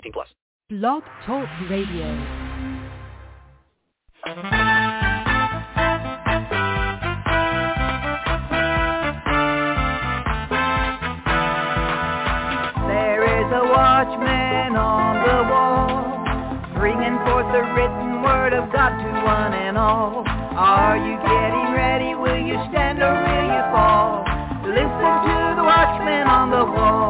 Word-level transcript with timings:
18 0.00 0.12
plus. 0.12 0.28
Blog 0.70 1.02
Talk 1.26 1.48
Radio. 1.68 2.06
There 12.88 13.24
is 13.28 13.48
a 13.52 13.64
watchman 13.68 14.76
on 14.76 15.20
the 15.20 15.38
wall, 15.50 16.24
bringing 16.78 17.16
forth 17.26 17.46
the 17.52 17.62
written 17.76 18.22
word 18.22 18.54
of 18.54 18.72
God 18.72 18.96
to 18.96 19.10
one 19.26 19.52
and 19.52 19.76
all. 19.76 20.24
Are 20.26 20.96
you 20.96 21.16
getting 21.20 21.74
ready? 21.76 22.14
Will 22.14 22.40
you 22.40 22.56
stand 22.70 23.02
or 23.02 23.12
will 23.12 23.46
you 23.52 23.62
fall? 23.74 24.24
Listen 24.64 25.12
to 25.28 25.36
the 25.56 25.64
watchman 25.64 26.26
on 26.26 26.50
the 26.50 26.64
wall. 26.64 27.09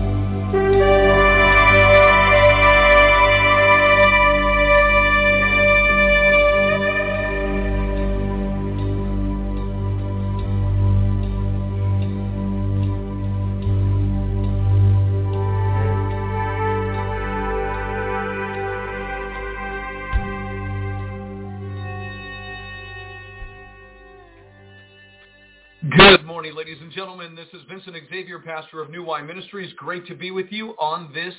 Good 25.89 26.25
morning, 26.25 26.53
ladies 26.53 26.77
and 26.79 26.91
gentlemen. 26.91 27.33
This 27.33 27.47
is 27.53 27.61
Vincent 27.67 27.95
Xavier, 28.07 28.37
pastor 28.37 28.83
of 28.83 28.91
New 28.91 29.03
Wine 29.03 29.25
Ministries. 29.25 29.73
Great 29.77 30.05
to 30.05 30.13
be 30.13 30.29
with 30.29 30.45
you 30.51 30.75
on 30.79 31.11
this 31.11 31.33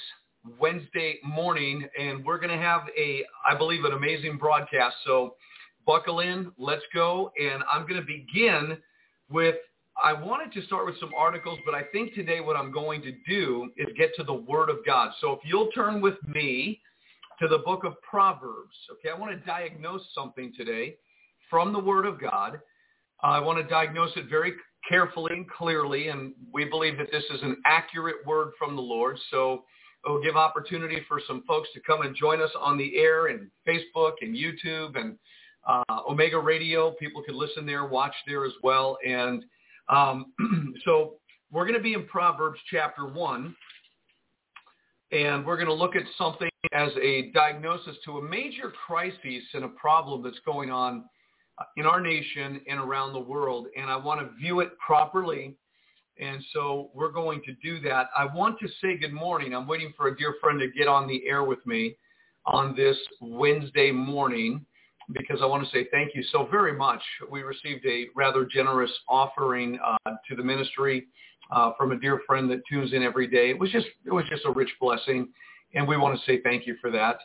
Wednesday 0.58 1.20
morning, 1.22 1.86
and 1.97 2.25
we're 2.25 2.38
going 2.38 2.50
to 2.50 2.56
have 2.56 2.80
a, 2.98 3.25
I 3.48 3.56
believe, 3.56 3.84
an 3.84 3.92
amazing 3.92 4.38
broadcast. 4.38 4.97
So 5.06 5.36
buckle 5.86 6.19
in, 6.19 6.50
let's 6.58 6.82
go, 6.92 7.30
and 7.41 7.62
I'm 7.70 7.82
going 7.82 8.00
to 8.00 8.06
begin 8.06 8.78
with, 9.30 9.54
I 10.03 10.12
wanted 10.12 10.53
to 10.54 10.66
start 10.66 10.86
with 10.86 10.98
some 10.98 11.12
articles, 11.16 11.60
but 11.64 11.76
I 11.76 11.84
think 11.92 12.12
today 12.12 12.41
what 12.41 12.56
I'm 12.56 12.72
going 12.72 13.00
to 13.03 13.12
do 13.28 13.70
is 13.76 13.86
get 13.97 14.10
to 14.16 14.24
the 14.24 14.34
Word 14.34 14.70
of 14.70 14.78
God. 14.84 15.12
So 15.20 15.34
if 15.34 15.38
you'll 15.44 15.70
turn 15.70 16.00
with 16.00 16.16
me 16.26 16.80
to 17.41 17.47
the 17.47 17.59
book 17.59 17.84
of 17.84 17.94
Proverbs, 18.03 18.74
okay, 18.91 19.10
I 19.10 19.16
want 19.16 19.38
to 19.38 19.47
diagnose 19.47 20.03
something 20.12 20.53
today 20.56 20.97
from 21.48 21.72
the 21.72 21.78
Word 21.78 22.06
of 22.06 22.20
God. 22.20 22.59
I 23.22 23.38
want 23.38 23.59
to 23.59 23.65
diagnose 23.65 24.10
it 24.16 24.28
very 24.28 24.53
carefully 24.88 25.33
and 25.33 25.49
clearly, 25.49 26.09
and 26.09 26.34
we 26.53 26.65
believe 26.65 26.99
that 26.99 27.10
this 27.12 27.25
is 27.31 27.43
an 27.43 27.56
accurate 27.65 28.27
word 28.27 28.53
from 28.59 28.75
the 28.75 28.83
Lord. 28.83 29.19
So 29.31 29.65
it'll 30.05 30.22
give 30.22 30.37
opportunity 30.37 30.99
for 31.09 31.21
some 31.27 31.44
folks 31.47 31.69
to 31.75 31.81
come 31.81 32.03
and 32.03 32.16
join 32.16 32.43
us 32.43 32.50
on 32.59 32.77
the 32.77 32.97
air 32.97 33.27
and 33.28 33.49
Facebook 33.66 34.15
and 34.21 34.37
YouTube 34.37 34.99
and 34.99 35.16
uh, 35.69 36.00
Omega 36.09 36.38
Radio. 36.38 36.91
People 36.93 37.22
can 37.22 37.38
listen 37.38 37.65
there, 37.65 37.87
watch 37.87 38.15
there 38.27 38.44
as 38.44 38.53
well. 38.62 38.99
And 39.06 39.44
um, 39.89 40.33
so 40.84 41.15
we're 41.53 41.65
going 41.65 41.78
to 41.78 41.83
be 41.83 41.94
in 41.94 42.06
Proverbs 42.06 42.59
chapter 42.71 43.06
1, 43.06 43.54
and 45.12 45.47
we're 45.47 45.56
going 45.56 45.69
to 45.69 45.75
look 45.75 45.94
at 45.94 46.03
something 46.19 46.49
as 46.72 46.91
a 47.00 47.31
diagnosis 47.33 47.97
to 48.04 48.19
a 48.19 48.22
major 48.22 48.72
crisis 48.87 49.44
and 49.54 49.65
a 49.65 49.69
problem 49.69 50.22
that's 50.22 50.41
going 50.44 50.71
on 50.71 51.04
in 51.76 51.86
our 51.86 52.00
nation 52.00 52.60
and 52.68 52.78
around 52.78 53.12
the 53.12 53.20
world, 53.20 53.66
and 53.76 53.90
I 53.90 53.96
want 53.96 54.20
to 54.20 54.36
view 54.36 54.60
it 54.60 54.78
properly. 54.78 55.54
And 56.20 56.44
so 56.52 56.90
we're 56.94 57.10
going 57.10 57.42
to 57.46 57.52
do 57.62 57.80
that. 57.88 58.08
I 58.16 58.26
want 58.26 58.58
to 58.60 58.68
say 58.80 58.96
good 58.96 59.12
morning. 59.12 59.54
I'm 59.54 59.66
waiting 59.66 59.92
for 59.96 60.08
a 60.08 60.16
dear 60.16 60.34
friend 60.41 60.60
to 60.60 60.68
get 60.68 60.86
on 60.86 61.08
the 61.08 61.26
air 61.26 61.42
with 61.42 61.64
me 61.66 61.96
on 62.44 62.76
this 62.76 62.96
Wednesday 63.20 63.91
morning 63.91 64.64
because 65.12 65.41
I 65.42 65.46
want 65.46 65.64
to 65.64 65.70
say 65.70 65.88
thank 65.91 66.14
you 66.14 66.22
so 66.30 66.46
very 66.50 66.72
much. 66.72 67.00
We 67.30 67.42
received 67.42 67.84
a 67.86 68.06
rather 68.14 68.44
generous 68.44 68.91
offering 69.08 69.78
uh, 69.84 70.12
to 70.28 70.36
the 70.36 70.42
ministry 70.42 71.06
uh, 71.50 71.72
from 71.76 71.92
a 71.92 71.98
dear 71.98 72.20
friend 72.26 72.50
that 72.50 72.62
tunes 72.68 72.92
in 72.92 73.02
every 73.02 73.26
day. 73.26 73.50
It 73.50 73.58
was 73.58 73.70
just 73.70 73.86
it 74.06 74.12
was 74.12 74.24
just 74.28 74.44
a 74.44 74.50
rich 74.50 74.70
blessing, 74.80 75.28
and 75.74 75.88
we 75.88 75.96
want 75.96 76.18
to 76.18 76.24
say 76.26 76.41
thank 76.42 76.66
you 76.66 76.76
for 76.80 76.91
that 76.91 77.18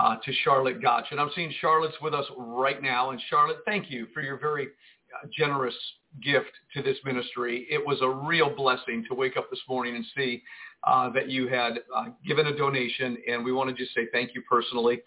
uh, 0.00 0.16
to 0.24 0.32
Charlotte 0.44 0.82
Gotch. 0.82 1.06
And 1.10 1.20
I'm 1.20 1.30
seeing 1.34 1.52
Charlotte's 1.60 1.96
with 2.00 2.14
us 2.14 2.26
right 2.36 2.82
now. 2.82 3.10
And 3.10 3.20
Charlotte, 3.28 3.58
thank 3.66 3.90
you 3.90 4.06
for 4.14 4.22
your 4.22 4.38
very 4.38 4.66
uh, 4.66 5.28
generous 5.36 5.74
gift 6.22 6.50
to 6.74 6.82
this 6.82 6.96
ministry. 7.04 7.66
It 7.70 7.84
was 7.84 7.98
a 8.02 8.08
real 8.08 8.54
blessing 8.54 9.04
to 9.08 9.14
wake 9.14 9.36
up 9.36 9.50
this 9.50 9.60
morning 9.68 9.96
and 9.96 10.04
see 10.16 10.42
uh, 10.84 11.10
that 11.10 11.28
you 11.28 11.48
had 11.48 11.80
uh, 11.94 12.06
given 12.26 12.46
a 12.46 12.56
donation. 12.56 13.16
And 13.28 13.44
we 13.44 13.52
want 13.52 13.70
to 13.70 13.76
just 13.76 13.94
say 13.94 14.08
thank 14.12 14.34
you 14.34 14.42
personally 14.48 15.02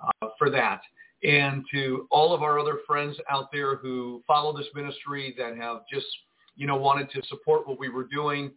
uh, 0.00 0.28
for 0.38 0.50
that. 0.50 0.80
And 1.22 1.64
to 1.72 2.06
all 2.10 2.34
of 2.34 2.42
our 2.42 2.58
other 2.58 2.80
friends 2.86 3.16
out 3.30 3.50
there 3.50 3.76
who 3.76 4.22
follow 4.26 4.56
this 4.56 4.66
ministry 4.74 5.34
that 5.38 5.56
have 5.56 5.78
just, 5.92 6.06
you 6.56 6.66
know, 6.66 6.76
wanted 6.76 7.10
to 7.12 7.22
support 7.26 7.66
what 7.66 7.78
we 7.78 7.88
were 7.88 8.04
doing. 8.04 8.52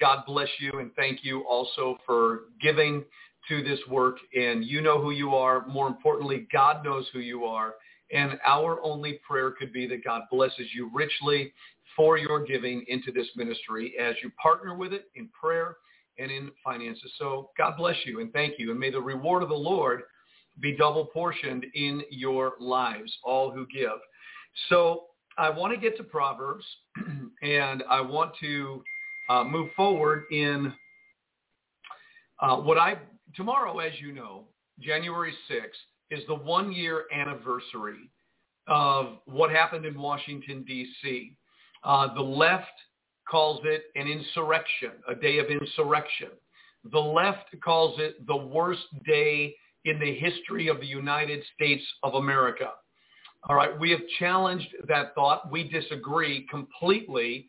God 0.00 0.24
bless 0.26 0.48
you 0.60 0.78
and 0.78 0.94
thank 0.94 1.24
you 1.24 1.42
also 1.42 1.98
for 2.06 2.44
giving 2.60 3.04
to 3.48 3.62
this 3.62 3.80
work 3.88 4.16
and 4.34 4.64
you 4.64 4.80
know 4.80 5.00
who 5.00 5.10
you 5.10 5.34
are. 5.34 5.66
More 5.66 5.88
importantly, 5.88 6.46
God 6.52 6.84
knows 6.84 7.06
who 7.12 7.20
you 7.20 7.44
are. 7.44 7.74
And 8.12 8.38
our 8.46 8.80
only 8.82 9.20
prayer 9.26 9.50
could 9.50 9.72
be 9.72 9.86
that 9.88 10.04
God 10.04 10.22
blesses 10.30 10.68
you 10.74 10.90
richly 10.94 11.52
for 11.96 12.18
your 12.18 12.44
giving 12.44 12.84
into 12.88 13.12
this 13.12 13.26
ministry 13.36 13.94
as 14.00 14.14
you 14.22 14.30
partner 14.40 14.76
with 14.76 14.92
it 14.92 15.10
in 15.14 15.28
prayer 15.38 15.76
and 16.18 16.30
in 16.30 16.50
finances. 16.62 17.10
So 17.18 17.50
God 17.56 17.76
bless 17.76 17.96
you 18.04 18.20
and 18.20 18.32
thank 18.32 18.58
you. 18.58 18.70
And 18.70 18.80
may 18.80 18.90
the 18.90 19.00
reward 19.00 19.42
of 19.42 19.48
the 19.48 19.54
Lord 19.54 20.02
be 20.60 20.76
double 20.76 21.06
portioned 21.06 21.66
in 21.74 22.02
your 22.10 22.54
lives, 22.60 23.12
all 23.24 23.50
who 23.50 23.66
give. 23.66 23.98
So 24.68 25.06
I 25.36 25.50
want 25.50 25.74
to 25.74 25.80
get 25.80 25.96
to 25.96 26.04
Proverbs 26.04 26.64
and 27.42 27.82
I 27.88 28.00
want 28.00 28.32
to 28.40 28.82
uh, 29.28 29.44
move 29.44 29.70
forward 29.74 30.24
in 30.30 30.72
uh, 32.40 32.56
what 32.56 32.78
I 32.78 32.98
tomorrow, 33.34 33.78
as 33.78 33.92
you 34.00 34.12
know, 34.12 34.44
January 34.80 35.32
6th, 35.50 35.66
is 36.10 36.24
the 36.28 36.34
one-year 36.34 37.04
anniversary 37.12 38.10
of 38.66 39.18
what 39.26 39.50
happened 39.50 39.84
in 39.84 39.98
Washington, 39.98 40.64
D.C. 40.66 41.36
Uh, 41.82 42.14
the 42.14 42.22
left 42.22 42.66
calls 43.28 43.60
it 43.64 43.84
an 43.94 44.06
insurrection, 44.08 44.92
a 45.08 45.14
day 45.14 45.38
of 45.38 45.46
insurrection. 45.46 46.28
The 46.92 46.98
left 46.98 47.48
calls 47.62 47.98
it 47.98 48.26
the 48.26 48.36
worst 48.36 48.84
day 49.06 49.54
in 49.84 49.98
the 49.98 50.14
history 50.14 50.68
of 50.68 50.80
the 50.80 50.86
United 50.86 51.42
States 51.54 51.82
of 52.02 52.14
America. 52.14 52.70
All 53.48 53.56
right, 53.56 53.78
we 53.78 53.90
have 53.90 54.00
challenged 54.18 54.68
that 54.88 55.14
thought. 55.14 55.50
We 55.50 55.68
disagree 55.68 56.46
completely. 56.50 57.48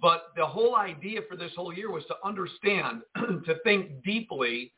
But 0.00 0.32
the 0.36 0.44
whole 0.44 0.74
idea 0.74 1.20
for 1.28 1.36
this 1.36 1.52
whole 1.56 1.72
year 1.72 1.90
was 1.90 2.04
to 2.06 2.16
understand, 2.24 3.02
to 3.16 3.54
think 3.62 4.02
deeply 4.04 4.72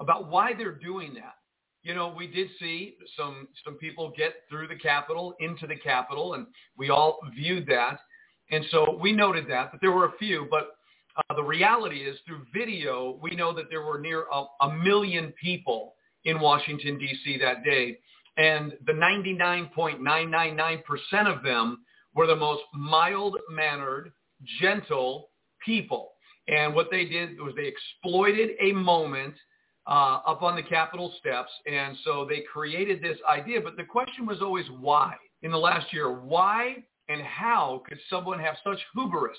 about 0.00 0.30
why 0.30 0.52
they're 0.56 0.72
doing 0.72 1.14
that. 1.14 1.34
You 1.82 1.94
know, 1.94 2.14
we 2.16 2.26
did 2.26 2.48
see 2.58 2.96
some 3.16 3.48
some 3.64 3.74
people 3.74 4.12
get 4.16 4.34
through 4.48 4.68
the 4.68 4.76
Capitol 4.76 5.34
into 5.40 5.66
the 5.66 5.76
Capitol, 5.76 6.34
and 6.34 6.46
we 6.78 6.90
all 6.90 7.18
viewed 7.34 7.66
that. 7.66 7.98
And 8.50 8.64
so 8.70 8.98
we 9.00 9.12
noted 9.12 9.46
that, 9.48 9.72
that 9.72 9.80
there 9.80 9.92
were 9.92 10.06
a 10.06 10.18
few, 10.18 10.46
but 10.50 10.76
uh, 11.16 11.34
the 11.34 11.42
reality 11.42 11.98
is 11.98 12.18
through 12.26 12.44
video, 12.52 13.18
we 13.22 13.36
know 13.36 13.54
that 13.54 13.70
there 13.70 13.82
were 13.82 13.98
near 13.98 14.26
a, 14.32 14.44
a 14.62 14.74
million 14.74 15.32
people 15.40 15.94
in 16.24 16.40
Washington, 16.40 16.98
D.C. 16.98 17.38
that 17.38 17.62
day. 17.64 17.98
And 18.36 18.74
the 18.86 18.92
99.999% 18.92 20.82
of 21.26 21.42
them 21.42 21.84
were 22.14 22.26
the 22.26 22.34
most 22.34 22.62
mild-mannered, 22.74 24.12
gentle 24.60 25.30
people. 25.64 26.12
And 26.48 26.74
what 26.74 26.90
they 26.90 27.04
did 27.04 27.40
was 27.40 27.54
they 27.56 27.66
exploited 27.66 28.50
a 28.60 28.72
moment 28.72 29.34
uh, 29.86 30.20
up 30.26 30.42
on 30.42 30.56
the 30.56 30.62
Capitol 30.62 31.12
steps. 31.18 31.50
And 31.66 31.96
so 32.04 32.26
they 32.28 32.42
created 32.52 33.02
this 33.02 33.18
idea. 33.28 33.60
But 33.60 33.76
the 33.76 33.84
question 33.84 34.26
was 34.26 34.40
always 34.40 34.66
why 34.80 35.14
in 35.42 35.50
the 35.50 35.58
last 35.58 35.92
year. 35.92 36.12
Why 36.12 36.76
and 37.08 37.20
how 37.22 37.82
could 37.86 37.98
someone 38.08 38.38
have 38.38 38.56
such 38.64 38.78
hubris, 38.94 39.38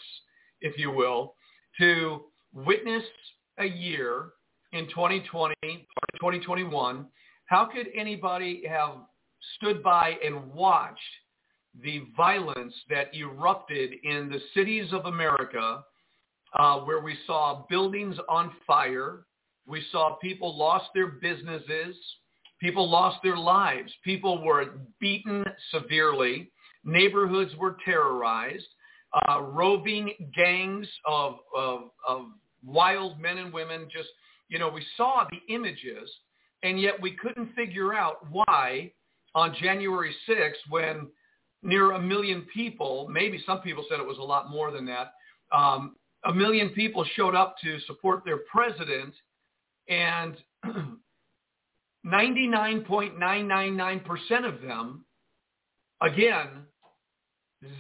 if 0.61 0.77
you 0.77 0.91
will, 0.91 1.35
to 1.79 2.25
witness 2.53 3.03
a 3.57 3.65
year 3.65 4.29
in 4.71 4.87
2020 4.89 5.53
or 5.63 6.19
2021? 6.19 7.07
How 7.47 7.65
could 7.65 7.87
anybody 7.95 8.63
have 8.67 8.91
stood 9.57 9.83
by 9.83 10.15
and 10.23 10.51
watched 10.53 10.99
the 11.83 12.03
violence 12.15 12.73
that 12.89 13.13
erupted 13.13 13.93
in 14.03 14.29
the 14.29 14.39
cities 14.53 14.91
of 14.93 15.05
America 15.05 15.83
uh, 16.57 16.79
where 16.79 17.01
we 17.01 17.15
saw 17.27 17.65
buildings 17.69 18.15
on 18.29 18.51
fire. 18.65 19.25
We 19.67 19.83
saw 19.91 20.15
people 20.21 20.57
lost 20.57 20.85
their 20.93 21.07
businesses. 21.07 21.95
People 22.59 22.89
lost 22.89 23.17
their 23.23 23.37
lives. 23.37 23.91
People 24.03 24.43
were 24.43 24.65
beaten 24.99 25.45
severely. 25.71 26.51
Neighborhoods 26.83 27.51
were 27.57 27.77
terrorized. 27.83 28.67
Uh, 29.27 29.41
roving 29.41 30.11
gangs 30.35 30.87
of, 31.05 31.37
of, 31.55 31.83
of 32.07 32.25
wild 32.65 33.19
men 33.19 33.37
and 33.37 33.53
women 33.53 33.87
just, 33.91 34.09
you 34.49 34.59
know, 34.59 34.69
we 34.69 34.83
saw 34.97 35.25
the 35.29 35.53
images 35.53 36.09
and 36.63 36.79
yet 36.79 36.99
we 37.01 37.11
couldn't 37.11 37.53
figure 37.55 37.93
out 37.93 38.17
why 38.29 38.91
on 39.35 39.55
January 39.61 40.13
6th 40.27 40.69
when 40.69 41.07
near 41.61 41.91
a 41.91 42.01
million 42.01 42.45
people, 42.53 43.07
maybe 43.09 43.41
some 43.45 43.59
people 43.61 43.85
said 43.89 43.99
it 43.99 44.05
was 44.05 44.17
a 44.17 44.23
lot 44.23 44.49
more 44.49 44.71
than 44.71 44.85
that, 44.85 45.13
um, 45.51 45.95
a 46.25 46.33
million 46.33 46.69
people 46.69 47.05
showed 47.15 47.35
up 47.35 47.55
to 47.63 47.79
support 47.81 48.23
their 48.25 48.39
president 48.51 49.13
and 49.89 50.37
99.999% 52.05 54.47
of 54.47 54.61
them, 54.61 55.03
again, 56.01 56.47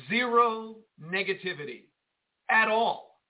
zero 0.09 0.75
negativity 1.01 1.83
at 2.49 2.67
all. 2.67 3.21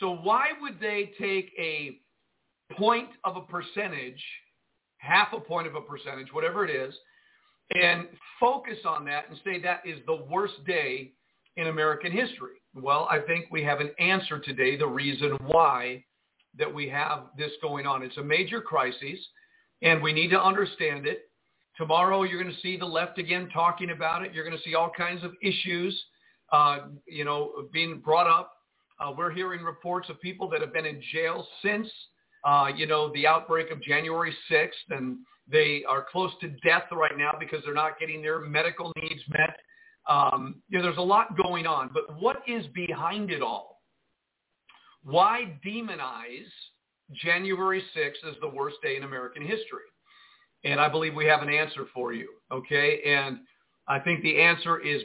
So 0.00 0.16
why 0.16 0.48
would 0.60 0.80
they 0.80 1.12
take 1.18 1.52
a 1.58 1.98
point 2.76 3.08
of 3.24 3.36
a 3.36 3.42
percentage, 3.42 4.22
half 4.98 5.32
a 5.32 5.40
point 5.40 5.66
of 5.66 5.74
a 5.74 5.80
percentage, 5.80 6.32
whatever 6.32 6.66
it 6.66 6.70
is, 6.70 6.94
and 7.74 8.06
focus 8.40 8.78
on 8.86 9.04
that 9.06 9.28
and 9.28 9.38
say 9.44 9.60
that 9.60 9.82
is 9.84 9.98
the 10.06 10.24
worst 10.30 10.64
day 10.66 11.12
in 11.56 11.66
American 11.66 12.10
history? 12.10 12.56
Well, 12.74 13.06
I 13.10 13.20
think 13.20 13.46
we 13.50 13.62
have 13.64 13.80
an 13.80 13.90
answer 13.98 14.38
today, 14.38 14.78
the 14.78 14.86
reason 14.86 15.36
why 15.46 16.04
that 16.58 16.72
we 16.72 16.88
have 16.88 17.24
this 17.36 17.52
going 17.60 17.86
on. 17.86 18.02
It's 18.02 18.16
a 18.16 18.22
major 18.22 18.60
crisis, 18.60 19.18
and 19.82 20.02
we 20.02 20.12
need 20.12 20.28
to 20.28 20.40
understand 20.40 21.06
it. 21.06 21.30
Tomorrow, 21.76 22.24
you're 22.24 22.42
going 22.42 22.54
to 22.54 22.60
see 22.60 22.76
the 22.76 22.86
left 22.86 23.18
again 23.18 23.48
talking 23.52 23.90
about 23.90 24.22
it. 24.24 24.34
You're 24.34 24.44
going 24.44 24.56
to 24.56 24.62
see 24.62 24.74
all 24.74 24.90
kinds 24.94 25.24
of 25.24 25.32
issues, 25.42 25.98
uh, 26.52 26.80
you 27.06 27.24
know, 27.24 27.52
being 27.72 28.00
brought 28.00 28.26
up. 28.26 28.52
Uh, 29.00 29.12
we're 29.16 29.32
hearing 29.32 29.62
reports 29.62 30.08
of 30.10 30.20
people 30.20 30.48
that 30.50 30.60
have 30.60 30.72
been 30.72 30.84
in 30.84 31.02
jail 31.12 31.46
since, 31.62 31.88
uh, 32.44 32.68
you 32.76 32.86
know, 32.86 33.10
the 33.14 33.26
outbreak 33.26 33.70
of 33.70 33.82
January 33.82 34.34
6th, 34.50 34.68
and 34.90 35.16
they 35.50 35.82
are 35.88 36.06
close 36.10 36.30
to 36.40 36.48
death 36.64 36.84
right 36.92 37.16
now 37.16 37.32
because 37.40 37.60
they're 37.64 37.74
not 37.74 37.98
getting 37.98 38.22
their 38.22 38.40
medical 38.40 38.92
needs 39.00 39.22
met. 39.28 39.56
Um, 40.08 40.56
you 40.68 40.78
know, 40.78 40.84
there's 40.84 40.98
a 40.98 41.00
lot 41.00 41.36
going 41.42 41.66
on, 41.66 41.90
but 41.92 42.20
what 42.20 42.42
is 42.46 42.66
behind 42.74 43.30
it 43.30 43.40
all? 43.40 43.71
Why 45.04 45.58
demonize 45.64 46.50
January 47.12 47.82
6th 47.96 48.30
as 48.30 48.36
the 48.40 48.48
worst 48.48 48.76
day 48.82 48.96
in 48.96 49.02
American 49.02 49.42
history? 49.42 49.88
And 50.64 50.80
I 50.80 50.88
believe 50.88 51.14
we 51.14 51.26
have 51.26 51.42
an 51.42 51.48
answer 51.48 51.86
for 51.92 52.12
you, 52.12 52.28
okay? 52.52 53.00
And 53.04 53.38
I 53.88 53.98
think 53.98 54.22
the 54.22 54.40
answer 54.40 54.78
is 54.78 55.02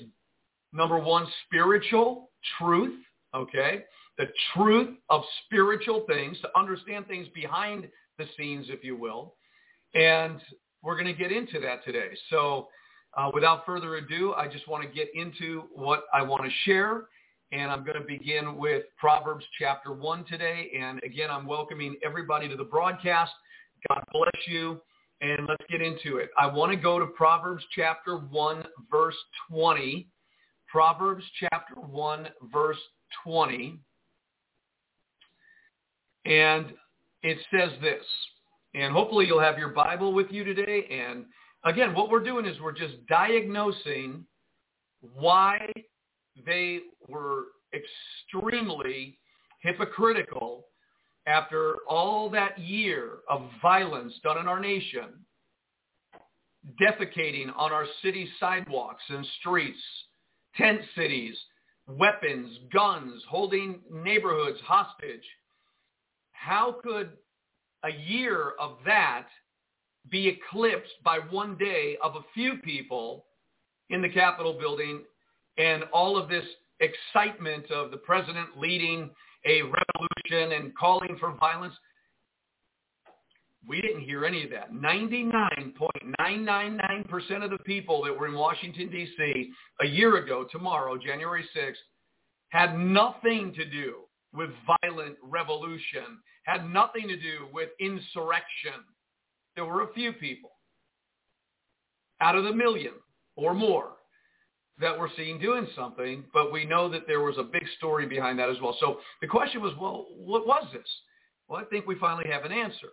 number 0.71 0.99
one, 0.99 1.25
spiritual 1.45 2.29
truth, 2.59 2.99
okay? 3.33 3.83
The 4.17 4.27
truth 4.53 4.95
of 5.09 5.23
spiritual 5.45 6.05
things, 6.07 6.37
to 6.41 6.49
understand 6.57 7.07
things 7.07 7.27
behind 7.33 7.87
the 8.17 8.25
scenes, 8.37 8.67
if 8.69 8.83
you 8.83 8.95
will. 8.95 9.35
And 9.95 10.39
we're 10.83 10.95
going 10.95 11.07
to 11.07 11.13
get 11.13 11.31
into 11.31 11.59
that 11.61 11.83
today. 11.83 12.09
So 12.29 12.67
uh, 13.15 13.31
without 13.33 13.65
further 13.65 13.95
ado, 13.95 14.33
I 14.33 14.47
just 14.47 14.67
want 14.67 14.83
to 14.83 14.89
get 14.89 15.09
into 15.15 15.63
what 15.73 16.03
I 16.13 16.21
want 16.21 16.43
to 16.43 16.51
share. 16.65 17.05
And 17.51 17.71
I'm 17.71 17.85
going 17.85 17.99
to 17.99 18.05
begin 18.05 18.57
with 18.57 18.83
Proverbs 18.97 19.45
chapter 19.57 19.93
1 19.93 20.25
today. 20.25 20.69
And 20.77 21.01
again, 21.03 21.29
I'm 21.31 21.45
welcoming 21.45 21.95
everybody 22.03 22.49
to 22.49 22.57
the 22.57 22.63
broadcast. 22.63 23.31
God 23.87 24.03
bless 24.11 24.47
you. 24.47 24.81
And 25.21 25.47
let's 25.47 25.63
get 25.69 25.81
into 25.81 26.17
it. 26.17 26.29
I 26.37 26.45
want 26.45 26.71
to 26.71 26.77
go 26.77 26.99
to 26.99 27.07
Proverbs 27.07 27.63
chapter 27.73 28.17
1, 28.17 28.63
verse 28.91 29.15
20. 29.49 30.07
Proverbs 30.67 31.23
chapter 31.39 31.75
1, 31.75 32.27
verse 32.51 32.77
20. 33.23 33.79
And 36.25 36.73
it 37.23 37.37
says 37.51 37.71
this. 37.81 38.03
And 38.75 38.91
hopefully 38.93 39.25
you'll 39.25 39.39
have 39.39 39.57
your 39.57 39.69
Bible 39.69 40.13
with 40.13 40.27
you 40.29 40.43
today. 40.43 40.85
And 40.91 41.25
again, 41.63 41.95
what 41.95 42.09
we're 42.09 42.23
doing 42.23 42.45
is 42.45 42.59
we're 42.59 42.73
just 42.73 42.95
diagnosing 43.07 44.25
why 45.01 45.71
they 46.45 46.79
were 47.07 47.45
extremely 47.73 49.17
hypocritical 49.61 50.65
after 51.25 51.75
all 51.89 52.29
that 52.29 52.57
year 52.59 53.17
of 53.29 53.49
violence 53.61 54.13
done 54.23 54.37
in 54.37 54.47
our 54.47 54.59
nation, 54.59 55.25
defecating 56.81 57.51
on 57.55 57.71
our 57.71 57.85
city 58.01 58.29
sidewalks 58.39 59.03
and 59.09 59.25
streets, 59.39 59.79
tent 60.55 60.81
cities, 60.95 61.35
weapons, 61.87 62.57
guns, 62.73 63.21
holding 63.29 63.79
neighborhoods 63.91 64.59
hostage. 64.65 65.23
How 66.31 66.77
could 66.83 67.11
a 67.83 67.91
year 67.91 68.53
of 68.59 68.77
that 68.85 69.27
be 70.09 70.27
eclipsed 70.27 71.03
by 71.03 71.19
one 71.29 71.57
day 71.57 71.97
of 72.01 72.15
a 72.15 72.25
few 72.33 72.57
people 72.63 73.25
in 73.89 74.01
the 74.01 74.09
Capitol 74.09 74.53
building 74.53 75.01
and 75.57 75.83
all 75.93 76.17
of 76.17 76.29
this 76.29 76.45
excitement 76.79 77.69
of 77.71 77.91
the 77.91 77.97
president 77.97 78.57
leading 78.57 79.09
a 79.45 79.61
revolution 79.61 80.53
and 80.53 80.73
calling 80.75 81.17
for 81.19 81.33
violence. 81.33 81.75
We 83.67 83.81
didn't 83.81 84.01
hear 84.01 84.25
any 84.25 84.43
of 84.43 84.49
that. 84.51 84.71
99.999% 84.71 87.43
of 87.43 87.51
the 87.51 87.57
people 87.65 88.01
that 88.03 88.17
were 88.17 88.27
in 88.27 88.35
Washington, 88.35 88.89
D.C. 88.89 89.51
a 89.81 89.85
year 89.85 90.15
ago, 90.17 90.45
tomorrow, 90.49 90.97
January 90.97 91.43
6th, 91.55 91.75
had 92.49 92.77
nothing 92.77 93.53
to 93.55 93.65
do 93.65 94.03
with 94.33 94.51
violent 94.81 95.17
revolution, 95.21 96.19
had 96.43 96.69
nothing 96.69 97.09
to 97.09 97.17
do 97.17 97.47
with 97.51 97.69
insurrection. 97.79 98.85
There 99.55 99.65
were 99.65 99.83
a 99.83 99.93
few 99.93 100.13
people 100.13 100.51
out 102.21 102.35
of 102.35 102.45
the 102.45 102.53
million 102.53 102.93
or 103.35 103.53
more 103.53 103.96
that 104.79 104.97
we're 104.97 105.09
seeing 105.15 105.39
doing 105.39 105.67
something, 105.75 106.23
but 106.33 106.51
we 106.51 106.65
know 106.65 106.87
that 106.89 107.07
there 107.07 107.21
was 107.21 107.37
a 107.37 107.43
big 107.43 107.63
story 107.77 108.05
behind 108.05 108.37
that 108.39 108.49
as 108.49 108.57
well. 108.61 108.77
So 108.79 108.99
the 109.21 109.27
question 109.27 109.61
was, 109.61 109.73
well, 109.79 110.07
what 110.15 110.45
was 110.45 110.67
this? 110.71 110.87
Well, 111.47 111.59
I 111.59 111.63
think 111.65 111.87
we 111.87 111.95
finally 111.95 112.29
have 112.29 112.45
an 112.45 112.51
answer. 112.51 112.89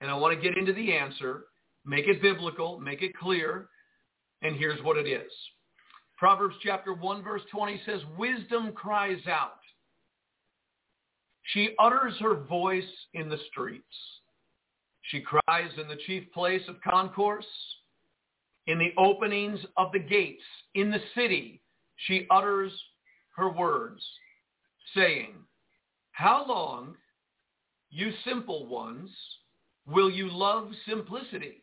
and 0.00 0.10
I 0.10 0.14
want 0.14 0.34
to 0.34 0.48
get 0.48 0.58
into 0.58 0.72
the 0.72 0.92
answer, 0.92 1.44
make 1.84 2.06
it 2.06 2.20
biblical, 2.22 2.78
make 2.78 3.02
it 3.02 3.16
clear, 3.16 3.68
and 4.42 4.56
here's 4.56 4.82
what 4.82 4.96
it 4.96 5.06
is. 5.08 5.30
Proverbs 6.18 6.56
chapter 6.62 6.94
1 6.94 7.22
verse 7.22 7.42
20 7.50 7.80
says, 7.86 8.00
wisdom 8.18 8.72
cries 8.72 9.26
out. 9.28 9.58
She 11.52 11.74
utters 11.78 12.14
her 12.20 12.34
voice 12.34 12.84
in 13.14 13.28
the 13.28 13.38
streets. 13.50 13.84
She 15.02 15.20
cries 15.20 15.70
in 15.80 15.88
the 15.88 15.98
chief 16.06 16.24
place 16.32 16.62
of 16.68 16.76
concourse, 16.82 17.46
in 18.66 18.78
the 18.78 18.92
openings 18.98 19.60
of 19.76 19.92
the 19.92 19.98
gates, 19.98 20.42
in 20.74 20.90
the 20.90 21.00
city. 21.14 21.62
She 21.96 22.26
utters 22.30 22.72
her 23.36 23.50
words, 23.50 24.02
saying, 24.94 25.34
How 26.12 26.44
long, 26.46 26.94
you 27.90 28.12
simple 28.24 28.66
ones, 28.66 29.10
will 29.86 30.10
you 30.10 30.30
love 30.30 30.70
simplicity? 30.88 31.62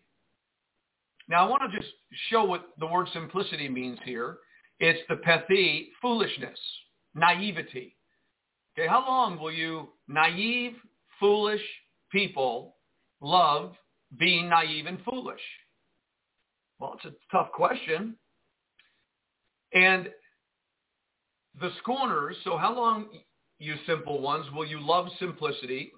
Now 1.29 1.45
I 1.45 1.49
want 1.49 1.63
to 1.71 1.77
just 1.77 1.91
show 2.29 2.43
what 2.43 2.69
the 2.79 2.87
word 2.87 3.07
simplicity 3.13 3.69
means 3.69 3.99
here. 4.03 4.37
It's 4.79 4.99
the 5.07 5.15
pethi, 5.15 5.87
foolishness, 6.01 6.59
naivety. 7.15 7.95
Okay, 8.77 8.87
how 8.87 9.05
long 9.07 9.39
will 9.39 9.51
you 9.51 9.89
naive, 10.07 10.73
foolish 11.19 11.61
people 12.11 12.75
love 13.21 13.75
being 14.19 14.49
naive 14.49 14.87
and 14.87 14.99
foolish? 15.05 15.41
Well, 16.83 16.95
it's 16.95 17.05
a 17.05 17.13
tough 17.31 17.49
question. 17.53 18.15
And 19.71 20.09
the 21.61 21.69
scorners, 21.81 22.35
so 22.43 22.57
how 22.57 22.75
long, 22.75 23.05
you 23.57 23.75
simple 23.87 24.19
ones, 24.19 24.47
will 24.53 24.65
you 24.65 24.85
love 24.85 25.07
simplicity? 25.17 25.93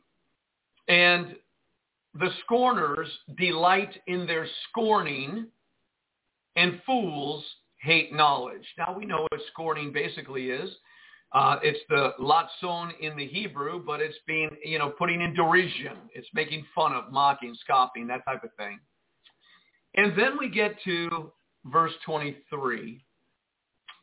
And 0.87 1.37
the 2.13 2.29
scorners 2.43 3.07
delight 3.35 3.99
in 4.05 4.27
their 4.27 4.47
scorning, 4.69 5.47
and 6.55 6.79
fools 6.85 7.43
hate 7.81 8.13
knowledge. 8.13 8.67
Now 8.77 8.95
we 8.95 9.07
know 9.07 9.25
what 9.31 9.41
scorning 9.53 9.91
basically 9.91 10.51
is. 10.51 10.69
Uh, 11.31 11.55
it's 11.63 11.79
the 11.89 12.11
latson 12.19 12.91
in 13.01 13.17
the 13.17 13.25
Hebrew, 13.25 13.83
but 13.83 14.01
it's 14.01 14.19
being, 14.27 14.51
you 14.63 14.77
know, 14.77 14.91
putting 14.91 15.21
in 15.21 15.33
derision. 15.33 15.97
It's 16.13 16.29
making 16.35 16.63
fun 16.75 16.93
of, 16.93 17.11
mocking, 17.11 17.55
scoffing, 17.59 18.05
that 18.05 18.23
type 18.23 18.43
of 18.43 18.51
thing. 18.55 18.77
And 19.95 20.17
then 20.17 20.37
we 20.37 20.49
get 20.49 20.75
to 20.85 21.31
verse 21.65 21.93
23, 22.05 23.01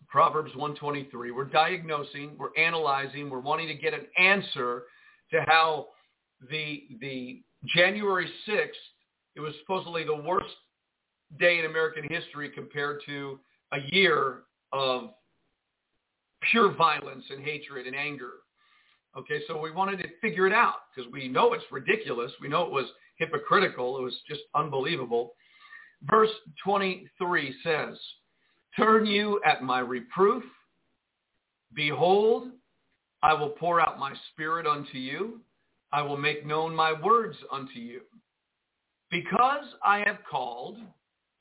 Proverbs 0.08 0.50
123. 0.56 1.30
We're 1.30 1.44
diagnosing, 1.44 2.36
we're 2.38 2.56
analyzing, 2.56 3.30
we're 3.30 3.40
wanting 3.40 3.68
to 3.68 3.74
get 3.74 3.94
an 3.94 4.06
answer 4.18 4.84
to 5.30 5.42
how 5.46 5.88
the 6.50 6.82
the 7.00 7.42
January 7.74 8.28
6th, 8.48 8.70
it 9.36 9.40
was 9.40 9.54
supposedly 9.60 10.04
the 10.04 10.16
worst 10.16 10.54
day 11.38 11.58
in 11.58 11.66
American 11.66 12.04
history 12.10 12.50
compared 12.50 13.00
to 13.06 13.38
a 13.72 13.78
year 13.94 14.40
of 14.72 15.10
pure 16.50 16.72
violence 16.74 17.24
and 17.30 17.42
hatred 17.44 17.86
and 17.86 17.94
anger. 17.94 18.32
Okay, 19.16 19.40
so 19.46 19.60
we 19.60 19.70
wanted 19.70 19.98
to 19.98 20.08
figure 20.20 20.46
it 20.46 20.52
out 20.52 20.76
because 20.94 21.10
we 21.12 21.28
know 21.28 21.52
it's 21.52 21.64
ridiculous. 21.70 22.32
We 22.40 22.48
know 22.48 22.64
it 22.64 22.72
was 22.72 22.86
hypocritical. 23.16 23.98
It 23.98 24.02
was 24.02 24.16
just 24.28 24.40
unbelievable. 24.54 25.34
Verse 26.10 26.30
23 26.64 27.54
says, 27.62 27.96
Turn 28.76 29.06
you 29.06 29.40
at 29.44 29.62
my 29.62 29.80
reproof. 29.80 30.44
Behold, 31.74 32.48
I 33.22 33.34
will 33.34 33.50
pour 33.50 33.80
out 33.80 33.98
my 33.98 34.12
spirit 34.32 34.66
unto 34.66 34.98
you. 34.98 35.40
I 35.92 36.02
will 36.02 36.16
make 36.16 36.46
known 36.46 36.74
my 36.74 36.92
words 36.92 37.36
unto 37.50 37.78
you. 37.78 38.00
Because 39.10 39.64
I 39.84 40.02
have 40.06 40.18
called 40.28 40.78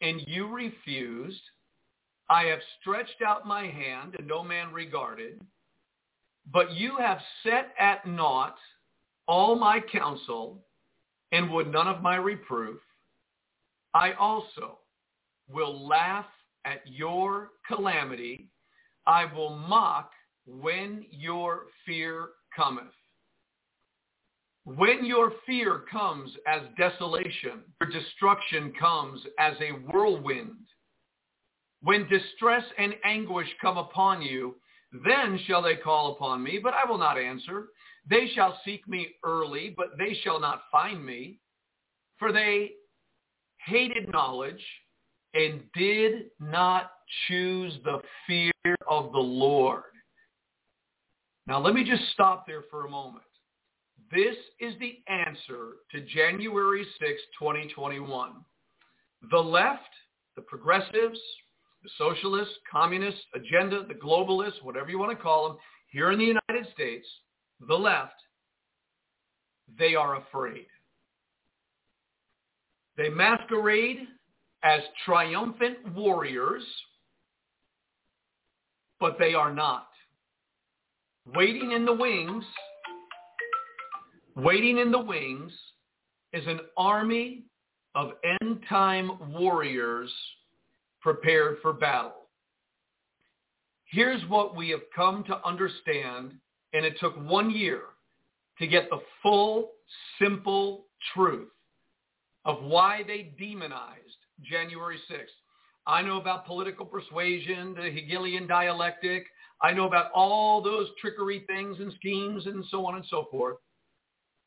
and 0.01 0.21
you 0.27 0.47
refused, 0.47 1.41
I 2.29 2.43
have 2.43 2.59
stretched 2.79 3.21
out 3.25 3.47
my 3.47 3.65
hand 3.65 4.15
and 4.17 4.27
no 4.27 4.43
man 4.43 4.73
regarded, 4.73 5.41
but 6.51 6.73
you 6.73 6.97
have 6.97 7.19
set 7.43 7.73
at 7.79 8.05
naught 8.05 8.57
all 9.27 9.55
my 9.55 9.79
counsel 9.79 10.59
and 11.31 11.49
would 11.51 11.71
none 11.71 11.87
of 11.87 12.01
my 12.01 12.15
reproof. 12.15 12.79
I 13.93 14.13
also 14.13 14.79
will 15.49 15.87
laugh 15.87 16.25
at 16.65 16.81
your 16.85 17.49
calamity. 17.67 18.49
I 19.05 19.25
will 19.25 19.57
mock 19.57 20.11
when 20.45 21.05
your 21.09 21.65
fear 21.85 22.29
cometh. 22.55 22.93
When 24.63 25.05
your 25.05 25.33
fear 25.45 25.81
comes 25.91 26.31
as 26.47 26.61
desolation, 26.77 27.63
your 27.81 27.89
destruction 27.89 28.73
comes 28.79 29.21
as 29.39 29.55
a 29.59 29.71
whirlwind. 29.71 30.67
When 31.81 32.07
distress 32.07 32.63
and 32.77 32.93
anguish 33.03 33.47
come 33.59 33.77
upon 33.77 34.21
you, 34.21 34.55
then 35.03 35.39
shall 35.47 35.63
they 35.63 35.77
call 35.77 36.13
upon 36.13 36.43
me, 36.43 36.59
but 36.61 36.73
I 36.73 36.87
will 36.89 36.99
not 36.99 37.17
answer. 37.17 37.69
They 38.07 38.27
shall 38.35 38.59
seek 38.63 38.87
me 38.87 39.15
early, 39.25 39.73
but 39.75 39.97
they 39.97 40.15
shall 40.23 40.39
not 40.39 40.63
find 40.71 41.03
me. 41.03 41.39
For 42.19 42.31
they 42.31 42.71
hated 43.65 44.11
knowledge 44.11 44.63
and 45.33 45.61
did 45.75 46.25
not 46.39 46.91
choose 47.27 47.73
the 47.83 47.99
fear 48.27 48.75
of 48.89 49.11
the 49.11 49.19
Lord. 49.19 49.83
Now 51.47 51.59
let 51.59 51.73
me 51.73 51.83
just 51.83 52.11
stop 52.13 52.45
there 52.45 52.63
for 52.69 52.85
a 52.85 52.89
moment. 52.89 53.23
This 54.11 54.35
is 54.59 54.73
the 54.79 54.99
answer 55.07 55.77
to 55.91 56.01
January 56.01 56.85
6, 56.99 57.11
2021. 57.39 58.31
The 59.29 59.37
left, 59.37 59.81
the 60.35 60.41
progressives, 60.41 61.19
the 61.83 61.89
socialist, 61.97 62.51
communist 62.69 63.19
agenda, 63.33 63.85
the 63.87 63.93
globalists, 63.93 64.61
whatever 64.61 64.89
you 64.89 64.99
want 64.99 65.17
to 65.17 65.23
call 65.23 65.47
them, 65.47 65.57
here 65.87 66.11
in 66.11 66.19
the 66.19 66.25
United 66.25 66.71
States, 66.73 67.07
the 67.67 67.75
left, 67.75 68.13
they 69.79 69.95
are 69.95 70.17
afraid. 70.17 70.67
They 73.01 73.09
masquerade 73.09 74.07
as 74.61 74.81
triumphant 75.05 75.95
warriors, 75.95 76.61
but 78.99 79.17
they 79.17 79.33
are 79.33 79.51
not. 79.51 79.87
Waiting 81.33 81.71
in 81.71 81.83
the 81.83 81.93
wings 81.93 82.45
Waiting 84.35 84.77
in 84.77 84.91
the 84.91 84.99
wings 84.99 85.51
is 86.31 86.45
an 86.45 86.59
army 86.77 87.45
of 87.95 88.11
end-time 88.39 89.33
warriors 89.33 90.11
prepared 91.01 91.57
for 91.63 91.73
battle. 91.73 92.27
Here's 93.85 94.21
what 94.29 94.55
we 94.55 94.69
have 94.69 94.81
come 94.95 95.23
to 95.23 95.43
understand, 95.43 96.33
and 96.73 96.85
it 96.85 96.99
took 96.99 97.17
one 97.27 97.49
year 97.49 97.81
to 98.59 98.67
get 98.67 98.91
the 98.91 99.01
full, 99.23 99.71
simple 100.19 100.85
truth 101.15 101.49
of 102.45 102.63
why 102.63 103.03
they 103.05 103.33
demonized 103.37 104.17
January 104.41 104.99
6th. 105.09 105.25
I 105.87 106.01
know 106.01 106.19
about 106.19 106.45
political 106.45 106.85
persuasion, 106.85 107.75
the 107.75 107.89
Hegelian 107.89 108.47
dialectic. 108.47 109.25
I 109.61 109.71
know 109.73 109.87
about 109.87 110.11
all 110.13 110.61
those 110.61 110.87
trickery 110.99 111.43
things 111.47 111.77
and 111.79 111.93
schemes 111.93 112.45
and 112.45 112.63
so 112.69 112.85
on 112.85 112.95
and 112.95 113.05
so 113.09 113.27
forth. 113.29 113.57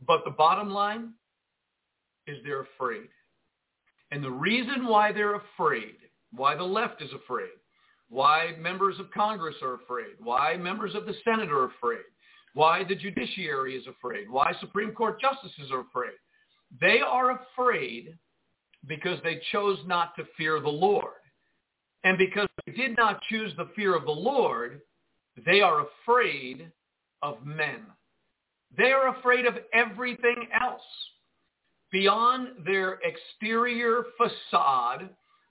But 0.06 0.24
the 0.24 0.30
bottom 0.30 0.70
line 0.70 1.12
is 2.26 2.38
they're 2.44 2.66
afraid. 2.76 3.08
And 4.10 4.22
the 4.22 4.30
reason 4.30 4.86
why 4.86 5.12
they're 5.12 5.36
afraid, 5.36 5.96
why 6.32 6.56
the 6.56 6.64
left 6.64 7.02
is 7.02 7.10
afraid, 7.12 7.50
why 8.08 8.54
members 8.60 8.98
of 8.98 9.10
Congress 9.10 9.56
are 9.62 9.74
afraid, 9.74 10.14
why 10.20 10.56
members 10.56 10.94
of 10.94 11.06
the 11.06 11.14
Senate 11.24 11.50
are 11.50 11.64
afraid, 11.64 12.04
why 12.54 12.84
the 12.84 12.94
judiciary 12.94 13.76
is 13.76 13.86
afraid, 13.86 14.30
why 14.30 14.52
Supreme 14.60 14.92
Court 14.92 15.20
justices 15.20 15.70
are 15.72 15.80
afraid. 15.80 16.14
They 16.81 17.00
are 17.00 17.40
afraid 17.40 18.16
because 18.87 19.19
they 19.23 19.40
chose 19.52 19.78
not 19.87 20.14
to 20.16 20.25
fear 20.37 20.61
the 20.61 20.69
Lord. 20.69 21.12
And 22.04 22.19
because 22.19 22.49
they 22.66 22.73
did 22.73 22.97
not 22.97 23.23
choose 23.31 23.52
the 23.57 23.71
fear 23.75 23.95
of 23.95 24.04
the 24.04 24.11
Lord, 24.11 24.83
they 25.47 25.61
are 25.61 25.87
afraid 25.87 26.71
of 27.23 27.45
men. 27.45 27.81
They 28.76 28.93
are 28.93 29.16
afraid 29.16 29.47
of 29.47 29.54
everything 29.73 30.49
else. 30.61 30.83
Beyond 31.90 32.64
their 32.66 32.99
exterior 33.02 34.04
facade 34.19 35.09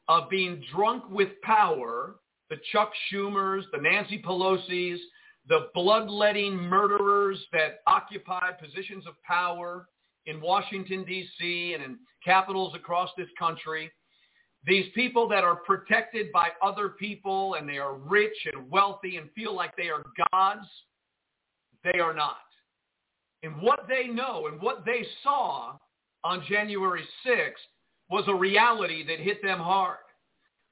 of 0.09 0.29
being 0.29 0.63
drunk 0.73 1.03
with 1.09 1.29
power, 1.41 2.15
the 2.49 2.57
Chuck 2.71 2.91
Schumers, 3.09 3.63
the 3.71 3.79
Nancy 3.79 4.21
Pelosi's, 4.21 4.99
the 5.47 5.69
bloodletting 5.73 6.55
murderers 6.55 7.39
that 7.51 7.81
occupy 7.87 8.51
positions 8.51 9.07
of 9.07 9.21
power 9.23 9.87
in 10.25 10.41
Washington, 10.41 11.03
D.C. 11.03 11.73
and 11.73 11.83
in 11.83 11.97
capitals 12.23 12.73
across 12.75 13.09
this 13.17 13.27
country, 13.37 13.91
these 14.65 14.85
people 14.95 15.27
that 15.27 15.43
are 15.43 15.57
protected 15.57 16.31
by 16.31 16.49
other 16.61 16.89
people 16.89 17.55
and 17.55 17.67
they 17.67 17.77
are 17.77 17.95
rich 17.95 18.35
and 18.53 18.69
wealthy 18.69 19.17
and 19.17 19.29
feel 19.31 19.53
like 19.53 19.75
they 19.75 19.89
are 19.89 20.03
gods, 20.31 20.67
they 21.83 21.99
are 21.99 22.13
not. 22.13 22.37
And 23.43 23.61
what 23.61 23.87
they 23.89 24.07
know 24.07 24.47
and 24.47 24.61
what 24.61 24.85
they 24.85 25.05
saw 25.21 25.77
on 26.23 26.45
January 26.47 27.03
6th 27.27 27.51
was 28.09 28.23
a 28.27 28.35
reality 28.35 29.05
that 29.05 29.19
hit 29.19 29.41
them 29.41 29.59
hard. 29.59 29.97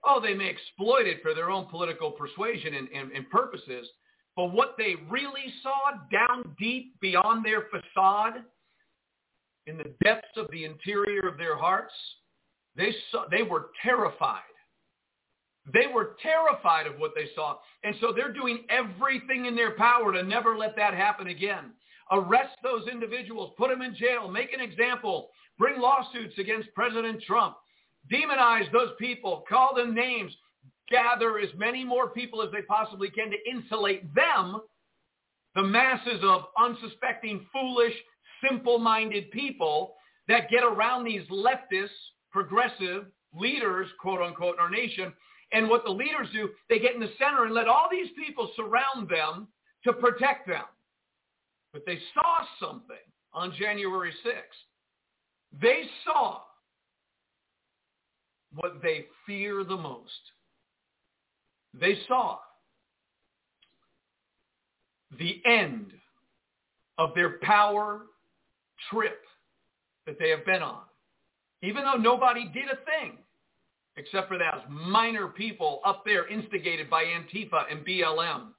Oh, 0.05 0.21
they 0.21 0.33
may 0.33 0.49
exploit 0.49 1.05
it 1.05 1.21
for 1.21 1.33
their 1.35 1.51
own 1.51 1.65
political 1.65 2.11
persuasion 2.11 2.73
and, 2.73 2.87
and, 2.95 3.11
and 3.11 3.29
purposes, 3.29 3.87
but 4.35 4.53
what 4.53 4.75
they 4.77 4.95
really 5.09 5.53
saw 5.61 5.97
down 6.11 6.55
deep 6.57 6.99
beyond 7.01 7.45
their 7.45 7.65
facade, 7.69 8.43
in 9.67 9.77
the 9.77 9.93
depths 10.03 10.37
of 10.37 10.49
the 10.51 10.65
interior 10.65 11.27
of 11.27 11.37
their 11.37 11.57
hearts, 11.57 11.93
they 12.75 12.93
saw 13.11 13.25
they 13.29 13.43
were 13.43 13.69
terrified. 13.83 14.41
They 15.71 15.85
were 15.93 16.15
terrified 16.21 16.87
of 16.87 16.97
what 16.97 17.11
they 17.15 17.29
saw. 17.35 17.57
And 17.83 17.95
so 18.01 18.11
they're 18.15 18.33
doing 18.33 18.65
everything 18.69 19.45
in 19.45 19.55
their 19.55 19.71
power 19.71 20.11
to 20.11 20.23
never 20.23 20.57
let 20.57 20.75
that 20.75 20.93
happen 20.93 21.27
again. 21.27 21.73
Arrest 22.11 22.57
those 22.63 22.87
individuals, 22.87 23.53
put 23.57 23.69
them 23.69 23.81
in 23.81 23.95
jail, 23.95 24.27
make 24.27 24.53
an 24.53 24.59
example, 24.59 25.29
bring 25.57 25.79
lawsuits 25.79 26.37
against 26.39 26.73
President 26.73 27.21
Trump, 27.23 27.55
demonize 28.11 28.69
those 28.71 28.89
people, 28.99 29.45
call 29.47 29.75
them 29.75 29.93
names, 29.93 30.35
gather 30.89 31.39
as 31.39 31.49
many 31.55 31.85
more 31.85 32.09
people 32.09 32.41
as 32.41 32.51
they 32.51 32.63
possibly 32.63 33.09
can 33.09 33.29
to 33.29 33.37
insulate 33.49 34.13
them, 34.13 34.59
the 35.55 35.63
masses 35.63 36.19
of 36.23 36.45
unsuspecting, 36.57 37.45
foolish, 37.53 37.93
simple-minded 38.47 39.31
people 39.31 39.95
that 40.27 40.49
get 40.49 40.63
around 40.63 41.03
these 41.03 41.23
leftist, 41.29 41.89
progressive 42.31 43.05
leaders, 43.33 43.87
quote 43.99 44.21
unquote, 44.21 44.55
in 44.55 44.61
our 44.61 44.69
nation. 44.69 45.13
And 45.51 45.69
what 45.69 45.83
the 45.83 45.91
leaders 45.91 46.27
do, 46.33 46.49
they 46.69 46.79
get 46.79 46.93
in 46.93 47.01
the 47.01 47.11
center 47.19 47.45
and 47.45 47.53
let 47.53 47.67
all 47.67 47.87
these 47.91 48.09
people 48.17 48.51
surround 48.55 49.09
them 49.09 49.47
to 49.83 49.93
protect 49.93 50.47
them. 50.47 50.63
But 51.73 51.83
they 51.85 51.99
saw 52.13 52.45
something 52.65 52.95
on 53.33 53.53
January 53.57 54.13
6th. 54.25 55.61
They 55.61 55.83
saw 56.05 56.41
what 58.53 58.81
they 58.81 59.05
fear 59.25 59.63
the 59.63 59.77
most. 59.77 60.11
They 61.73 61.97
saw 62.07 62.39
the 65.17 65.41
end 65.45 65.91
of 66.97 67.13
their 67.15 67.37
power 67.39 68.01
trip 68.89 69.21
that 70.05 70.17
they 70.19 70.29
have 70.29 70.45
been 70.45 70.61
on. 70.61 70.81
Even 71.61 71.83
though 71.83 71.97
nobody 71.97 72.49
did 72.53 72.65
a 72.65 72.77
thing 72.85 73.17
except 73.97 74.27
for 74.27 74.37
those 74.37 74.61
minor 74.69 75.27
people 75.27 75.81
up 75.85 76.03
there 76.05 76.27
instigated 76.27 76.89
by 76.89 77.03
Antifa 77.03 77.63
and 77.69 77.85
BLM 77.85 78.53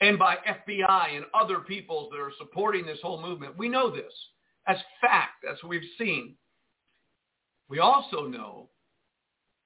and 0.00 0.18
by 0.18 0.36
FBI 0.36 1.16
and 1.16 1.24
other 1.34 1.60
peoples 1.60 2.10
that 2.10 2.20
are 2.20 2.32
supporting 2.38 2.84
this 2.84 2.98
whole 3.02 3.20
movement. 3.20 3.56
We 3.56 3.68
know 3.68 3.90
this 3.90 4.12
as 4.66 4.76
fact. 5.00 5.42
That's 5.42 5.62
what 5.62 5.70
we've 5.70 5.82
seen. 5.98 6.34
We 7.68 7.78
also 7.78 8.26
know 8.26 8.68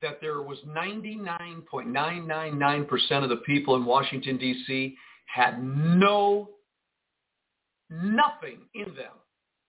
that 0.01 0.21
there 0.21 0.43
was 0.43 0.59
99.999% 0.69 3.25
of 3.25 3.29
the 3.29 3.43
people 3.45 3.75
in 3.75 3.85
Washington, 3.85 4.39
D.C. 4.39 4.97
had 5.27 5.61
no, 5.61 6.51
nothing 7.91 8.61
in 8.75 8.95
them 8.95 9.15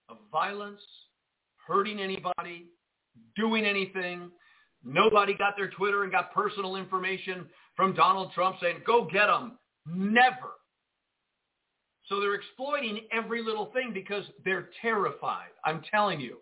of 0.09 0.17
violence, 0.31 0.81
hurting 1.67 1.99
anybody, 1.99 2.67
doing 3.35 3.65
anything. 3.65 4.31
Nobody 4.83 5.33
got 5.35 5.55
their 5.57 5.69
Twitter 5.69 6.03
and 6.03 6.11
got 6.11 6.33
personal 6.33 6.75
information 6.75 7.45
from 7.75 7.93
Donald 7.93 8.31
Trump 8.33 8.57
saying, 8.61 8.77
go 8.85 9.05
get 9.11 9.27
them. 9.27 9.57
Never. 9.85 10.53
So 12.07 12.19
they're 12.19 12.35
exploiting 12.35 13.01
every 13.11 13.43
little 13.43 13.67
thing 13.67 13.91
because 13.93 14.23
they're 14.43 14.69
terrified. 14.81 15.49
I'm 15.63 15.81
telling 15.91 16.19
you. 16.19 16.37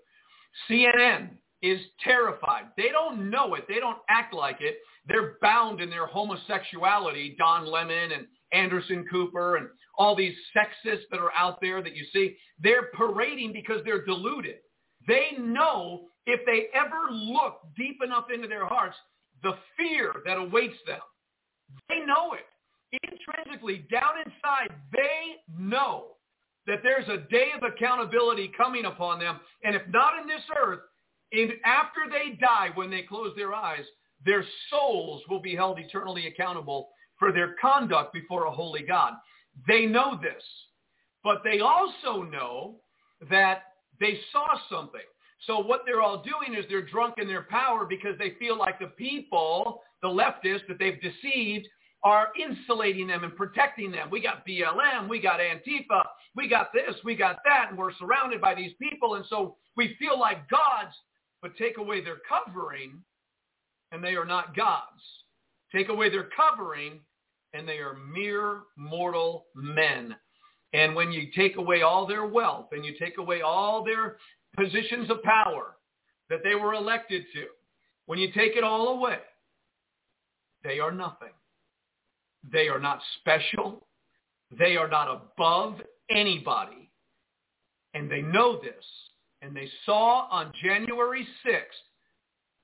CNN 0.70 1.30
is 1.62 1.80
terrified. 2.04 2.66
They 2.78 2.90
don't 2.90 3.30
know 3.30 3.56
it. 3.56 3.66
They 3.68 3.80
don't 3.80 3.98
act 4.10 4.34
like 4.34 4.62
it. 4.62 4.78
They're 5.08 5.36
bound 5.42 5.82
in 5.82 5.90
their 5.90 6.08
homosexuality, 6.08 7.36
Don 7.38 7.66
Lemon 7.66 8.12
and 8.12 8.28
Anderson 8.54 9.06
Cooper 9.12 9.58
and 9.58 9.68
all 9.98 10.16
these 10.16 10.36
sexists 10.56 11.04
that 11.12 11.20
are 11.20 11.32
out 11.38 11.60
there 11.62 11.82
that 11.82 11.96
you 11.96 12.06
see. 12.14 12.38
They're 12.62 12.90
parading 12.94 13.54
because 13.54 13.82
they're 13.84 14.06
deluded. 14.06 14.58
They 15.08 15.32
know 15.40 16.08
if 16.26 16.42
they 16.46 16.68
ever 16.78 17.12
look 17.12 17.62
deep 17.76 17.98
enough 18.04 18.26
into 18.34 18.48
their 18.48 18.66
hearts, 18.66 18.96
the 19.44 19.54
fear 19.78 20.14
that 20.26 20.38
awaits 20.38 20.78
them. 20.86 21.00
They 21.90 22.00
know 22.06 22.34
it. 22.34 22.46
Intrinsically, 23.04 23.86
down 23.92 24.20
inside, 24.26 24.74
they 24.94 25.38
know 25.58 26.18
that 26.68 26.80
there's 26.84 27.08
a 27.08 27.30
day 27.30 27.50
of 27.56 27.64
accountability 27.64 28.52
coming 28.58 28.86
upon 28.86 29.20
them. 29.20 29.40
And 29.64 29.76
if 29.76 29.82
not 29.90 30.20
in 30.22 30.28
this 30.28 30.42
earth, 30.58 30.80
in, 31.32 31.52
after 31.66 32.02
they 32.10 32.38
die, 32.38 32.70
when 32.76 32.90
they 32.90 33.02
close 33.02 33.34
their 33.36 33.54
eyes, 33.54 33.84
their 34.26 34.44
souls 34.70 35.22
will 35.30 35.42
be 35.42 35.56
held 35.56 35.80
eternally 35.80 36.28
accountable 36.28 36.90
for 37.20 37.32
their 37.32 37.56
conduct 37.60 38.14
before 38.14 38.46
a 38.46 38.52
holy 38.52 38.84
God. 38.84 39.14
They 39.68 39.86
know 39.86 40.20
this. 40.22 40.44
But 41.24 41.42
they 41.44 41.60
also 41.60 42.22
know 42.24 42.76
that 43.30 43.64
they 44.00 44.20
saw 44.32 44.48
something. 44.70 45.02
So 45.46 45.60
what 45.60 45.82
they're 45.86 46.02
all 46.02 46.24
doing 46.24 46.58
is 46.58 46.66
they're 46.70 46.82
drunk 46.82 47.16
in 47.18 47.28
their 47.28 47.48
power 47.50 47.86
because 47.86 48.18
they 48.18 48.34
feel 48.40 48.58
like 48.58 48.80
the 48.80 48.88
people, 48.88 49.82
the 50.02 50.08
leftists 50.08 50.68
that 50.68 50.80
they've 50.80 51.02
deceived, 51.02 51.68
are 52.04 52.30
insulating 52.40 53.08
them 53.08 53.24
and 53.24 53.36
protecting 53.36 53.92
them. 53.92 54.10
We 54.10 54.22
got 54.22 54.46
BLM, 54.48 55.10
we 55.10 55.20
got 55.20 55.40
Antifa, 55.40 56.04
we 56.36 56.48
got 56.48 56.72
this, 56.72 56.96
we 57.04 57.16
got 57.16 57.38
that, 57.44 57.68
and 57.70 57.78
we're 57.78 57.94
surrounded 57.96 58.40
by 58.40 58.56
these 58.56 58.72
people. 58.82 59.16
And 59.16 59.26
so 59.28 59.58
we 59.76 59.96
feel 60.00 60.20
like 60.20 60.50
gods, 60.50 60.96
but 61.42 61.58
take 61.58 61.78
away 61.78 62.04
their 62.04 62.20
covering 62.28 63.02
and 63.92 64.04
they 64.04 64.16
are 64.16 64.26
not 64.26 64.56
gods. 64.56 65.02
Take 65.74 65.90
away 65.90 66.10
their 66.10 66.30
covering 66.36 67.00
and 67.58 67.68
they 67.68 67.78
are 67.78 67.96
mere 68.14 68.62
mortal 68.76 69.48
men. 69.56 70.16
And 70.74 70.96
when 70.96 71.12
you 71.12 71.30
take 71.36 71.58
away 71.58 71.82
all 71.82 72.06
their 72.06 72.26
wealth 72.26 72.68
and 72.72 72.86
you 72.86 72.94
take 73.00 73.18
away 73.18 73.42
all 73.42 73.84
their 73.84 74.18
positions 74.56 75.10
of 75.10 75.24
power 75.24 75.78
that 76.30 76.40
they 76.44 76.56
were 76.56 76.74
elected 76.74 77.24
to, 77.34 77.46
when 78.06 78.20
you 78.20 78.32
take 78.32 78.56
it 78.56 78.64
all 78.64 78.90
away, 78.90 79.20
they 80.64 80.80
are 80.80 80.92
nothing. 80.92 81.34
They 82.52 82.68
are 82.68 82.80
not 82.80 83.00
special. 83.20 83.88
They 84.58 84.78
are 84.78 84.88
not 84.88 85.10
above 85.10 85.82
anybody. 86.10 86.92
And 87.94 88.10
they 88.10 88.22
know 88.22 88.60
this. 88.62 88.86
And 89.42 89.56
they 89.56 89.70
saw 89.86 90.28
on 90.30 90.52
January 90.64 91.28
6th 91.46 91.62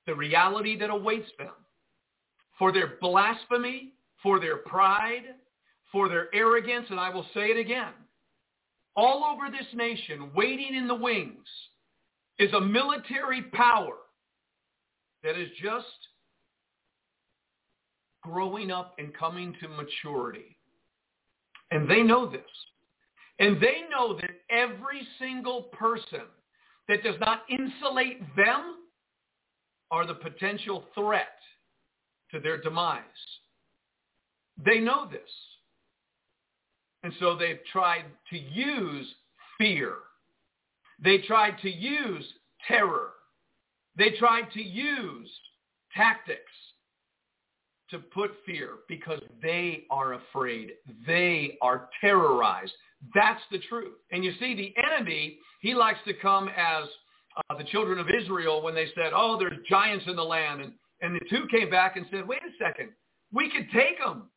the 0.06 0.14
reality 0.14 0.78
that 0.78 0.90
awaits 0.90 1.30
them 1.38 1.52
for 2.58 2.72
their 2.72 2.94
blasphemy, 3.00 3.93
for 4.24 4.40
their 4.40 4.56
pride, 4.56 5.22
for 5.92 6.08
their 6.08 6.34
arrogance, 6.34 6.86
and 6.90 6.98
I 6.98 7.10
will 7.10 7.26
say 7.34 7.50
it 7.50 7.58
again. 7.58 7.92
All 8.96 9.24
over 9.24 9.50
this 9.50 9.66
nation, 9.74 10.30
waiting 10.34 10.74
in 10.74 10.88
the 10.88 10.94
wings, 10.94 11.46
is 12.40 12.52
a 12.52 12.60
military 12.60 13.42
power 13.52 13.94
that 15.22 15.38
is 15.38 15.48
just 15.62 15.86
growing 18.22 18.70
up 18.70 18.94
and 18.98 19.14
coming 19.14 19.54
to 19.60 19.68
maturity. 19.68 20.56
And 21.70 21.88
they 21.88 22.02
know 22.02 22.28
this. 22.28 22.40
And 23.38 23.60
they 23.60 23.82
know 23.90 24.16
that 24.16 24.30
every 24.48 25.06
single 25.18 25.64
person 25.64 26.22
that 26.88 27.02
does 27.02 27.16
not 27.20 27.42
insulate 27.50 28.20
them 28.36 28.76
are 29.90 30.06
the 30.06 30.14
potential 30.14 30.84
threat 30.94 31.36
to 32.30 32.40
their 32.40 32.60
demise. 32.60 33.02
They 34.62 34.80
know 34.80 35.08
this. 35.10 35.20
And 37.02 37.12
so 37.20 37.36
they've 37.36 37.60
tried 37.70 38.04
to 38.30 38.38
use 38.38 39.06
fear. 39.58 39.94
They 41.02 41.18
tried 41.18 41.58
to 41.62 41.70
use 41.70 42.24
terror. 42.66 43.10
They 43.96 44.10
tried 44.18 44.50
to 44.54 44.62
use 44.62 45.28
tactics 45.94 46.40
to 47.90 47.98
put 47.98 48.32
fear 48.46 48.70
because 48.88 49.20
they 49.42 49.84
are 49.90 50.14
afraid. 50.14 50.72
They 51.06 51.58
are 51.60 51.88
terrorized. 52.00 52.72
That's 53.14 53.42
the 53.50 53.58
truth. 53.68 53.94
And 54.10 54.24
you 54.24 54.32
see, 54.40 54.54
the 54.54 54.74
enemy, 54.82 55.38
he 55.60 55.74
likes 55.74 55.98
to 56.06 56.14
come 56.14 56.48
as 56.48 56.88
uh, 57.50 57.56
the 57.58 57.64
children 57.64 57.98
of 57.98 58.06
Israel 58.08 58.62
when 58.62 58.74
they 58.74 58.86
said, 58.94 59.12
oh, 59.14 59.36
there's 59.38 59.58
giants 59.68 60.06
in 60.08 60.16
the 60.16 60.24
land. 60.24 60.62
And, 60.62 60.72
and 61.02 61.14
the 61.14 61.28
two 61.28 61.46
came 61.54 61.70
back 61.70 61.96
and 61.96 62.06
said, 62.10 62.26
wait 62.26 62.40
a 62.42 62.64
second, 62.64 62.90
we 63.32 63.50
could 63.50 63.70
take 63.72 63.98
them. 63.98 64.30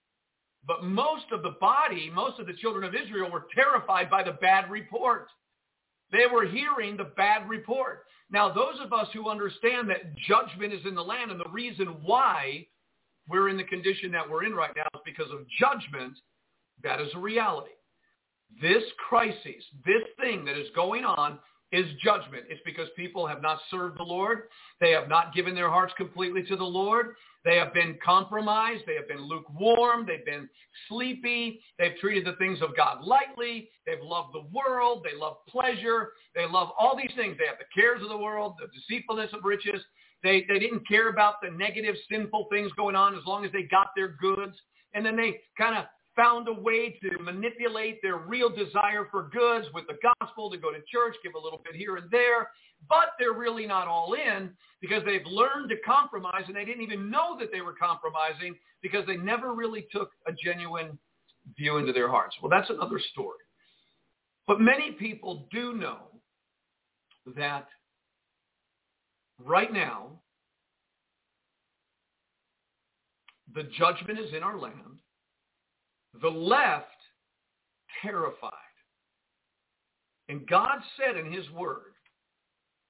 But 0.67 0.83
most 0.83 1.25
of 1.31 1.43
the 1.43 1.55
body, 1.61 2.11
most 2.13 2.39
of 2.39 2.45
the 2.45 2.53
children 2.53 2.83
of 2.83 2.93
Israel 2.93 3.31
were 3.31 3.47
terrified 3.55 4.09
by 4.09 4.23
the 4.23 4.33
bad 4.33 4.69
report. 4.69 5.29
They 6.11 6.25
were 6.31 6.45
hearing 6.45 6.97
the 6.97 7.11
bad 7.15 7.47
report. 7.47 8.03
Now, 8.29 8.49
those 8.53 8.75
of 8.83 8.91
us 8.91 9.07
who 9.13 9.29
understand 9.29 9.89
that 9.89 10.15
judgment 10.17 10.73
is 10.73 10.85
in 10.85 10.95
the 10.95 11.03
land 11.03 11.31
and 11.31 11.39
the 11.39 11.49
reason 11.49 11.87
why 12.03 12.67
we're 13.29 13.49
in 13.49 13.57
the 13.57 13.63
condition 13.63 14.11
that 14.11 14.29
we're 14.29 14.43
in 14.43 14.53
right 14.53 14.75
now 14.75 14.87
is 14.93 15.01
because 15.05 15.31
of 15.31 15.47
judgment, 15.59 16.17
that 16.83 16.99
is 16.99 17.09
a 17.15 17.19
reality. 17.19 17.71
This 18.61 18.83
crisis, 19.09 19.63
this 19.85 20.03
thing 20.19 20.45
that 20.45 20.57
is 20.57 20.67
going 20.75 21.05
on 21.05 21.39
is 21.71 21.85
judgment. 22.01 22.45
It's 22.49 22.61
because 22.65 22.87
people 22.95 23.27
have 23.27 23.41
not 23.41 23.59
served 23.69 23.99
the 23.99 24.03
Lord. 24.03 24.43
They 24.79 24.91
have 24.91 25.09
not 25.09 25.33
given 25.33 25.53
their 25.53 25.69
hearts 25.69 25.93
completely 25.97 26.43
to 26.43 26.55
the 26.55 26.63
Lord. 26.63 27.15
They 27.47 27.55
have 27.55 27.73
been 27.73 27.97
compromised. 28.03 28.83
They 28.85 28.95
have 28.95 29.07
been 29.07 29.21
lukewarm. 29.21 30.05
They've 30.05 30.25
been 30.25 30.49
sleepy. 30.89 31.61
They've 31.79 31.95
treated 32.01 32.25
the 32.25 32.35
things 32.35 32.61
of 32.61 32.75
God 32.75 33.05
lightly. 33.05 33.69
They've 33.85 34.01
loved 34.01 34.33
the 34.33 34.43
world. 34.53 35.05
They 35.09 35.17
love 35.17 35.37
pleasure. 35.47 36.09
They 36.35 36.45
love 36.45 36.71
all 36.77 36.97
these 36.97 37.15
things. 37.15 37.37
They 37.39 37.47
have 37.47 37.55
the 37.57 37.73
cares 37.73 38.03
of 38.03 38.09
the 38.09 38.17
world, 38.17 38.55
the 38.59 38.67
deceitfulness 38.77 39.31
of 39.31 39.45
riches. 39.45 39.81
They, 40.23 40.45
they 40.49 40.59
didn't 40.59 40.85
care 40.89 41.07
about 41.07 41.35
the 41.41 41.49
negative, 41.49 41.95
sinful 42.11 42.47
things 42.51 42.69
going 42.73 42.97
on 42.97 43.15
as 43.15 43.21
long 43.25 43.45
as 43.45 43.51
they 43.53 43.63
got 43.63 43.91
their 43.95 44.09
goods. 44.09 44.57
And 44.93 45.05
then 45.05 45.15
they 45.15 45.39
kind 45.57 45.77
of 45.77 45.85
found 46.17 46.47
a 46.49 46.53
way 46.53 46.97
to 47.01 47.23
manipulate 47.23 48.01
their 48.01 48.17
real 48.17 48.49
desire 48.49 49.07
for 49.09 49.29
goods 49.29 49.67
with 49.73 49.85
the 49.87 49.97
gospel 50.19 50.49
to 50.49 50.57
go 50.57 50.71
to 50.71 50.79
church, 50.91 51.15
give 51.23 51.35
a 51.35 51.39
little 51.39 51.61
bit 51.63 51.75
here 51.75 51.95
and 51.95 52.09
there, 52.11 52.49
but 52.89 53.13
they're 53.19 53.33
really 53.33 53.65
not 53.65 53.87
all 53.87 54.13
in 54.13 54.49
because 54.81 55.03
they've 55.05 55.25
learned 55.25 55.69
to 55.69 55.75
compromise 55.85 56.43
and 56.47 56.55
they 56.55 56.65
didn't 56.65 56.81
even 56.81 57.09
know 57.09 57.37
that 57.39 57.51
they 57.53 57.61
were 57.61 57.73
compromising 57.73 58.55
because 58.81 59.05
they 59.05 59.15
never 59.15 59.53
really 59.53 59.87
took 59.91 60.11
a 60.27 60.31
genuine 60.33 60.97
view 61.55 61.77
into 61.77 61.93
their 61.93 62.09
hearts. 62.09 62.35
Well, 62.41 62.49
that's 62.49 62.69
another 62.69 62.99
story. 63.13 63.37
But 64.47 64.59
many 64.59 64.91
people 64.91 65.47
do 65.51 65.73
know 65.73 65.97
that 67.35 67.67
right 69.43 69.71
now 69.71 70.19
the 73.53 73.63
judgment 73.77 74.19
is 74.19 74.33
in 74.33 74.43
our 74.43 74.57
land 74.57 74.97
the 76.21 76.29
left 76.29 76.87
terrified. 78.01 78.51
And 80.29 80.47
God 80.47 80.79
said 80.97 81.17
in 81.17 81.31
his 81.31 81.49
word, 81.51 81.93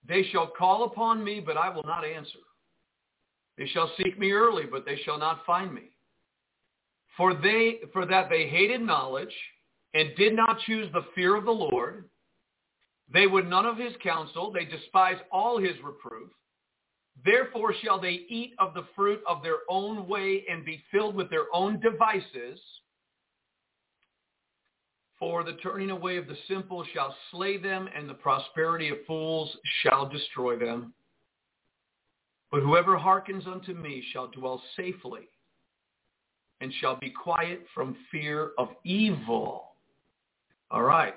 they 0.07 0.23
shall 0.31 0.47
call 0.47 0.85
upon 0.85 1.23
me, 1.23 1.39
but 1.39 1.57
I 1.57 1.69
will 1.69 1.83
not 1.83 2.05
answer. 2.05 2.39
They 3.57 3.67
shall 3.67 3.91
seek 3.97 4.17
me 4.17 4.31
early, 4.31 4.63
but 4.69 4.85
they 4.85 4.97
shall 5.03 5.17
not 5.17 5.45
find 5.45 5.73
me. 5.73 5.89
For 7.15 7.33
they 7.33 7.79
for 7.93 8.05
that 8.05 8.29
they 8.29 8.47
hated 8.47 8.81
knowledge 8.81 9.33
and 9.93 10.15
did 10.15 10.35
not 10.35 10.59
choose 10.65 10.91
the 10.93 11.05
fear 11.15 11.35
of 11.35 11.45
the 11.45 11.51
Lord. 11.51 12.05
They 13.11 13.25
would 13.25 13.49
none 13.49 13.65
of 13.65 13.77
his 13.77 13.93
counsel. 14.03 14.51
They 14.51 14.65
despised 14.65 15.21
all 15.31 15.57
his 15.57 15.75
reproof. 15.83 16.29
Therefore 17.25 17.73
shall 17.83 17.99
they 17.99 18.25
eat 18.29 18.53
of 18.59 18.73
the 18.73 18.85
fruit 18.95 19.21
of 19.27 19.41
their 19.41 19.59
own 19.69 20.07
way 20.07 20.45
and 20.49 20.63
be 20.63 20.83
filled 20.91 21.15
with 21.15 21.29
their 21.29 21.45
own 21.53 21.79
devices. 21.79 22.59
For 25.19 25.43
the 25.43 25.53
turning 25.53 25.89
away 25.89 26.17
of 26.17 26.27
the 26.27 26.37
simple 26.47 26.85
shall 26.93 27.15
slay 27.31 27.57
them, 27.57 27.89
and 27.95 28.07
the 28.07 28.13
prosperity 28.13 28.89
of 28.89 28.97
fools 29.07 29.55
shall 29.81 30.07
destroy 30.07 30.57
them. 30.57 30.93
But 32.51 32.61
whoever 32.61 32.97
hearkens 32.97 33.45
unto 33.47 33.73
me 33.73 34.03
shall 34.11 34.27
dwell 34.27 34.61
safely, 34.75 35.27
and 36.61 36.71
shall 36.79 36.95
be 36.95 37.09
quiet 37.09 37.65
from 37.73 37.97
fear 38.11 38.51
of 38.57 38.69
evil. 38.83 39.71
All 40.69 40.83
right. 40.83 41.15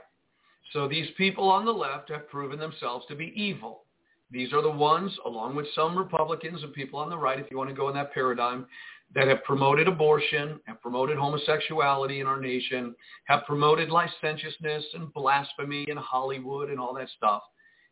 So 0.72 0.88
these 0.88 1.08
people 1.16 1.48
on 1.48 1.64
the 1.64 1.72
left 1.72 2.10
have 2.10 2.28
proven 2.28 2.58
themselves 2.58 3.04
to 3.08 3.14
be 3.14 3.32
evil. 3.36 3.82
These 4.30 4.52
are 4.52 4.62
the 4.62 4.70
ones, 4.70 5.12
along 5.26 5.56
with 5.56 5.66
some 5.74 5.98
Republicans 5.98 6.62
and 6.62 6.72
people 6.72 7.00
on 7.00 7.10
the 7.10 7.18
right, 7.18 7.40
if 7.40 7.50
you 7.50 7.58
want 7.58 7.68
to 7.68 7.74
go 7.74 7.88
in 7.88 7.94
that 7.96 8.14
paradigm, 8.14 8.66
that 9.14 9.26
have 9.26 9.42
promoted 9.44 9.88
abortion, 9.88 10.60
have 10.66 10.80
promoted 10.80 11.18
homosexuality 11.18 12.20
in 12.20 12.26
our 12.26 12.40
nation, 12.40 12.94
have 13.24 13.44
promoted 13.44 13.90
licentiousness 13.90 14.84
and 14.94 15.12
blasphemy 15.12 15.84
in 15.88 15.96
Hollywood 15.96 16.70
and 16.70 16.78
all 16.78 16.94
that 16.94 17.08
stuff. 17.16 17.42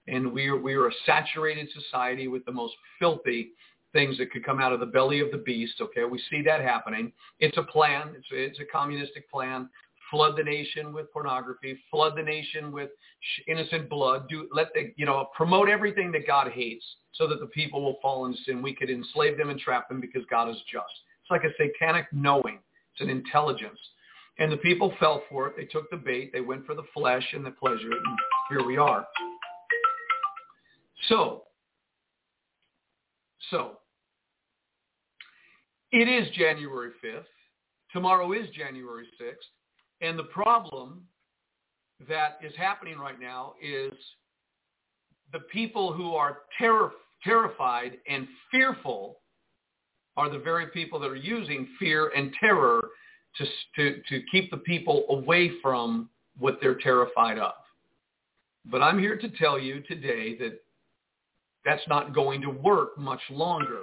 And 0.07 0.33
we 0.33 0.47
are, 0.47 0.57
we 0.57 0.75
are 0.75 0.89
a 0.89 0.93
saturated 1.05 1.69
society 1.73 2.29
with 2.29 2.45
the 2.45 2.53
most 2.53 2.75
filthy 2.99 3.51
things 3.93 4.19
that 4.19 4.31
could 4.31 4.45
come 4.45 4.61
out 4.61 4.73
of 4.73 4.81
the 4.81 4.87
belly 4.87 5.21
of 5.21 5.31
the 5.31 5.39
beast. 5.39 5.75
Okay, 5.81 6.05
we 6.05 6.23
see 6.31 6.43
that 6.43 6.61
happening. 6.61 7.13
It's 7.41 7.57
a 7.57 7.63
plan. 7.63 8.15
It's 8.17 8.27
it's 8.31 8.61
a 8.61 8.65
communistic 8.65 9.31
plan. 9.31 9.69
Flood 10.11 10.39
the 10.39 10.45
nation 10.45 10.95
with 10.95 11.13
pornography. 11.13 11.79
Flood 11.91 12.17
the 12.17 12.23
nation 12.23 12.73
with 12.73 12.91
innocent 13.47 13.91
blood. 13.91 14.29
Do 14.29 14.49
let 14.53 14.69
the 14.75 14.93
you 14.97 15.05
know 15.05 15.27
promote 15.37 15.69
everything 15.69 16.13
that 16.13 16.27
God 16.27 16.53
hates, 16.53 16.85
so 17.13 17.27
that 17.27 17.41
the 17.41 17.47
people 17.47 17.83
will 17.83 17.99
fall 18.01 18.27
into 18.27 18.39
sin. 18.45 18.63
We 18.63 18.75
could 18.75 18.89
enslave 18.89 19.37
them 19.37 19.51
and 19.51 19.59
trap 19.59 19.89
them 19.89 20.01
because 20.01 20.23
God 20.31 20.49
is 20.49 20.57
just. 20.71 20.93
It's 21.29 21.31
like 21.31 21.45
a 21.45 21.55
satanic 21.57 22.07
knowing. 22.13 22.59
It's 22.95 23.03
an 23.03 23.11
intelligence. 23.11 23.79
And 24.39 24.51
the 24.51 24.57
people 24.57 24.95
fell 24.99 25.23
for 25.29 25.49
it. 25.49 25.57
They 25.57 25.65
took 25.65 25.91
the 25.91 25.97
bait. 25.97 26.33
They 26.33 26.41
went 26.41 26.65
for 26.65 26.75
the 26.75 26.85
flesh 26.95 27.25
and 27.35 27.45
the 27.45 27.51
pleasure. 27.51 27.91
And 27.91 28.19
here 28.49 28.65
we 28.65 28.79
are. 28.79 29.07
So, 31.09 31.45
so, 33.51 33.79
it 35.93 36.09
is 36.09 36.29
January 36.35 36.93
5th. 37.05 37.25
Tomorrow 37.93 38.33
is 38.33 38.49
January 38.57 39.07
6th. 39.21 39.35
And 40.01 40.19
the 40.19 40.25
problem 40.25 41.03
that 42.09 42.39
is 42.43 42.53
happening 42.57 42.99
right 42.99 43.21
now 43.21 43.55
is 43.63 43.93
the 45.33 45.41
people 45.53 45.93
who 45.93 46.15
are 46.15 46.39
terror, 46.59 46.93
terrified 47.25 47.99
and 48.09 48.27
fearful 48.51 49.19
are 50.19 50.29
the 50.29 50.39
very 50.39 50.67
people 50.67 50.99
that 50.99 51.07
are 51.07 51.17
using 51.17 51.69
fear 51.79 52.11
and 52.15 52.33
terror 52.41 52.89
to, 53.37 53.45
to, 53.77 54.03
to 54.09 54.21
keep 54.33 54.51
the 54.51 54.57
people 54.57 55.05
away 55.11 55.53
from 55.63 56.11
what 56.41 56.59
they're 56.61 56.75
terrified 56.75 57.39
of. 57.39 57.53
But 58.67 58.83
I'm 58.83 58.99
here 58.99 59.17
to 59.17 59.29
tell 59.39 59.61
you 59.61 59.81
today 59.83 60.37
that 60.39 60.61
that's 61.65 61.87
not 61.87 62.13
going 62.13 62.43
to 62.43 62.51
work 62.51 62.99
much 62.99 63.21
longer. 63.31 63.83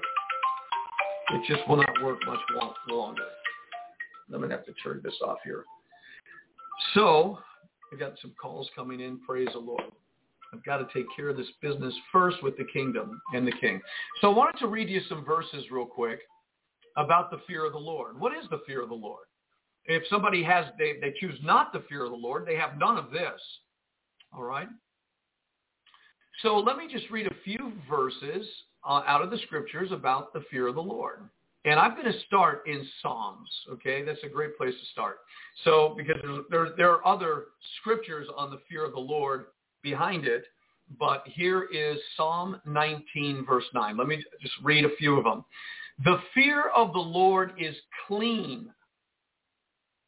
It 1.30 1.42
just 1.48 1.68
will 1.70 1.78
not 1.78 2.04
work 2.04 2.20
much 2.28 2.40
longer. 2.90 3.24
I'm 4.34 4.40
going 4.40 4.50
to 4.50 4.58
have 4.58 4.66
to 4.66 4.74
turn 4.84 5.00
this 5.04 5.16
off 5.26 5.38
here. 5.46 5.64
So 6.96 7.40
I 7.94 7.98
got 7.98 8.14
some 8.22 8.34
calls 8.40 8.70
coming 8.76 9.00
in. 9.00 9.20
Praise 9.26 9.48
the 9.54 9.60
Lord. 9.60 9.84
I've 10.56 10.64
got 10.64 10.78
to 10.78 10.88
take 10.94 11.08
care 11.16 11.30
of 11.30 11.38
this 11.38 11.50
business 11.62 11.94
first 12.12 12.42
with 12.42 12.58
the 12.58 12.66
kingdom 12.72 13.22
and 13.34 13.46
the 13.46 13.52
king. 13.52 13.82
So 14.22 14.32
I 14.32 14.36
wanted 14.36 14.60
to 14.60 14.68
read 14.68 14.90
you 14.90 15.02
some 15.10 15.26
verses 15.26 15.66
real 15.70 15.86
quick 15.86 16.20
about 16.98 17.30
the 17.30 17.42
fear 17.48 17.66
of 17.66 17.74
the 17.74 17.80
Lord. 17.80 18.20
What 18.20 18.34
is 18.34 18.50
the 18.50 18.62
fear 18.66 18.82
of 18.82 18.90
the 18.90 18.96
Lord? 18.96 19.26
If 19.86 20.04
somebody 20.10 20.44
has, 20.44 20.66
they, 20.80 20.94
they 21.02 21.14
choose 21.20 21.38
not 21.44 21.74
the 21.74 21.84
fear 21.90 22.06
of 22.06 22.12
the 22.12 22.18
Lord, 22.18 22.46
they 22.46 22.56
have 22.56 22.78
none 22.78 22.98
of 22.98 23.12
this. 23.12 23.40
All 24.34 24.44
right? 24.44 24.68
So 26.42 26.58
let 26.58 26.78
me 26.78 26.88
just 26.90 27.10
read 27.10 27.28
a 27.28 27.36
few 27.44 27.74
verses 27.90 28.48
uh, 28.88 29.02
out 29.06 29.22
of 29.22 29.32
the 29.32 29.38
scriptures 29.46 29.92
about 29.92 30.34
the 30.34 30.44
fear 30.50 30.68
of 30.68 30.76
the 30.76 30.82
Lord. 30.82 31.30
And 31.66 31.80
I'm 31.80 31.96
going 31.96 32.12
to 32.12 32.20
start 32.28 32.64
in 32.68 32.86
Psalms, 33.02 33.50
okay? 33.72 34.04
That's 34.04 34.24
a 34.24 34.30
great 34.30 34.56
place 34.56 34.74
to 34.74 34.86
start. 34.92 35.18
So 35.64 35.96
because 35.98 36.22
there, 36.52 36.70
there 36.78 36.92
are 36.92 37.08
other 37.08 37.46
scriptures 37.80 38.28
on 38.38 38.52
the 38.52 38.60
fear 38.70 38.86
of 38.86 38.92
the 38.92 39.00
Lord 39.00 39.48
behind 39.86 40.26
it, 40.26 40.44
but 41.00 41.24
here 41.26 41.70
is 41.72 41.98
Psalm 42.18 42.60
19, 42.66 43.46
verse 43.46 43.64
9. 43.74 43.96
Let 43.96 44.08
me 44.08 44.22
just 44.42 44.54
read 44.62 44.84
a 44.84 44.96
few 44.98 45.18
of 45.18 45.24
them. 45.24 45.46
The 46.04 46.20
fear 46.34 46.70
of 46.76 46.92
the 46.92 47.00
Lord 47.00 47.54
is 47.58 47.76
clean, 48.08 48.68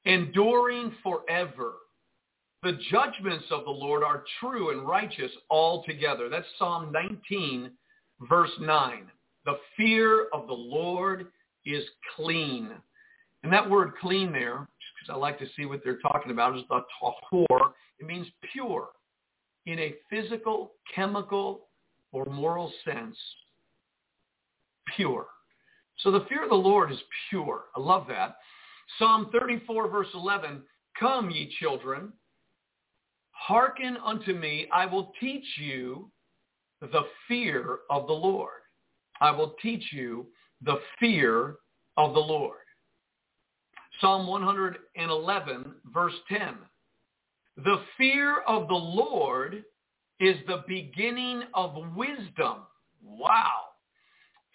enduring 0.05 0.93
forever. 1.01 1.73
The 2.63 2.77
judgments 2.91 3.45
of 3.51 3.63
the 3.63 3.71
Lord 3.71 4.03
are 4.03 4.23
true 4.39 4.71
and 4.71 4.85
righteous 4.85 5.31
altogether. 5.49 6.27
That's 6.27 6.47
Psalm 6.59 6.91
19, 6.91 7.71
verse 8.27 8.51
9. 8.59 9.03
The 9.45 9.59
fear 9.77 10.27
of 10.33 10.47
the 10.47 10.53
Lord 10.53 11.27
is 11.65 11.83
clean. 12.15 12.71
And 13.43 13.53
that 13.53 13.69
word 13.69 13.93
clean 14.01 14.31
there, 14.31 14.67
because 14.99 15.13
I 15.13 15.17
like 15.17 15.39
to 15.39 15.47
see 15.55 15.65
what 15.65 15.81
they're 15.83 15.99
talking 15.99 16.31
about, 16.31 16.57
is 16.57 16.63
the 16.67 16.81
tahor. 17.01 17.71
It 17.99 18.05
means 18.05 18.27
pure 18.51 18.89
in 19.67 19.79
a 19.79 19.95
physical, 20.09 20.71
chemical, 20.95 21.67
or 22.11 22.25
moral 22.25 22.71
sense. 22.83 23.17
Pure. 24.95 25.27
So 25.99 26.09
the 26.09 26.25
fear 26.29 26.43
of 26.43 26.49
the 26.49 26.55
Lord 26.55 26.91
is 26.91 26.97
pure. 27.29 27.65
I 27.75 27.81
love 27.81 28.05
that. 28.07 28.37
Psalm 28.97 29.29
34 29.37 29.89
verse 29.89 30.07
11, 30.13 30.61
Come 30.97 31.29
ye 31.29 31.53
children, 31.59 32.13
hearken 33.31 33.97
unto 34.03 34.33
me. 34.33 34.67
I 34.71 34.85
will 34.85 35.11
teach 35.19 35.45
you 35.57 36.09
the 36.79 37.03
fear 37.27 37.79
of 37.89 38.07
the 38.07 38.13
Lord. 38.13 38.61
I 39.19 39.31
will 39.31 39.55
teach 39.61 39.83
you 39.91 40.27
the 40.63 40.79
fear 40.99 41.57
of 41.97 42.13
the 42.13 42.19
Lord. 42.19 42.59
Psalm 43.99 44.27
111 44.27 45.73
verse 45.93 46.13
10. 46.29 46.55
The 47.57 47.81
fear 47.97 48.41
of 48.47 48.67
the 48.67 48.73
Lord 48.73 49.63
is 50.19 50.37
the 50.47 50.63
beginning 50.67 51.43
of 51.53 51.75
wisdom. 51.95 52.65
Wow. 53.03 53.51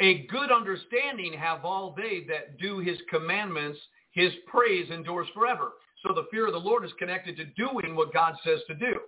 A 0.00 0.26
good 0.26 0.50
understanding 0.50 1.32
have 1.34 1.64
all 1.64 1.94
they 1.96 2.24
that 2.28 2.58
do 2.58 2.78
his 2.78 2.98
commandments. 3.10 3.78
His 4.12 4.32
praise 4.46 4.90
endures 4.90 5.28
forever. 5.34 5.72
So 6.04 6.12
the 6.12 6.26
fear 6.30 6.46
of 6.46 6.52
the 6.52 6.58
Lord 6.58 6.84
is 6.84 6.92
connected 6.98 7.36
to 7.36 7.44
doing 7.56 7.94
what 7.94 8.12
God 8.12 8.34
says 8.44 8.60
to 8.68 8.74
do. 8.74 9.00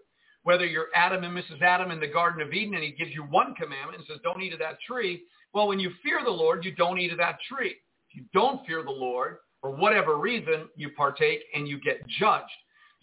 whether 0.44 0.66
you're 0.66 0.88
Adam 0.94 1.24
and 1.24 1.36
Mrs. 1.36 1.60
Adam 1.62 1.90
in 1.90 1.98
the 1.98 2.06
Garden 2.06 2.40
of 2.40 2.52
Eden 2.52 2.74
and 2.74 2.84
he 2.84 2.92
gives 2.92 3.10
you 3.12 3.22
one 3.24 3.54
commandment 3.54 3.98
and 3.98 4.06
says, 4.06 4.18
don't 4.22 4.42
eat 4.42 4.52
of 4.52 4.58
that 4.60 4.78
tree. 4.86 5.22
Well, 5.52 5.66
when 5.66 5.80
you 5.80 5.90
fear 6.02 6.20
the 6.22 6.30
Lord, 6.30 6.64
you 6.64 6.74
don't 6.74 6.98
eat 6.98 7.12
of 7.12 7.18
that 7.18 7.38
tree. 7.50 7.76
If 8.10 8.14
you 8.14 8.24
don't 8.32 8.64
fear 8.66 8.82
the 8.82 8.90
Lord, 8.90 9.38
for 9.60 9.70
whatever 9.70 10.18
reason, 10.18 10.68
you 10.76 10.90
partake 10.90 11.40
and 11.54 11.66
you 11.66 11.80
get 11.80 12.06
judged. 12.20 12.44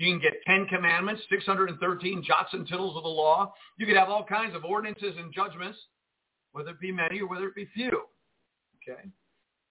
You 0.02 0.12
can 0.12 0.20
get 0.20 0.42
10 0.48 0.66
commandments, 0.66 1.22
613 1.30 2.24
jots 2.24 2.50
and 2.54 2.68
tittles 2.68 2.98
of 2.98 3.04
the 3.04 3.10
law. 3.10 3.54
You 3.78 3.86
could 3.86 3.96
have 3.96 4.10
all 4.10 4.26
kinds 4.26 4.56
of 4.56 4.66
ordinances 4.66 5.14
and 5.16 5.32
judgments, 5.32 5.78
whether 6.54 6.72
it 6.72 6.80
be 6.80 6.92
many 6.92 7.22
or 7.22 7.28
whether 7.28 7.48
it 7.48 7.54
be 7.54 7.68
few. 7.76 8.02
Okay? 8.82 9.04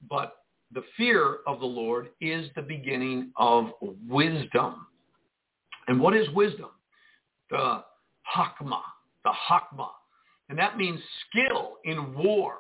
But 0.08 0.36
the 0.72 0.84
fear 0.96 1.38
of 1.48 1.58
the 1.58 1.66
Lord 1.66 2.10
is 2.20 2.48
the 2.54 2.62
beginning 2.62 3.32
of 3.38 3.72
wisdom. 4.08 4.86
And 5.88 6.00
what 6.00 6.16
is 6.16 6.28
wisdom? 6.30 6.70
The 7.50 7.82
hakma, 8.32 8.82
the 9.24 9.32
hakma. 9.50 9.88
And 10.48 10.56
that 10.60 10.76
means 10.76 11.00
skill 11.28 11.78
in 11.84 12.14
war. 12.14 12.58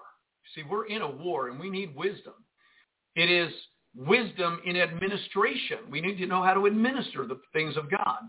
See, 0.56 0.64
we're 0.68 0.86
in 0.86 1.02
a 1.02 1.10
war 1.10 1.48
and 1.48 1.60
we 1.60 1.70
need 1.70 1.94
wisdom. 1.94 2.34
It 3.14 3.30
is 3.30 3.52
wisdom 3.94 4.60
in 4.64 4.76
administration. 4.76 5.78
We 5.90 6.00
need 6.00 6.18
to 6.18 6.26
know 6.26 6.42
how 6.42 6.54
to 6.54 6.66
administer 6.66 7.26
the 7.26 7.40
things 7.52 7.76
of 7.76 7.90
God. 7.90 8.20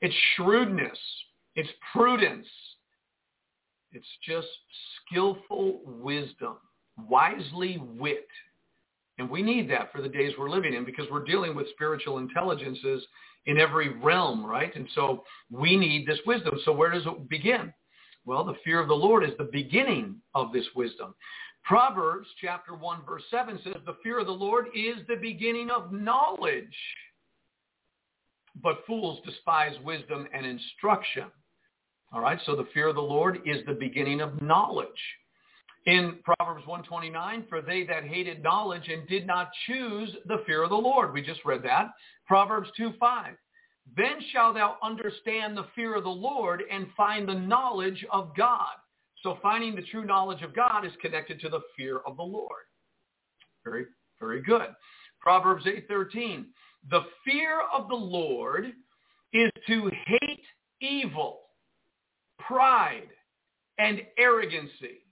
It's 0.00 0.14
shrewdness. 0.36 0.98
It's 1.54 1.68
prudence. 1.92 2.46
It's 3.92 4.06
just 4.26 4.46
skillful 5.04 5.80
wisdom, 5.84 6.56
wisely 7.08 7.82
wit. 7.98 8.28
And 9.18 9.28
we 9.28 9.42
need 9.42 9.68
that 9.70 9.92
for 9.92 10.00
the 10.00 10.08
days 10.08 10.32
we're 10.38 10.48
living 10.48 10.74
in 10.74 10.84
because 10.84 11.06
we're 11.10 11.24
dealing 11.24 11.54
with 11.54 11.68
spiritual 11.70 12.18
intelligences 12.18 13.04
in 13.46 13.58
every 13.58 13.88
realm, 13.98 14.44
right? 14.46 14.74
And 14.74 14.88
so 14.94 15.24
we 15.50 15.76
need 15.76 16.06
this 16.06 16.20
wisdom. 16.26 16.54
So 16.64 16.72
where 16.72 16.90
does 16.90 17.04
it 17.04 17.28
begin? 17.28 17.72
Well, 18.24 18.44
the 18.44 18.54
fear 18.64 18.80
of 18.80 18.88
the 18.88 18.94
Lord 18.94 19.24
is 19.24 19.36
the 19.38 19.48
beginning 19.50 20.16
of 20.34 20.52
this 20.52 20.66
wisdom. 20.76 21.14
Proverbs 21.64 22.26
chapter 22.40 22.74
1 22.74 23.00
verse 23.06 23.22
7 23.30 23.58
says, 23.62 23.74
the 23.86 23.96
fear 24.02 24.18
of 24.18 24.26
the 24.26 24.32
Lord 24.32 24.66
is 24.74 24.96
the 25.08 25.16
beginning 25.20 25.70
of 25.70 25.92
knowledge. 25.92 26.66
But 28.62 28.78
fools 28.86 29.20
despise 29.24 29.74
wisdom 29.84 30.26
and 30.34 30.44
instruction. 30.44 31.26
All 32.12 32.20
right, 32.20 32.40
so 32.44 32.56
the 32.56 32.66
fear 32.74 32.88
of 32.88 32.96
the 32.96 33.00
Lord 33.00 33.38
is 33.46 33.64
the 33.66 33.74
beginning 33.74 34.20
of 34.20 34.42
knowledge. 34.42 34.88
In 35.86 36.18
Proverbs 36.24 36.66
129, 36.66 37.46
for 37.48 37.62
they 37.62 37.84
that 37.84 38.04
hated 38.04 38.42
knowledge 38.42 38.88
and 38.88 39.08
did 39.08 39.26
not 39.26 39.50
choose 39.66 40.10
the 40.26 40.42
fear 40.46 40.62
of 40.62 40.70
the 40.70 40.76
Lord. 40.76 41.12
We 41.12 41.22
just 41.22 41.44
read 41.44 41.62
that. 41.62 41.92
Proverbs 42.26 42.68
2.5, 42.78 43.36
then 43.96 44.20
shall 44.32 44.52
thou 44.52 44.76
understand 44.82 45.56
the 45.56 45.66
fear 45.74 45.94
of 45.94 46.04
the 46.04 46.10
Lord 46.10 46.62
and 46.70 46.88
find 46.96 47.26
the 47.28 47.34
knowledge 47.34 48.04
of 48.12 48.36
God. 48.36 48.74
So 49.22 49.38
finding 49.42 49.74
the 49.74 49.82
true 49.82 50.04
knowledge 50.04 50.42
of 50.42 50.54
God 50.54 50.84
is 50.86 50.92
connected 51.00 51.40
to 51.40 51.48
the 51.48 51.60
fear 51.76 51.98
of 52.06 52.16
the 52.16 52.22
Lord. 52.22 52.64
Very, 53.64 53.86
very 54.18 54.40
good. 54.42 54.68
Proverbs 55.20 55.66
8.13, 55.66 56.46
the 56.90 57.02
fear 57.24 57.60
of 57.74 57.88
the 57.88 57.94
Lord 57.94 58.72
is 59.34 59.50
to 59.66 59.90
hate 60.06 60.44
evil, 60.80 61.40
pride, 62.38 63.08
and 63.78 64.00
arrogancy. 64.18 65.04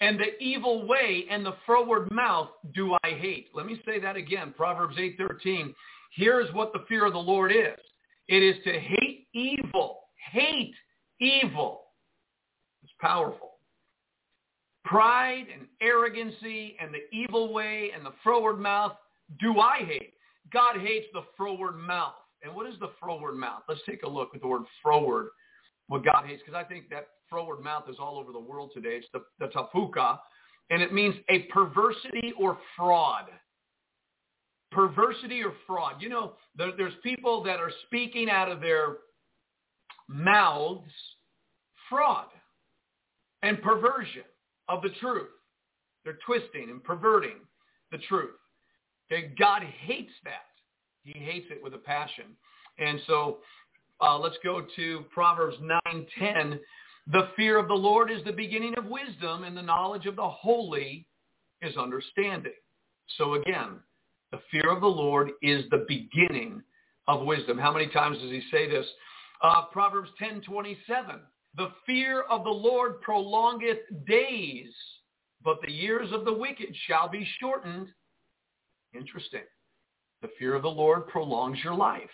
And 0.00 0.18
the 0.18 0.36
evil 0.42 0.86
way 0.86 1.26
and 1.30 1.46
the 1.46 1.54
froward 1.64 2.10
mouth 2.10 2.48
do 2.74 2.96
I 3.04 3.10
hate. 3.10 3.48
Let 3.54 3.66
me 3.66 3.80
say 3.86 4.00
that 4.00 4.16
again. 4.16 4.52
Proverbs 4.56 4.96
8.13. 4.96 5.72
Here's 6.16 6.52
what 6.52 6.72
the 6.72 6.84
fear 6.88 7.06
of 7.06 7.12
the 7.12 7.18
Lord 7.18 7.52
is. 7.52 7.78
It 8.26 8.42
is 8.42 8.56
to 8.64 8.72
hate 8.72 9.28
evil. 9.32 10.00
Hate 10.32 10.74
evil 11.20 11.83
powerful. 13.00 13.52
Pride 14.84 15.46
and 15.52 15.66
arrogancy 15.80 16.76
and 16.80 16.92
the 16.92 17.16
evil 17.16 17.52
way 17.52 17.90
and 17.94 18.04
the 18.04 18.12
froward 18.22 18.58
mouth 18.58 18.92
do 19.40 19.58
I 19.58 19.78
hate. 19.78 20.14
God 20.52 20.78
hates 20.78 21.06
the 21.12 21.22
froward 21.36 21.76
mouth. 21.76 22.14
And 22.42 22.54
what 22.54 22.68
is 22.68 22.78
the 22.78 22.90
froward 23.00 23.36
mouth? 23.36 23.62
Let's 23.68 23.80
take 23.88 24.02
a 24.02 24.08
look 24.08 24.34
at 24.34 24.42
the 24.42 24.46
word 24.46 24.64
froward, 24.82 25.28
what 25.88 26.04
God 26.04 26.26
hates, 26.26 26.42
because 26.44 26.58
I 26.58 26.64
think 26.68 26.90
that 26.90 27.08
froward 27.30 27.60
mouth 27.60 27.84
is 27.88 27.96
all 27.98 28.18
over 28.18 28.32
the 28.32 28.38
world 28.38 28.70
today. 28.74 28.96
It's 28.96 29.06
the, 29.14 29.22
the 29.38 29.46
tafuka, 29.46 30.18
and 30.70 30.82
it 30.82 30.92
means 30.92 31.14
a 31.30 31.40
perversity 31.44 32.34
or 32.38 32.58
fraud. 32.76 33.24
Perversity 34.70 35.42
or 35.42 35.54
fraud. 35.66 35.94
You 36.00 36.10
know, 36.10 36.34
there, 36.56 36.72
there's 36.76 36.94
people 37.02 37.42
that 37.44 37.60
are 37.60 37.72
speaking 37.86 38.28
out 38.28 38.50
of 38.50 38.60
their 38.60 38.96
mouths 40.08 40.90
fraud 41.88 42.26
and 43.44 43.60
perversion 43.62 44.22
of 44.68 44.82
the 44.82 44.88
truth. 45.00 45.28
They're 46.04 46.18
twisting 46.26 46.70
and 46.70 46.82
perverting 46.82 47.36
the 47.92 47.98
truth. 48.08 48.30
Okay, 49.12 49.32
God 49.38 49.62
hates 49.62 50.12
that. 50.24 50.48
He 51.04 51.18
hates 51.18 51.46
it 51.50 51.62
with 51.62 51.74
a 51.74 51.78
passion. 51.78 52.24
And 52.78 52.98
so 53.06 53.38
uh, 54.00 54.18
let's 54.18 54.38
go 54.42 54.66
to 54.76 55.04
Proverbs 55.12 55.56
9:10. 55.86 56.58
The 57.12 57.28
fear 57.36 57.58
of 57.58 57.68
the 57.68 57.74
Lord 57.74 58.10
is 58.10 58.24
the 58.24 58.32
beginning 58.32 58.74
of 58.78 58.86
wisdom, 58.86 59.44
and 59.44 59.54
the 59.54 59.62
knowledge 59.62 60.06
of 60.06 60.16
the 60.16 60.28
holy 60.28 61.06
is 61.60 61.76
understanding. 61.76 62.52
So 63.18 63.34
again, 63.34 63.80
the 64.32 64.40
fear 64.50 64.70
of 64.70 64.80
the 64.80 64.86
Lord 64.86 65.32
is 65.42 65.64
the 65.70 65.84
beginning 65.86 66.62
of 67.06 67.26
wisdom. 67.26 67.58
How 67.58 67.72
many 67.72 67.88
times 67.88 68.16
does 68.18 68.30
he 68.30 68.42
say 68.50 68.68
this? 68.70 68.86
Uh, 69.42 69.66
Proverbs 69.70 70.08
10:27. 70.18 71.20
The 71.56 71.70
fear 71.86 72.22
of 72.22 72.44
the 72.44 72.50
Lord 72.50 73.00
prolongeth 73.00 73.78
days, 74.06 74.74
but 75.42 75.60
the 75.62 75.70
years 75.70 76.10
of 76.12 76.24
the 76.24 76.32
wicked 76.32 76.74
shall 76.86 77.08
be 77.08 77.26
shortened. 77.38 77.88
Interesting. 78.92 79.44
The 80.22 80.30
fear 80.38 80.54
of 80.54 80.62
the 80.62 80.68
Lord 80.68 81.06
prolongs 81.08 81.58
your 81.62 81.74
life. 81.74 82.10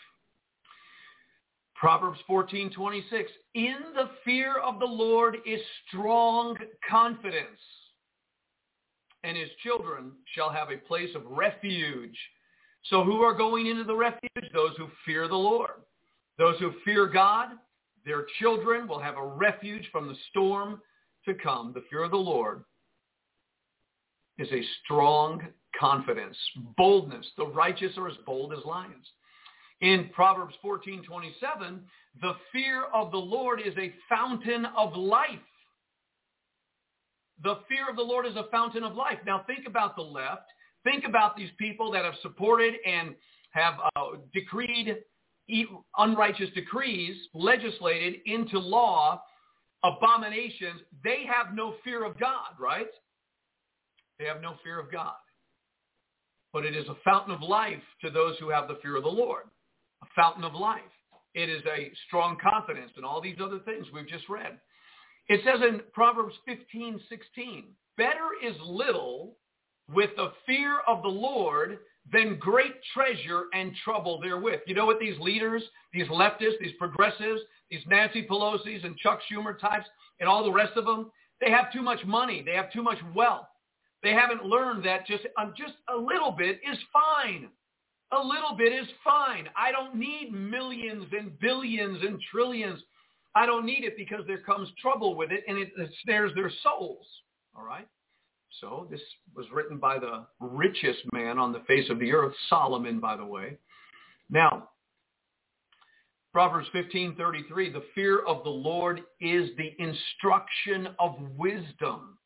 Proverbs 1.75 2.21
14:26 2.29 3.31
In 3.55 3.77
the 3.95 4.11
fear 4.25 4.59
of 4.59 4.79
the 4.79 4.87
Lord 4.87 5.39
is 5.47 5.61
strong 5.89 6.59
confidence, 6.87 7.61
and 9.25 9.37
his 9.37 9.49
children 9.63 10.13
shall 10.35 10.51
have 10.51 10.71
a 10.71 10.77
place 10.77 11.15
of 11.15 11.25
refuge. 11.25 12.19
So 12.85 13.03
who 13.03 13.23
are 13.23 13.35
going 13.35 13.67
into 13.67 13.85
the 13.85 13.97
refuge? 13.97 14.53
Those 14.53 14.77
who 14.77 14.89
fear 15.07 15.27
the 15.29 15.35
Lord. 15.35 15.83
Those 16.37 16.59
who 16.59 16.73
fear 16.85 17.07
God, 17.07 17.51
their 18.11 18.27
children 18.41 18.89
will 18.89 18.99
have 18.99 19.17
a 19.17 19.25
refuge 19.25 19.89
from 19.93 20.09
the 20.09 20.17
storm 20.31 20.83
to 21.25 21.33
come. 21.33 21.71
The 21.73 21.85
fear 21.89 22.03
of 22.03 22.11
the 22.11 22.17
Lord 22.17 22.65
is 24.37 24.49
a 24.51 24.65
strong 24.83 25.41
confidence, 25.79 26.37
boldness. 26.77 27.25
The 27.37 27.47
righteous 27.47 27.93
are 27.97 28.09
as 28.09 28.17
bold 28.27 28.53
as 28.53 28.65
lions. 28.65 29.07
In 29.81 30.11
Proverbs 30.13 30.57
14:27, 30.61 31.87
the 32.21 32.35
fear 32.51 32.83
of 32.87 33.13
the 33.13 33.17
Lord 33.17 33.61
is 33.61 33.79
a 33.79 33.95
fountain 34.09 34.67
of 34.77 34.97
life. 34.97 35.39
The 37.45 37.61
fear 37.69 37.89
of 37.89 37.95
the 37.95 38.03
Lord 38.03 38.27
is 38.27 38.35
a 38.35 38.49
fountain 38.51 38.83
of 38.83 38.97
life. 38.97 39.21
Now 39.25 39.45
think 39.47 39.69
about 39.69 39.95
the 39.95 40.03
left. 40.03 40.51
Think 40.83 41.05
about 41.05 41.37
these 41.37 41.51
people 41.59 41.93
that 41.93 42.05
have 42.05 42.17
supported 42.23 42.75
and 42.85 43.15
have 43.51 43.75
uh, 43.95 44.17
decreed 44.35 44.97
unrighteous 45.99 46.51
decrees 46.55 47.17
legislated 47.35 48.17
into 48.27 48.59
law, 48.59 49.23
abominations, 49.85 50.81
they 51.05 51.25
have 51.27 51.55
no 51.55 51.75
fear 51.85 52.05
of 52.05 52.19
God, 52.19 52.53
right? 52.59 52.91
They 54.19 54.27
have 54.27 54.43
no 54.43 54.55
fear 54.63 54.79
of 54.79 54.93
God. 54.93 55.15
But 56.53 56.65
it 56.65 56.77
is 56.77 56.87
a 56.89 56.97
fountain 57.05 57.35
of 57.35 57.43
life 57.43 57.83
to 58.03 58.11
those 58.11 58.37
who 58.39 58.51
have 58.51 58.69
the 58.69 58.79
fear 58.83 58.97
of 58.97 59.05
the 59.05 59.09
Lord. 59.09 59.45
A 60.03 60.07
fountain 60.17 60.45
of 60.45 60.55
life. 60.55 60.81
It 61.35 61.49
is 61.49 61.63
a 61.65 61.93
strong 62.07 62.37
confidence 62.43 62.91
and 62.97 63.05
all 63.05 63.21
these 63.21 63.37
other 63.41 63.61
things 63.61 63.87
we've 63.95 64.09
just 64.09 64.29
read. 64.29 64.59
It 65.29 65.41
says 65.45 65.61
in 65.63 65.81
Proverbs 65.93 66.35
15, 66.47 67.01
16, 67.09 67.65
better 67.97 68.31
is 68.45 68.57
little 68.67 69.37
with 69.89 70.11
the 70.17 70.33
fear 70.45 70.81
of 70.89 71.03
the 71.03 71.09
Lord 71.09 71.79
than 72.13 72.39
great 72.39 72.75
treasure 72.95 73.45
and 73.53 73.73
trouble 73.85 74.21
therewith. 74.21 74.61
You 74.67 74.75
know 74.75 74.87
what 74.87 74.99
these 74.99 75.19
leaders, 75.21 75.63
these 75.93 76.09
leftists, 76.09 76.59
these 76.61 76.75
progressives, 76.79 77.41
these 77.71 77.83
Nancy 77.87 78.27
Pelosi's 78.29 78.85
and 78.85 78.97
Chuck 78.97 79.21
Schumer 79.31 79.59
types 79.59 79.87
and 80.19 80.29
all 80.29 80.45
the 80.45 80.53
rest 80.53 80.77
of 80.77 80.85
them, 80.85 81.11
they 81.41 81.51
have 81.51 81.73
too 81.73 81.83
much 81.83 82.05
money. 82.05 82.43
They 82.45 82.55
have 82.55 82.73
too 82.73 82.83
much 82.83 82.99
wealth. 83.15 83.47
They 84.03 84.13
haven't 84.13 84.45
learned 84.45 84.85
that 84.85 85.07
just, 85.07 85.27
um, 85.39 85.55
just 85.57 85.75
a 85.95 85.97
little 85.97 86.33
bit 86.33 86.61
is 86.69 86.79
fine. 86.93 87.49
A 88.13 88.19
little 88.19 88.57
bit 88.57 88.73
is 88.73 88.89
fine. 89.05 89.49
I 89.57 89.71
don't 89.71 89.95
need 89.95 90.33
millions 90.33 91.05
and 91.17 91.39
billions 91.39 92.03
and 92.03 92.21
trillions. 92.31 92.81
I 93.35 93.47
don't 93.47 93.65
need 93.65 93.85
it 93.85 93.97
because 93.97 94.23
there 94.27 94.43
comes 94.43 94.69
trouble 94.81 95.15
with 95.15 95.31
it 95.31 95.45
and 95.47 95.59
it, 95.59 95.71
it 95.77 95.91
snares 96.03 96.33
their 96.35 96.51
souls. 96.63 97.07
All 97.57 97.65
right? 97.65 97.87
So 98.61 98.89
this 98.91 99.01
was 99.35 99.47
written 99.53 99.79
by 99.79 99.99
the 99.99 100.27
richest 100.41 101.01
man 101.13 101.39
on 101.39 101.53
the 101.53 101.63
face 101.67 101.89
of 101.89 101.99
the 101.99 102.13
earth, 102.13 102.35
Solomon, 102.49 102.99
by 102.99 103.17
the 103.17 103.25
way. 103.25 103.59
Now, 104.29 104.71
Proverbs 106.33 106.69
15:33, 106.71 107.71
the 107.71 107.85
fear 107.95 108.21
of 108.21 108.45
the 108.45 108.51
Lord 108.51 109.05
is 109.21 109.51
the 109.57 109.75
instruction 109.79 110.95
of 110.99 111.21
wisdom. 111.37 112.19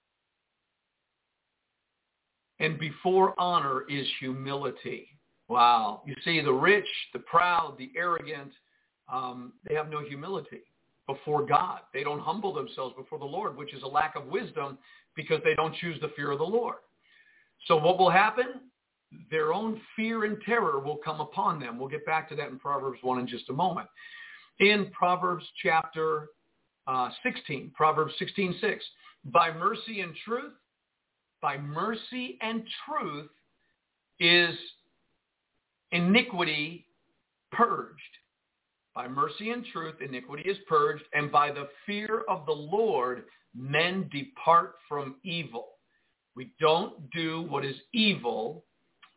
And 2.59 2.79
before 2.79 3.39
honor 3.39 3.83
is 3.89 4.07
humility. 4.21 5.09
Wow. 5.49 6.03
You 6.07 6.15
see, 6.25 6.41
the 6.41 6.53
rich, 6.53 6.89
the 7.13 7.19
proud, 7.21 7.77
the 7.77 7.93
arrogant, 7.97 8.53
um, 9.09 9.53
they 9.65 9.75
have 9.75 9.91
no 9.91 10.01
humility 10.01 10.63
before 11.07 11.45
God. 11.45 11.81
They 11.93 12.03
don't 12.03 12.21
humble 12.21 12.53
themselves 12.53 12.95
before 12.97 13.19
the 13.19 13.25
Lord, 13.25 13.57
which 13.57 13.75
is 13.75 13.83
a 13.83 13.87
lack 13.87 14.17
of 14.17 14.27
wisdom 14.27 14.79
because 15.15 15.41
they 15.45 15.55
don't 15.55 15.75
choose 15.77 16.01
the 16.01 16.11
fear 16.17 16.31
of 16.31 16.39
the 16.39 16.45
Lord. 16.45 16.77
So 17.67 17.77
what 17.77 17.99
will 17.99 18.11
happen? 18.11 18.61
Their 19.31 19.53
own 19.53 19.81
fear 19.97 20.25
and 20.25 20.39
terror 20.45 20.81
will 20.81 20.97
come 20.97 21.21
upon 21.21 21.61
them. 21.61 21.79
We'll 21.79 21.89
get 21.89 22.05
back 22.05 22.29
to 22.31 22.35
that 22.37 22.49
in 22.49 22.59
Proverbs 22.59 22.99
1 23.03 23.21
in 23.21 23.27
just 23.27 23.49
a 23.49 23.53
moment. 23.53 23.89
In 24.61 24.91
Proverbs 24.93 25.45
chapter 25.63 26.29
uh, 26.87 27.11
16, 27.23 27.73
Proverbs 27.75 28.13
16, 28.19 28.57
6, 28.61 28.85
by 29.27 29.53
mercy 29.53 30.01
and 30.01 30.15
truth, 30.25 30.53
by 31.41 31.57
mercy 31.59 32.39
and 32.41 32.65
truth 32.87 33.31
is 34.21 34.55
iniquity 35.93 36.87
purged. 37.53 38.01
By 38.95 39.09
mercy 39.09 39.51
and 39.51 39.65
truth, 39.73 39.97
iniquity 40.01 40.49
is 40.49 40.59
purged, 40.69 41.05
and 41.13 41.33
by 41.33 41.51
the 41.51 41.69
fear 41.85 42.23
of 42.29 42.47
the 42.47 42.53
Lord, 42.53 43.25
men 43.57 44.09
depart 44.13 44.77
from 44.89 45.17
evil. 45.25 45.71
We 46.37 46.53
don't 46.61 47.11
do 47.11 47.43
what 47.43 47.65
is 47.65 47.77
evil, 47.93 48.65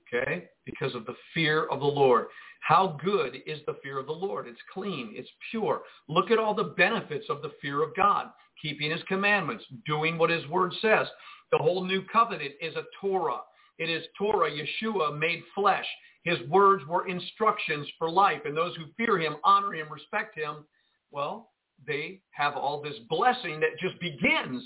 okay, 0.08 0.50
because 0.66 0.96
of 0.96 1.06
the 1.06 1.16
fear 1.34 1.66
of 1.66 1.80
the 1.80 1.86
Lord. 1.86 2.28
How 2.62 3.00
good 3.04 3.38
is 3.46 3.60
the 3.66 3.78
fear 3.84 4.00
of 4.00 4.08
the 4.08 4.12
Lord? 4.12 4.48
It's 4.48 4.60
clean. 4.74 5.14
It's 5.14 5.30
pure. 5.52 5.84
Look 6.10 6.32
at 6.32 6.40
all 6.40 6.54
the 6.54 6.74
benefits 6.76 7.26
of 7.30 7.42
the 7.42 7.52
fear 7.62 7.84
of 7.84 7.96
God. 7.96 8.28
Keeping 8.62 8.90
his 8.90 9.04
commandments, 9.08 9.64
doing 9.86 10.18
what 10.18 10.32
his 10.32 10.46
word 10.48 10.74
says. 10.82 11.08
The 11.52 11.60
whole 11.60 11.86
new 11.86 12.02
covenant 12.12 12.54
is 12.60 12.76
a 12.76 12.84
Torah. 13.00 13.42
It 13.78 13.90
is 13.90 14.04
Torah, 14.18 14.50
Yeshua, 14.50 15.18
made 15.18 15.44
flesh. 15.54 15.86
His 16.28 16.46
words 16.50 16.84
were 16.86 17.08
instructions 17.08 17.88
for 17.98 18.10
life. 18.10 18.42
And 18.44 18.56
those 18.56 18.76
who 18.76 18.84
fear 18.98 19.18
him, 19.18 19.38
honor 19.46 19.74
him, 19.74 19.88
respect 19.90 20.38
him, 20.38 20.66
well, 21.10 21.52
they 21.88 22.20
have 22.32 22.56
all 22.56 22.82
this 22.82 22.96
blessing 23.10 23.62
that 23.62 23.80
just 23.80 23.98
begins 24.02 24.62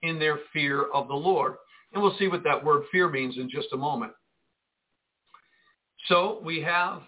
in 0.00 0.18
their 0.18 0.38
fear 0.54 0.84
of 0.94 1.08
the 1.08 1.14
Lord. 1.14 1.56
And 1.92 2.02
we'll 2.02 2.16
see 2.18 2.28
what 2.28 2.42
that 2.44 2.64
word 2.64 2.84
fear 2.90 3.10
means 3.10 3.36
in 3.36 3.50
just 3.50 3.68
a 3.74 3.76
moment. 3.76 4.12
So 6.06 6.40
we 6.42 6.62
have 6.62 7.02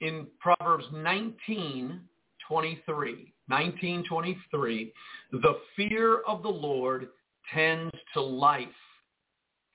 in 0.00 0.28
Proverbs 0.38 0.84
19, 0.92 2.00
23, 2.46 3.34
1923, 3.48 4.92
the 5.32 5.58
fear 5.74 6.20
of 6.28 6.44
the 6.44 6.48
Lord 6.48 7.08
tends 7.52 7.92
to 8.14 8.20
life, 8.20 8.68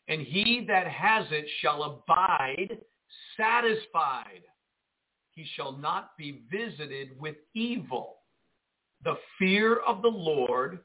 and 0.07 0.21
he 0.21 0.63
that 0.69 0.87
has 0.87 1.25
it 1.31 1.45
shall 1.59 1.83
abide 1.83 2.77
satisfied. 3.37 4.41
He 5.31 5.45
shall 5.55 5.71
not 5.73 6.17
be 6.17 6.41
visited 6.51 7.19
with 7.19 7.35
evil. 7.53 8.17
The 9.03 9.15
fear 9.39 9.77
of 9.77 10.01
the 10.01 10.09
Lord 10.09 10.79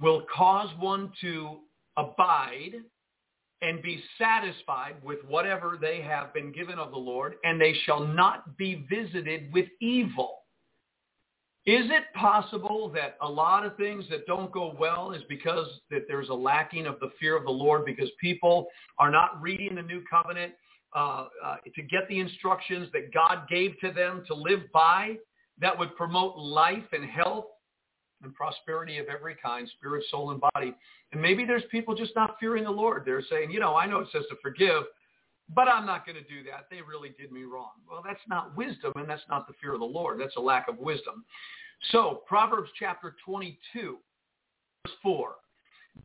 will 0.00 0.26
cause 0.34 0.68
one 0.78 1.12
to 1.20 1.60
abide 1.96 2.74
and 3.62 3.80
be 3.80 4.02
satisfied 4.18 4.96
with 5.04 5.20
whatever 5.26 5.78
they 5.80 6.02
have 6.02 6.34
been 6.34 6.50
given 6.50 6.78
of 6.78 6.90
the 6.90 6.98
Lord, 6.98 7.36
and 7.44 7.60
they 7.60 7.74
shall 7.84 8.04
not 8.04 8.56
be 8.56 8.84
visited 8.90 9.52
with 9.52 9.66
evil. 9.80 10.38
Is 11.64 11.86
it 11.90 12.12
possible 12.16 12.90
that 12.92 13.16
a 13.22 13.28
lot 13.28 13.64
of 13.64 13.76
things 13.76 14.04
that 14.10 14.26
don't 14.26 14.50
go 14.50 14.74
well 14.76 15.12
is 15.12 15.22
because 15.28 15.68
that 15.92 16.06
there's 16.08 16.28
a 16.28 16.34
lacking 16.34 16.86
of 16.86 16.98
the 16.98 17.12
fear 17.20 17.36
of 17.36 17.44
the 17.44 17.52
Lord 17.52 17.84
because 17.84 18.10
people 18.20 18.66
are 18.98 19.12
not 19.12 19.40
reading 19.40 19.76
the 19.76 19.82
new 19.82 20.02
covenant 20.10 20.54
uh, 20.94 21.26
uh, 21.44 21.56
to 21.74 21.82
get 21.82 22.08
the 22.08 22.20
instructions 22.20 22.88
that 22.92 23.12
God 23.12 23.48
gave 23.48 23.78
to 23.80 23.92
them 23.92 24.24
to 24.26 24.34
live 24.34 24.60
by 24.72 25.16
that 25.60 25.78
would 25.78 25.96
promote 25.96 26.36
life 26.36 26.84
and 26.92 27.04
health 27.08 27.46
and 28.22 28.34
prosperity 28.34 28.98
of 28.98 29.06
every 29.06 29.36
kind, 29.42 29.68
spirit, 29.76 30.04
soul, 30.10 30.30
and 30.30 30.42
body. 30.54 30.74
And 31.12 31.20
maybe 31.20 31.44
there's 31.44 31.64
people 31.70 31.94
just 31.94 32.14
not 32.14 32.36
fearing 32.38 32.64
the 32.64 32.70
Lord. 32.70 33.02
They're 33.04 33.24
saying, 33.28 33.50
you 33.50 33.60
know, 33.60 33.74
I 33.74 33.86
know 33.86 33.98
it 33.98 34.08
says 34.12 34.24
to 34.30 34.36
forgive, 34.42 34.84
but 35.54 35.68
I'm 35.68 35.86
not 35.86 36.06
going 36.06 36.16
to 36.16 36.22
do 36.22 36.42
that. 36.50 36.66
They 36.70 36.80
really 36.82 37.14
did 37.18 37.32
me 37.32 37.42
wrong. 37.42 37.72
Well, 37.90 38.02
that's 38.04 38.20
not 38.28 38.56
wisdom, 38.56 38.92
and 38.96 39.08
that's 39.08 39.22
not 39.28 39.46
the 39.46 39.54
fear 39.60 39.74
of 39.74 39.80
the 39.80 39.86
Lord. 39.86 40.20
That's 40.20 40.36
a 40.36 40.40
lack 40.40 40.68
of 40.68 40.78
wisdom. 40.78 41.24
So 41.90 42.22
Proverbs 42.26 42.70
chapter 42.78 43.16
22, 43.24 43.98
verse 44.86 44.94
4. 45.02 45.34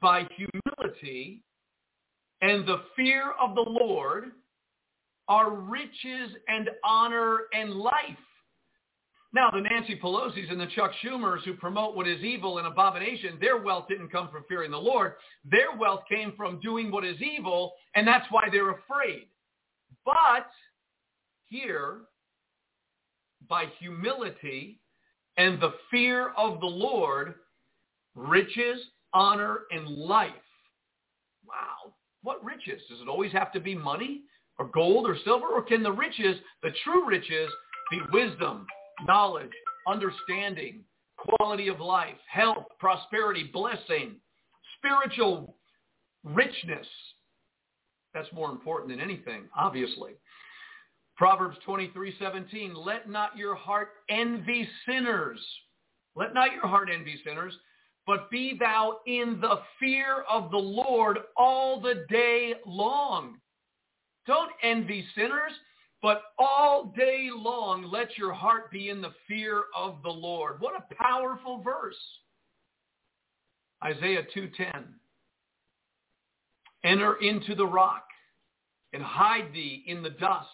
By 0.02 0.28
humility 0.36 1.44
and 2.42 2.68
the 2.68 2.82
fear 2.96 3.34
of 3.40 3.56
the 3.56 3.66
Lord 3.66 4.32
are 5.28 5.52
riches 5.52 6.32
and 6.48 6.70
honor 6.84 7.42
and 7.54 7.72
life. 7.72 7.94
Now, 9.34 9.52
the 9.52 9.60
Nancy 9.60 10.00
Pelosi's 10.02 10.50
and 10.50 10.60
the 10.60 10.68
Chuck 10.68 10.92
Schumers 11.04 11.44
who 11.44 11.54
promote 11.54 11.96
what 11.96 12.08
is 12.08 12.24
evil 12.24 12.60
and 12.60 12.68
abomination, 12.68 13.38
their 13.42 13.58
wealth 13.58 13.86
didn't 13.90 14.10
come 14.10 14.30
from 14.32 14.46
fearing 14.48 14.72
the 14.72 14.78
Lord. 14.78 15.14
Their 15.44 15.76
wealth 15.78 16.04
came 16.10 16.34
from 16.38 16.62
doing 16.62 16.90
what 16.90 17.06
is 17.06 17.22
evil, 17.22 17.74
and 17.94 18.08
that's 18.08 18.26
why 18.32 18.44
they're 18.52 18.72
afraid. 18.72 19.28
But 20.06 20.48
here, 21.50 22.00
by 23.50 23.66
humility 23.80 24.80
and 25.38 25.62
the 25.62 25.74
fear 25.92 26.30
of 26.38 26.60
the 26.62 26.66
Lord, 26.66 27.36
riches, 28.16 28.80
honor, 29.14 29.60
and 29.72 29.88
life. 29.88 30.32
Wow. 31.46 31.94
What 32.24 32.44
riches? 32.44 32.82
Does 32.90 33.02
it 33.02 33.08
always 33.08 33.32
have 33.34 33.52
to 33.54 33.60
be 33.60 33.76
money 33.76 34.22
or 34.60 34.68
gold 34.74 35.08
or 35.08 35.18
silver? 35.24 35.48
Or 35.48 35.62
can 35.62 35.84
the 35.84 35.92
riches, 35.92 36.38
the 36.64 36.72
true 36.84 37.08
riches, 37.08 37.50
be 37.92 38.00
wisdom, 38.12 38.66
knowledge, 39.06 39.52
understanding, 39.88 40.84
quality 41.18 41.68
of 41.68 41.80
life, 41.80 42.18
health, 42.30 42.66
prosperity, 42.80 43.50
blessing, 43.52 44.16
spiritual 44.78 45.56
richness. 46.24 46.88
That's 48.14 48.32
more 48.34 48.52
important 48.52 48.92
than 48.92 49.00
anything, 49.00 49.44
obviously. 49.56 50.14
Proverbs 51.18 51.58
23:17, 51.66 52.76
let 52.76 53.10
not 53.10 53.36
your 53.38 53.56
heart 53.56 53.90
envy 54.10 54.70
sinners. 54.86 55.40
Let 56.16 56.34
not 56.34 56.52
your 56.54 56.68
heart 56.68 56.90
envy 56.92 57.22
sinners, 57.24 57.58
but 58.06 58.30
be 58.30 58.56
thou 58.58 59.00
in 59.06 59.40
the 59.42 59.62
fear 59.80 60.22
of 60.30 60.52
the 60.52 60.58
Lord 60.58 61.20
all 61.36 61.80
the 61.80 62.06
day 62.10 62.56
long. 62.66 63.40
Don't 64.28 64.52
envy 64.62 65.06
sinners. 65.16 65.54
But 66.02 66.22
all 66.38 66.94
day 66.96 67.30
long, 67.34 67.90
let 67.92 68.18
your 68.18 68.32
heart 68.32 68.70
be 68.72 68.90
in 68.90 69.02
the 69.02 69.14
fear 69.28 69.64
of 69.76 70.04
the 70.04 70.12
Lord. 70.12 70.58
What 70.60 70.76
a 70.76 70.96
powerful 70.96 71.62
verse. 71.64 71.98
Isaiah 73.84 74.24
2.10. 74.36 74.84
Enter 76.84 77.16
into 77.16 77.56
the 77.56 77.66
rock 77.66 78.06
and 78.94 79.02
hide 79.02 79.52
thee 79.54 79.84
in 79.88 80.04
the 80.04 80.12
dust 80.12 80.48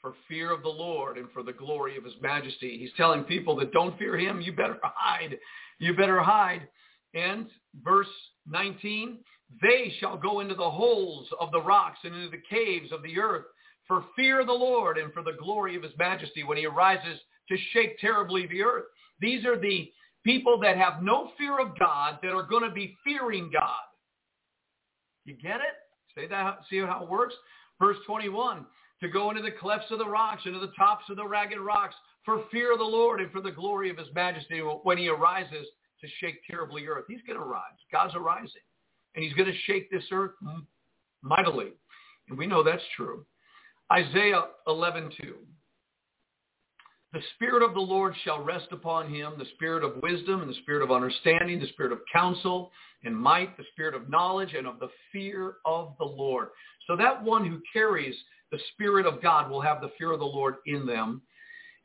for 0.00 0.14
fear 0.28 0.52
of 0.52 0.62
the 0.62 0.68
Lord 0.68 1.18
and 1.18 1.28
for 1.32 1.42
the 1.42 1.52
glory 1.52 1.96
of 1.96 2.04
his 2.04 2.14
majesty. 2.20 2.78
He's 2.78 2.92
telling 2.96 3.24
people 3.24 3.56
that 3.56 3.72
don't 3.72 3.98
fear 3.98 4.16
him, 4.16 4.40
you 4.40 4.52
better 4.52 4.78
hide. 4.82 5.38
You 5.78 5.94
better 5.94 6.20
hide. 6.20 6.68
And 7.14 7.48
verse 7.84 8.08
19, 8.48 9.18
they 9.60 9.92
shall 10.00 10.16
go 10.16 10.40
into 10.40 10.54
the 10.54 10.70
holes 10.70 11.28
of 11.40 11.50
the 11.52 11.60
rocks 11.60 11.98
and 12.04 12.14
into 12.14 12.30
the 12.30 12.42
caves 12.48 12.92
of 12.92 13.02
the 13.02 13.18
earth 13.18 13.44
for 13.86 14.04
fear 14.16 14.40
of 14.40 14.46
the 14.46 14.52
Lord 14.52 14.98
and 14.98 15.12
for 15.12 15.22
the 15.22 15.36
glory 15.38 15.76
of 15.76 15.82
his 15.82 15.92
majesty 15.98 16.44
when 16.44 16.56
he 16.56 16.66
arises 16.66 17.18
to 17.48 17.56
shake 17.72 17.98
terribly 17.98 18.46
the 18.46 18.62
earth. 18.62 18.84
These 19.20 19.44
are 19.44 19.58
the 19.58 19.90
people 20.24 20.58
that 20.60 20.76
have 20.76 21.02
no 21.02 21.32
fear 21.36 21.58
of 21.58 21.78
God 21.78 22.18
that 22.22 22.32
are 22.32 22.46
going 22.46 22.62
to 22.62 22.70
be 22.70 22.96
fearing 23.04 23.50
God. 23.52 23.82
You 25.24 25.34
get 25.34 25.56
it? 25.56 25.74
Say 26.14 26.26
that, 26.28 26.60
see 26.70 26.78
how 26.78 27.02
it 27.02 27.10
works? 27.10 27.34
Verse 27.80 27.96
21, 28.06 28.64
to 29.00 29.08
go 29.08 29.30
into 29.30 29.42
the 29.42 29.50
clefts 29.50 29.90
of 29.90 29.98
the 29.98 30.08
rocks, 30.08 30.42
into 30.46 30.60
the 30.60 30.72
tops 30.78 31.04
of 31.10 31.16
the 31.16 31.26
ragged 31.26 31.58
rocks, 31.58 31.94
for 32.24 32.44
fear 32.52 32.72
of 32.72 32.78
the 32.78 32.84
Lord 32.84 33.20
and 33.20 33.32
for 33.32 33.40
the 33.40 33.50
glory 33.50 33.90
of 33.90 33.98
his 33.98 34.08
majesty 34.14 34.60
when 34.60 34.98
he 34.98 35.08
arises 35.08 35.66
to 36.00 36.08
shake 36.20 36.36
terribly 36.48 36.86
earth. 36.86 37.04
He's 37.08 37.22
going 37.26 37.38
to 37.38 37.44
rise. 37.44 37.62
God's 37.90 38.14
arising. 38.14 38.62
And 39.14 39.24
he's 39.24 39.34
going 39.34 39.50
to 39.50 39.58
shake 39.66 39.90
this 39.90 40.04
earth 40.12 40.32
mightily. 41.22 41.72
And 42.28 42.38
we 42.38 42.46
know 42.46 42.62
that's 42.62 42.82
true. 42.96 43.26
Isaiah 43.92 44.44
11:2. 44.66 45.34
The 47.12 47.20
Spirit 47.34 47.62
of 47.62 47.74
the 47.74 47.80
Lord 47.80 48.14
shall 48.24 48.42
rest 48.42 48.68
upon 48.72 49.12
him, 49.12 49.34
the 49.38 49.44
Spirit 49.56 49.84
of 49.84 50.02
wisdom 50.02 50.40
and 50.40 50.48
the 50.48 50.58
Spirit 50.62 50.82
of 50.82 50.90
understanding, 50.90 51.60
the 51.60 51.66
Spirit 51.68 51.92
of 51.92 51.98
counsel 52.10 52.72
and 53.04 53.14
might, 53.14 53.54
the 53.58 53.64
Spirit 53.72 53.94
of 53.94 54.08
knowledge 54.08 54.54
and 54.54 54.66
of 54.66 54.78
the 54.78 54.88
fear 55.12 55.56
of 55.66 55.94
the 55.98 56.06
Lord. 56.06 56.48
So 56.86 56.96
that 56.96 57.22
one 57.22 57.44
who 57.44 57.60
carries 57.70 58.16
the 58.50 58.58
Spirit 58.72 59.04
of 59.04 59.22
God 59.22 59.50
will 59.50 59.60
have 59.60 59.82
the 59.82 59.90
fear 59.98 60.12
of 60.12 60.20
the 60.20 60.24
Lord 60.24 60.56
in 60.64 60.86
them. 60.86 61.20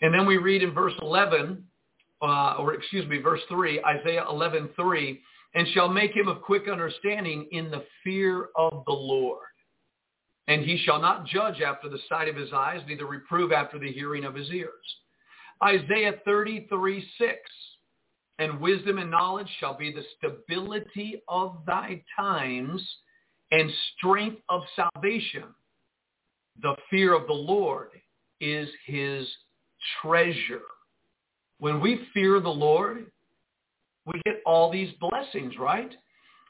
And 0.01 0.13
then 0.13 0.25
we 0.25 0.37
read 0.37 0.63
in 0.63 0.73
verse 0.73 0.93
11, 1.01 1.61
uh, 2.21 2.55
or 2.59 2.73
excuse 2.73 3.05
me, 3.07 3.17
verse 3.17 3.41
3, 3.49 3.83
Isaiah 3.83 4.25
11, 4.29 4.69
3, 4.77 5.21
and 5.57 5.67
shall 5.69 5.89
make 5.89 6.15
him 6.15 6.27
of 6.27 6.43
quick 6.43 6.67
understanding 6.71 7.47
in 7.51 7.71
the 7.71 7.83
fear 8.03 8.49
of 8.55 8.83
the 8.85 8.93
Lord. 8.93 9.47
And 10.47 10.61
he 10.61 10.77
shall 10.85 11.01
not 11.01 11.25
judge 11.25 11.61
after 11.61 11.89
the 11.89 11.97
sight 12.07 12.29
of 12.29 12.35
his 12.35 12.53
eyes, 12.53 12.81
neither 12.87 13.07
reprove 13.07 13.51
after 13.51 13.79
the 13.79 13.91
hearing 13.91 14.23
of 14.23 14.35
his 14.35 14.51
ears. 14.51 14.69
Isaiah 15.63 16.13
33, 16.25 17.03
6. 17.17 17.33
And 18.37 18.61
wisdom 18.61 18.99
and 18.99 19.09
knowledge 19.09 19.49
shall 19.59 19.75
be 19.75 19.91
the 19.91 20.03
stability 20.19 21.23
of 21.27 21.57
thy 21.65 22.03
times 22.15 22.87
and 23.49 23.71
strength 23.97 24.43
of 24.49 24.61
salvation. 24.75 25.45
The 26.61 26.75
fear 26.91 27.15
of 27.15 27.25
the 27.25 27.33
Lord 27.33 27.89
is 28.39 28.69
his 28.85 29.27
treasure. 30.03 30.61
When 31.57 31.81
we 31.81 32.07
fear 32.13 32.39
the 32.39 32.47
Lord, 32.47 33.11
we 34.07 34.21
get 34.25 34.41
all 34.45 34.71
these 34.71 34.91
blessings, 34.99 35.53
right? 35.59 35.91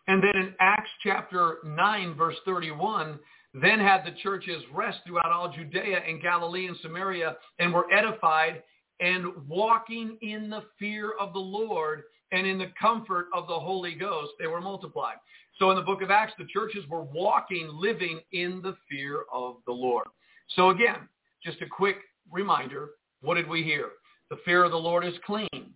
And 0.08 0.24
then 0.24 0.41
in 0.41 0.53
Acts 0.60 0.89
chapter 1.03 1.58
9, 1.66 2.16
verse 2.16 2.36
31, 2.45 3.20
then 3.53 3.80
had 3.80 4.05
the 4.05 4.16
churches 4.22 4.64
rest 4.74 4.99
throughout 5.05 5.32
all 5.32 5.51
Judea 5.51 5.99
and 6.08 6.22
Galilee 6.22 6.68
and 6.68 6.78
Samaria 6.82 7.36
and 7.60 7.74
were 7.74 7.91
edified 7.91 8.64
and 8.99 9.26
walking 9.47 10.18
in 10.22 10.49
the 10.49 10.64
fear 10.80 11.14
of 11.20 11.34
the 11.34 11.39
Lord 11.39 12.03
and 12.32 12.45
in 12.45 12.58
the 12.58 12.72
comfort 12.80 13.28
of 13.34 13.47
the 13.47 13.60
Holy 13.60 13.93
Ghost, 13.93 14.32
they 14.39 14.47
were 14.47 14.62
multiplied. 14.62 15.16
So 15.60 15.72
in 15.72 15.78
the 15.78 15.84
book 15.84 16.01
of 16.01 16.12
Acts, 16.12 16.34
the 16.38 16.45
churches 16.53 16.88
were 16.89 17.03
walking, 17.03 17.70
living 17.72 18.20
in 18.32 18.62
the 18.62 18.76
fear 18.89 19.24
of 19.34 19.55
the 19.66 19.74
Lord. 19.74 20.08
So 20.55 20.70
again, 20.70 21.08
just 21.43 21.62
a 21.62 21.68
quick 21.68 21.97
reminder, 22.32 22.89
what 23.22 23.36
did 23.36 23.49
we 23.49 23.64
hear? 23.64 23.89
The 24.30 24.38
fear 24.45 24.64
of 24.64 24.72
the 24.72 24.78
Lord 24.78 25.05
is 25.05 25.14
clean. 25.26 25.74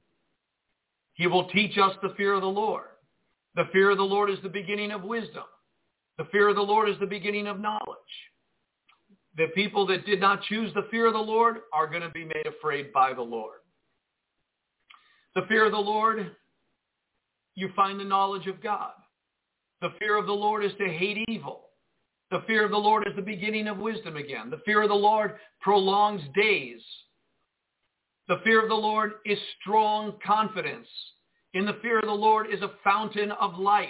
He 1.13 1.27
will 1.27 1.49
teach 1.49 1.77
us 1.77 1.93
the 2.01 2.13
fear 2.15 2.33
of 2.33 2.41
the 2.41 2.47
Lord. 2.47 2.85
The 3.55 3.65
fear 3.73 3.91
of 3.91 3.97
the 3.97 4.03
Lord 4.03 4.29
is 4.29 4.39
the 4.43 4.49
beginning 4.49 4.91
of 4.91 5.03
wisdom. 5.03 5.43
The 6.17 6.25
fear 6.31 6.49
of 6.49 6.55
the 6.55 6.61
Lord 6.61 6.89
is 6.89 6.95
the 6.99 7.05
beginning 7.05 7.47
of 7.47 7.59
knowledge. 7.59 7.79
The 9.37 9.47
people 9.55 9.85
that 9.87 10.05
did 10.05 10.19
not 10.19 10.43
choose 10.43 10.73
the 10.73 10.87
fear 10.91 11.07
of 11.07 11.13
the 11.13 11.19
Lord 11.19 11.57
are 11.73 11.87
going 11.87 12.01
to 12.01 12.09
be 12.09 12.25
made 12.25 12.47
afraid 12.47 12.91
by 12.93 13.13
the 13.13 13.21
Lord. 13.21 13.59
The 15.35 15.43
fear 15.47 15.65
of 15.65 15.71
the 15.71 15.77
Lord, 15.77 16.35
you 17.55 17.69
find 17.75 17.99
the 17.99 18.05
knowledge 18.05 18.47
of 18.47 18.61
God. 18.61 18.91
The 19.81 19.93
fear 19.99 20.17
of 20.17 20.27
the 20.27 20.33
Lord 20.33 20.63
is 20.63 20.73
to 20.79 20.87
hate 20.87 21.25
evil. 21.29 21.67
The 22.29 22.43
fear 22.47 22.65
of 22.65 22.71
the 22.71 22.77
Lord 22.77 23.07
is 23.07 23.15
the 23.15 23.21
beginning 23.21 23.67
of 23.67 23.77
wisdom 23.77 24.15
again. 24.15 24.49
The 24.49 24.61
fear 24.65 24.81
of 24.83 24.89
the 24.89 24.95
Lord 24.95 25.35
prolongs 25.59 26.21
days. 26.35 26.81
The 28.31 28.39
fear 28.45 28.63
of 28.63 28.69
the 28.69 28.75
Lord 28.75 29.15
is 29.25 29.37
strong 29.59 30.13
confidence. 30.25 30.87
In 31.53 31.65
the 31.65 31.75
fear 31.81 31.99
of 31.99 32.05
the 32.05 32.13
Lord 32.13 32.47
is 32.49 32.61
a 32.61 32.71
fountain 32.81 33.29
of 33.33 33.59
life. 33.59 33.89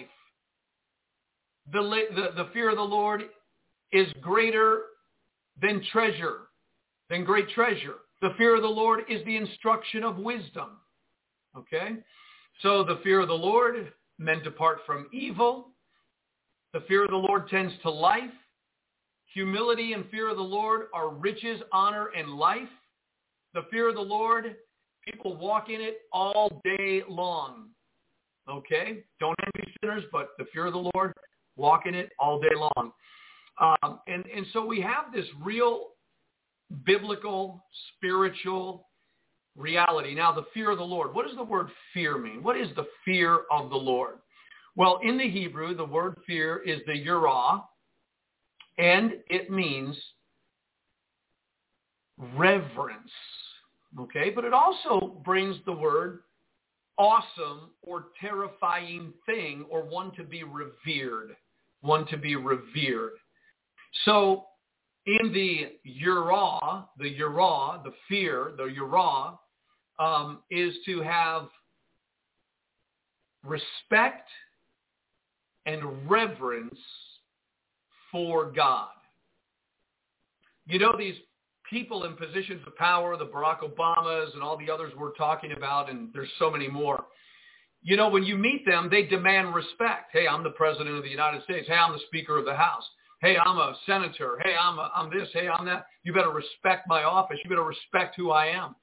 The, 1.72 1.84
the, 1.84 2.44
the 2.44 2.50
fear 2.52 2.72
of 2.72 2.78
the 2.78 2.82
Lord 2.82 3.26
is 3.92 4.08
greater 4.20 4.82
than 5.62 5.86
treasure, 5.92 6.48
than 7.08 7.24
great 7.24 7.50
treasure. 7.50 7.98
The 8.24 8.34
fear 8.36 8.56
of 8.56 8.64
the 8.64 8.68
Lord 8.68 9.02
is 9.08 9.24
the 9.26 9.38
instruction 9.38 10.04
of 10.04 10.18
wisdom. 10.18 10.70
Okay? 11.56 11.98
So 12.64 12.84
the 12.84 13.00
fear 13.04 13.20
of 13.20 13.28
the 13.28 13.36
Lord, 13.36 13.94
men 14.18 14.42
depart 14.44 14.80
from 14.88 15.06
evil. 15.14 15.68
The 16.74 16.82
fear 16.88 17.04
of 17.04 17.12
the 17.12 17.16
Lord 17.16 17.48
tends 17.48 17.76
to 17.84 17.92
life. 17.92 18.34
Humility 19.36 19.94
and 19.94 20.10
fear 20.10 20.32
of 20.32 20.38
the 20.38 20.42
Lord 20.42 20.88
are 20.96 21.10
riches, 21.10 21.62
honor, 21.72 22.08
and 22.18 22.28
life. 22.28 22.70
The 23.54 23.64
fear 23.70 23.90
of 23.90 23.96
the 23.96 24.02
Lord, 24.02 24.56
people 25.06 25.36
walk 25.36 25.70
in 25.70 25.82
it 25.82 26.00
all 26.12 26.62
day 26.64 27.04
long. 27.08 27.70
Okay? 28.50 29.04
Don't 29.20 29.38
envy 29.44 29.74
sinners, 29.82 30.04
but 30.12 30.30
the 30.38 30.46
fear 30.54 30.68
of 30.68 30.74
the 30.74 30.90
Lord, 30.94 31.14
walk 31.56 31.86
in 31.86 31.94
it 31.94 32.10
all 32.20 32.40
day 32.40 32.56
long. 32.56 32.92
Um, 33.60 34.00
and, 34.08 34.24
and 34.36 34.46
so 34.54 34.66
we 34.66 34.82
have 34.82 35.14
this 35.14 35.26
real 35.44 35.90
biblical, 36.86 37.64
spiritual 37.96 38.88
reality. 39.58 40.16
Now, 40.16 40.32
the 40.32 40.46
fear 40.54 40.72
of 40.72 40.78
the 40.78 40.84
Lord. 40.84 41.14
What 41.14 41.28
does 41.28 41.36
the 41.36 41.44
word 41.44 41.68
fear 41.94 42.18
mean? 42.18 42.42
What 42.42 42.58
is 42.58 42.70
the 42.76 42.88
fear 43.04 43.42
of 43.52 43.70
the 43.70 43.76
Lord? 43.76 44.16
Well, 44.76 45.00
in 45.04 45.18
the 45.18 45.30
Hebrew, 45.30 45.76
the 45.76 45.86
word 45.86 46.16
fear 46.26 46.62
is 46.66 46.80
the 46.88 46.94
yirah, 46.94 47.62
and 48.78 49.14
it 49.30 49.52
means 49.52 49.98
reverence. 52.36 53.12
Okay, 54.00 54.30
but 54.30 54.46
it 54.46 54.54
also 54.54 55.18
brings 55.26 55.58
the 55.66 55.74
word 55.74 56.20
awesome 56.98 57.72
or 57.82 58.06
terrifying 58.20 59.14
thing 59.26 59.66
or 59.70 59.84
one 59.84 60.12
to 60.16 60.24
be 60.24 60.44
revered, 60.44 61.36
one 61.82 62.06
to 62.08 62.18
be 62.18 62.36
revered. 62.36 63.14
So 64.06 64.46
in 65.06 65.34
the 65.34 65.74
yirah, 65.86 66.86
the 66.98 67.18
yirah, 67.18 67.84
the 67.84 67.94
fear, 68.08 68.54
the 68.56 68.64
yirah, 68.64 69.38
um, 70.00 70.40
is 70.50 70.74
to 70.86 71.02
have 71.02 71.48
respect 73.44 74.30
and 75.66 76.10
reverence 76.10 76.80
for 78.12 78.52
God. 78.52 78.90
You 80.68 80.80
know, 80.80 80.94
these 80.98 81.16
people 81.72 82.04
in 82.04 82.16
positions 82.16 82.62
of 82.68 82.76
power, 82.76 83.18
the 83.18 83.26
Barack 83.26 83.62
Obamas 83.62 84.34
and 84.34 84.44
all 84.44 84.58
the 84.58 84.70
others 84.70 84.94
we're 84.96 85.14
talking 85.14 85.54
about, 85.54 85.90
and 85.90 86.10
there's 86.14 86.30
so 86.38 86.52
many 86.52 86.68
more. 86.68 87.06
You 87.82 87.98
know, 87.98 88.10
when 88.10 88.24
you 88.24 88.36
meet 88.36 88.64
them, 88.66 88.90
they 88.92 89.04
demand 89.04 89.56
respect. 89.56 90.12
Hey, 90.12 90.28
I'm 90.28 90.44
the 90.44 90.52
President 90.52 90.96
of 90.96 91.04
the 91.04 91.10
United 91.10 91.44
States. 91.46 91.68
Hey, 91.68 91.74
I'm 91.74 91.94
the 91.94 92.00
Speaker 92.08 92.38
of 92.38 92.46
the 92.46 92.54
House. 92.54 92.84
Hey, 93.22 93.38
I'm 93.38 93.58
a 93.58 93.76
senator. 93.88 94.38
Hey, 94.44 94.54
I'm, 94.60 94.78
a, 94.78 94.92
I'm 94.96 95.10
this. 95.10 95.30
Hey, 95.34 95.48
I'm 95.48 95.66
that. 95.66 95.86
You 96.04 96.14
better 96.14 96.32
respect 96.32 96.88
my 96.88 97.04
office. 97.04 97.38
You 97.44 97.50
better 97.50 97.64
respect 97.64 98.16
who 98.18 98.32
I 98.32 98.48
am. 98.48 98.76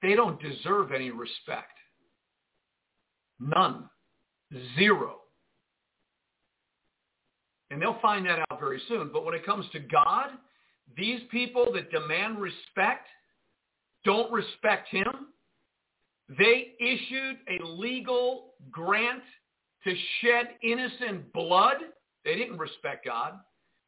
They 0.00 0.14
don't 0.14 0.40
deserve 0.40 0.92
any 0.92 1.10
respect. 1.10 1.72
None. 3.40 3.90
Zero. 4.78 5.16
And 7.70 7.80
they'll 7.80 8.00
find 8.00 8.26
that 8.26 8.38
out 8.38 8.60
very 8.60 8.80
soon. 8.88 9.10
But 9.12 9.24
when 9.24 9.34
it 9.34 9.44
comes 9.44 9.66
to 9.72 9.80
God, 9.80 10.30
these 10.96 11.20
people 11.30 11.70
that 11.74 11.90
demand 11.90 12.38
respect 12.38 13.06
don't 14.04 14.32
respect 14.32 14.88
him. 14.88 15.28
They 16.38 16.72
issued 16.80 17.38
a 17.48 17.64
legal 17.64 18.54
grant 18.70 19.22
to 19.84 19.94
shed 20.20 20.48
innocent 20.62 21.32
blood. 21.32 21.76
They 22.24 22.36
didn't 22.36 22.58
respect 22.58 23.04
God. 23.04 23.34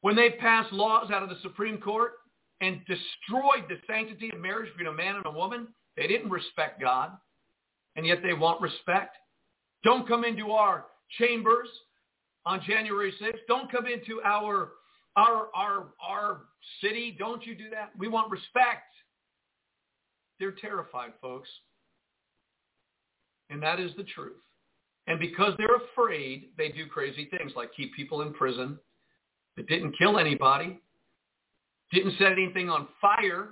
When 0.03 0.17
they 0.17 0.31
passed 0.31 0.73
laws 0.73 1.11
out 1.11 1.23
of 1.23 1.29
the 1.29 1.39
Supreme 1.43 1.79
Court 1.79 2.13
and 2.61 2.81
destroyed 2.87 3.69
the 3.69 3.77
sanctity 3.87 4.31
of 4.33 4.41
marriage 4.41 4.71
between 4.73 4.93
a 4.93 4.97
man 4.97 5.17
and 5.17 5.27
a 5.27 5.31
woman, 5.31 5.69
they 5.97 6.07
didn't 6.07 6.31
respect 6.31 6.81
God. 6.81 7.13
And 7.97 8.07
yet 8.07 8.19
they 8.23 8.33
want 8.33 8.61
respect. 8.61 9.17
Don't 9.85 10.09
come 10.09 10.25
into 10.25 10.53
our 10.53 10.87
chambers 11.19 11.69
on 12.47 12.61
January 12.67 13.13
6th. 13.21 13.39
Don't 13.49 13.71
come 13.71 13.87
into 13.87 14.21
our 14.25 14.71
our 15.17 15.49
our 15.55 15.89
our 16.03 16.41
city. 16.81 17.17
Don't 17.19 17.45
you 17.45 17.55
do 17.55 17.71
that. 17.71 17.91
We 17.99 18.09
want 18.09 18.31
respect. 18.31 18.93
They're 20.39 20.53
terrified, 20.53 21.13
folks. 21.21 21.49
And 23.51 23.63
that 23.63 23.81
is 23.81 23.91
the 23.97 24.05
truth. 24.05 24.37
And 25.07 25.19
because 25.19 25.55
they're 25.59 25.77
afraid, 25.93 26.51
they 26.57 26.69
do 26.69 26.87
crazy 26.87 27.29
things 27.37 27.53
like 27.57 27.75
keep 27.77 27.95
people 27.95 28.23
in 28.23 28.33
prison 28.33 28.79
that 29.57 29.67
didn't 29.67 29.97
kill 29.99 30.19
anybody, 30.19 30.81
didn't 31.93 32.17
set 32.19 32.33
anything 32.33 32.71
on 32.71 32.87
fire, 33.01 33.49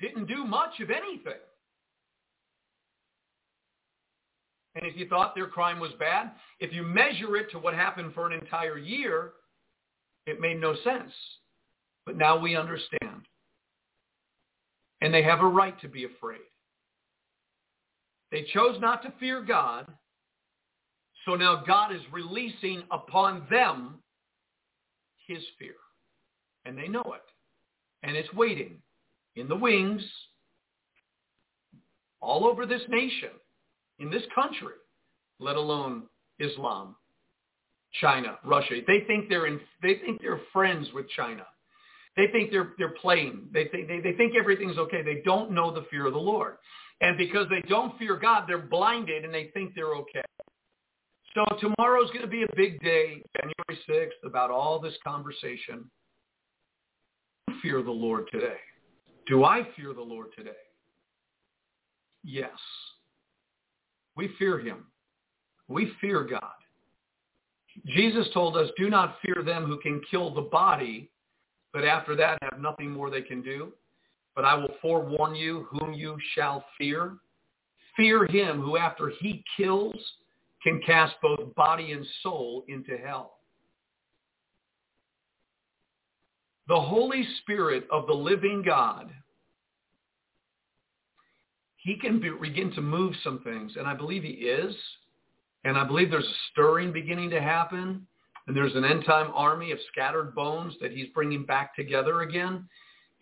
didn't 0.00 0.26
do 0.26 0.44
much 0.44 0.80
of 0.80 0.90
anything. 0.90 1.40
And 4.78 4.86
if 4.86 4.96
you 4.96 5.08
thought 5.08 5.34
their 5.34 5.48
crime 5.48 5.80
was 5.80 5.90
bad, 5.98 6.30
if 6.60 6.72
you 6.72 6.84
measure 6.84 7.36
it 7.36 7.50
to 7.50 7.58
what 7.58 7.74
happened 7.74 8.14
for 8.14 8.28
an 8.28 8.32
entire 8.32 8.78
year, 8.78 9.32
it 10.26 10.40
made 10.40 10.60
no 10.60 10.76
sense. 10.84 11.10
But 12.06 12.16
now 12.16 12.38
we 12.38 12.54
understand. 12.54 13.26
And 15.00 15.12
they 15.12 15.24
have 15.24 15.40
a 15.40 15.46
right 15.46 15.78
to 15.80 15.88
be 15.88 16.04
afraid. 16.04 16.38
They 18.30 18.46
chose 18.54 18.80
not 18.80 19.02
to 19.02 19.12
fear 19.18 19.42
God. 19.42 19.92
So 21.24 21.34
now 21.34 21.64
God 21.66 21.92
is 21.92 22.00
releasing 22.12 22.84
upon 22.92 23.46
them 23.50 23.96
his 25.26 25.42
fear. 25.58 25.74
And 26.64 26.78
they 26.78 26.86
know 26.86 27.04
it. 27.14 28.06
And 28.06 28.16
it's 28.16 28.32
waiting 28.32 28.76
in 29.34 29.48
the 29.48 29.56
wings 29.56 30.02
all 32.20 32.46
over 32.46 32.64
this 32.64 32.82
nation, 32.88 33.30
in 33.98 34.10
this 34.10 34.22
country, 34.34 34.74
let 35.40 35.56
alone 35.56 36.04
Islam, 36.38 36.96
China, 38.00 38.38
Russia. 38.44 38.80
They 38.86 39.00
think 39.06 39.28
they're 39.28 39.46
in, 39.46 39.60
they 39.82 39.96
think 40.04 40.20
they're 40.20 40.40
friends 40.52 40.88
with 40.92 41.08
China. 41.10 41.46
They 42.16 42.26
think 42.28 42.50
they're, 42.50 42.72
they're 42.78 42.94
playing. 43.00 43.48
They 43.52 43.68
think, 43.68 43.86
they, 43.88 44.00
they 44.00 44.12
think 44.12 44.34
everything's 44.36 44.76
okay. 44.76 45.02
They 45.02 45.22
don't 45.24 45.52
know 45.52 45.72
the 45.72 45.86
fear 45.90 46.06
of 46.06 46.12
the 46.12 46.18
Lord. 46.18 46.56
And 47.00 47.16
because 47.16 47.46
they 47.48 47.62
don't 47.68 47.96
fear 47.98 48.16
God, 48.16 48.44
they're 48.48 48.58
blinded 48.58 49.24
and 49.24 49.32
they 49.32 49.50
think 49.54 49.74
they're 49.74 49.94
okay. 49.94 50.22
So 51.34 51.44
tomorrow's 51.60 52.10
going 52.10 52.22
to 52.22 52.26
be 52.26 52.42
a 52.42 52.56
big 52.56 52.80
day, 52.80 53.22
January 53.36 53.78
6th, 53.88 54.26
about 54.26 54.50
all 54.50 54.80
this 54.80 54.94
conversation. 55.04 55.88
Fear 57.62 57.82
the 57.82 57.90
Lord 57.90 58.28
today. 58.32 58.56
Do 59.28 59.44
I 59.44 59.62
fear 59.76 59.94
the 59.94 60.02
Lord 60.02 60.28
today? 60.36 60.50
Yes. 62.24 62.50
We 64.18 64.30
fear 64.36 64.58
him. 64.58 64.84
We 65.68 65.92
fear 66.00 66.24
God. 66.24 66.42
Jesus 67.86 68.26
told 68.34 68.56
us, 68.56 68.68
do 68.76 68.90
not 68.90 69.18
fear 69.22 69.44
them 69.44 69.64
who 69.64 69.78
can 69.78 70.02
kill 70.10 70.34
the 70.34 70.40
body, 70.40 71.08
but 71.72 71.84
after 71.84 72.16
that 72.16 72.38
have 72.42 72.60
nothing 72.60 72.90
more 72.90 73.10
they 73.10 73.22
can 73.22 73.42
do. 73.42 73.72
But 74.34 74.44
I 74.44 74.54
will 74.54 74.74
forewarn 74.82 75.36
you 75.36 75.68
whom 75.70 75.92
you 75.92 76.16
shall 76.34 76.64
fear. 76.76 77.18
Fear 77.96 78.26
him 78.26 78.60
who 78.60 78.76
after 78.76 79.12
he 79.20 79.44
kills 79.56 79.94
can 80.64 80.80
cast 80.84 81.14
both 81.22 81.54
body 81.54 81.92
and 81.92 82.04
soul 82.24 82.64
into 82.66 82.96
hell. 82.96 83.38
The 86.66 86.80
Holy 86.80 87.24
Spirit 87.42 87.86
of 87.92 88.08
the 88.08 88.14
living 88.14 88.64
God, 88.66 89.12
he 91.78 91.96
can 91.96 92.20
be, 92.20 92.30
begin 92.30 92.72
to 92.72 92.80
move 92.80 93.14
some 93.24 93.40
things, 93.40 93.72
and 93.76 93.86
I 93.86 93.94
believe 93.94 94.22
he 94.22 94.30
is. 94.30 94.74
And 95.64 95.76
I 95.76 95.84
believe 95.84 96.10
there's 96.10 96.24
a 96.24 96.50
stirring 96.50 96.92
beginning 96.92 97.30
to 97.30 97.40
happen. 97.40 98.06
And 98.46 98.56
there's 98.56 98.74
an 98.74 98.84
end 98.84 99.04
time 99.04 99.30
army 99.34 99.72
of 99.72 99.78
scattered 99.92 100.34
bones 100.34 100.74
that 100.80 100.92
he's 100.92 101.08
bringing 101.14 101.44
back 101.44 101.76
together 101.76 102.22
again. 102.22 102.66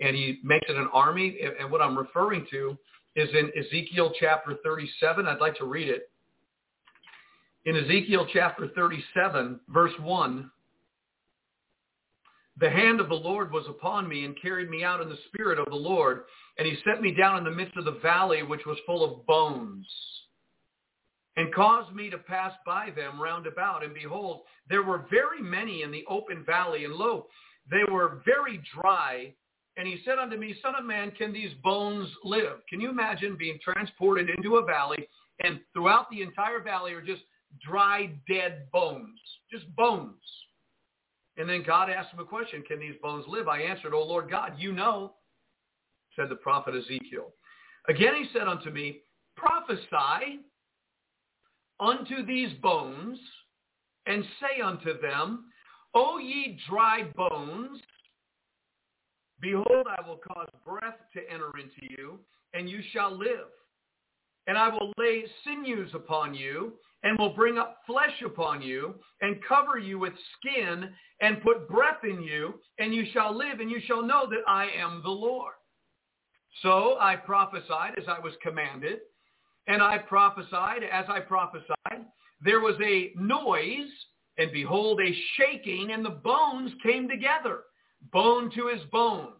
And 0.01 0.15
he 0.15 0.39
makes 0.45 0.67
it 0.69 0.77
an 0.77 0.89
army. 0.93 1.39
And 1.59 1.71
what 1.71 1.81
I'm 1.81 1.99
referring 1.99 2.47
to 2.51 2.79
is 3.17 3.29
in 3.33 3.51
Ezekiel 3.59 4.13
chapter 4.21 4.57
37. 4.63 5.27
I'd 5.27 5.41
like 5.41 5.57
to 5.57 5.65
read 5.65 5.89
it. 5.89 6.11
In 7.65 7.77
Ezekiel 7.77 8.29
chapter 8.33 8.69
37, 8.77 9.59
verse 9.69 9.93
1, 10.01 10.51
the 12.59 12.71
hand 12.71 13.01
of 13.01 13.09
the 13.09 13.15
Lord 13.15 13.53
was 13.53 13.67
upon 13.69 14.09
me 14.09 14.25
and 14.25 14.41
carried 14.41 14.71
me 14.71 14.83
out 14.83 15.01
in 15.01 15.09
the 15.09 15.19
spirit 15.29 15.59
of 15.59 15.67
the 15.67 15.75
Lord. 15.75 16.23
And 16.59 16.67
he 16.67 16.77
set 16.85 17.03
me 17.03 17.13
down 17.13 17.39
in 17.39 17.45
the 17.45 17.51
midst 17.51 17.77
of 17.77 17.85
the 17.85 17.99
valley, 18.03 18.43
which 18.43 18.65
was 18.65 18.79
full 18.87 19.05
of 19.05 19.27
bones 19.27 19.87
and 21.37 21.55
caused 21.55 21.95
me 21.95 22.11
to 22.11 22.19
pass 22.19 22.53
by 22.65 22.91
them 22.97 23.21
round 23.21 23.47
about. 23.47 23.85
And 23.85 23.95
behold, 23.95 24.43
there 24.69 24.83
were 24.83 25.07
very 25.11 25.43
many 25.43 25.83
in 25.83 25.91
the 25.91 26.05
open 26.09 26.45
valley, 26.45 26.85
and 26.85 26.95
lo, 26.95 27.27
they 27.71 27.91
were 27.91 28.23
very 28.25 28.63
dry. 28.75 29.35
And 29.77 29.87
he 29.87 30.01
said 30.05 30.19
unto 30.19 30.37
me, 30.37 30.57
Son 30.63 30.75
of 30.75 30.85
man, 30.85 31.11
can 31.11 31.33
these 31.33 31.53
bones 31.63 32.09
live? 32.25 32.61
Can 32.69 32.81
you 32.81 32.89
imagine 32.89 33.37
being 33.39 33.59
transported 33.63 34.31
into 34.31 34.57
a 34.57 34.65
valley, 34.65 35.09
and 35.41 35.61
throughout 35.75 36.11
the 36.11 36.23
entire 36.23 36.61
valley 36.61 36.95
are 36.95 37.03
just 37.03 37.23
dry, 37.63 38.11
dead 38.29 38.67
bones, 38.73 39.19
just 39.53 39.65
bones. 39.77 40.15
And 41.37 41.49
then 41.49 41.63
God 41.67 41.91
asked 41.91 42.13
him 42.13 42.21
a 42.21 42.25
question, 42.25 42.63
can 42.67 42.79
these 42.79 42.95
bones 43.03 43.25
live? 43.29 43.49
I 43.49 43.61
answered, 43.61 43.93
O 43.93 44.03
Lord 44.03 44.31
God, 44.31 44.55
you 44.57 44.73
know, 44.73 45.15
said 46.15 46.29
the 46.29 46.37
prophet 46.37 46.75
Ezekiel. 46.75 47.33
Again 47.89 48.15
he 48.15 48.29
said 48.33 48.49
unto 48.49 48.71
me, 48.71 49.01
prophesy 49.37 50.41
unto 51.79 52.25
these 52.25 52.53
bones 52.63 53.19
and 54.07 54.25
say 54.41 54.63
unto 54.63 54.99
them, 55.01 55.45
O 55.95 56.19
ye 56.19 56.59
dry 56.69 57.03
bones, 57.15 57.81
behold, 59.41 59.87
I 59.87 60.07
will 60.07 60.19
cause 60.19 60.49
breath 60.65 60.99
to 61.15 61.21
enter 61.33 61.51
into 61.59 61.93
you, 61.97 62.19
and 62.55 62.69
you 62.69 62.81
shall 62.93 63.17
live. 63.17 63.49
And 64.47 64.57
I 64.57 64.69
will 64.69 64.93
lay 64.99 65.25
sinews 65.45 65.91
upon 65.95 66.35
you, 66.35 66.75
and 67.03 67.19
will 67.19 67.35
bring 67.35 67.59
up 67.59 67.79
flesh 67.87 68.23
upon 68.25 68.63
you, 68.63 68.95
and 69.21 69.43
cover 69.45 69.79
you 69.79 69.99
with 69.99 70.13
skin, 70.39 70.91
and 71.21 71.43
put 71.43 71.69
breath 71.69 72.05
in 72.05 72.23
you, 72.23 72.61
and 72.79 72.95
you 72.95 73.05
shall 73.13 73.37
live, 73.37 73.61
and 73.61 73.71
you 73.71 73.81
shall 73.87 74.03
know 74.03 74.27
that 74.29 74.43
I 74.49 74.69
am 74.77 75.03
the 75.03 75.11
Lord. 75.11 75.55
So 76.63 76.97
I 77.01 77.17
prophesied 77.17 77.99
as 77.99 78.05
I 78.09 78.19
was 78.19 78.33
commanded, 78.43 79.01
and 79.67 79.83
I 79.83 79.99
prophesied, 79.99 80.83
as 80.85 81.07
I 81.09 81.21
prophesied, 81.21 82.07
there 82.41 82.61
was 82.61 82.77
a 82.85 83.13
noise, 83.17 83.91
and 84.39 84.53
behold, 84.53 85.01
a 85.01 85.15
shaking, 85.37 85.93
and 85.93 86.05
the 86.05 86.11
bones 86.11 86.71
came 86.83 87.09
together, 87.09 87.61
bone 88.13 88.51
to 88.55 88.69
his 88.69 88.85
bone. 88.93 89.33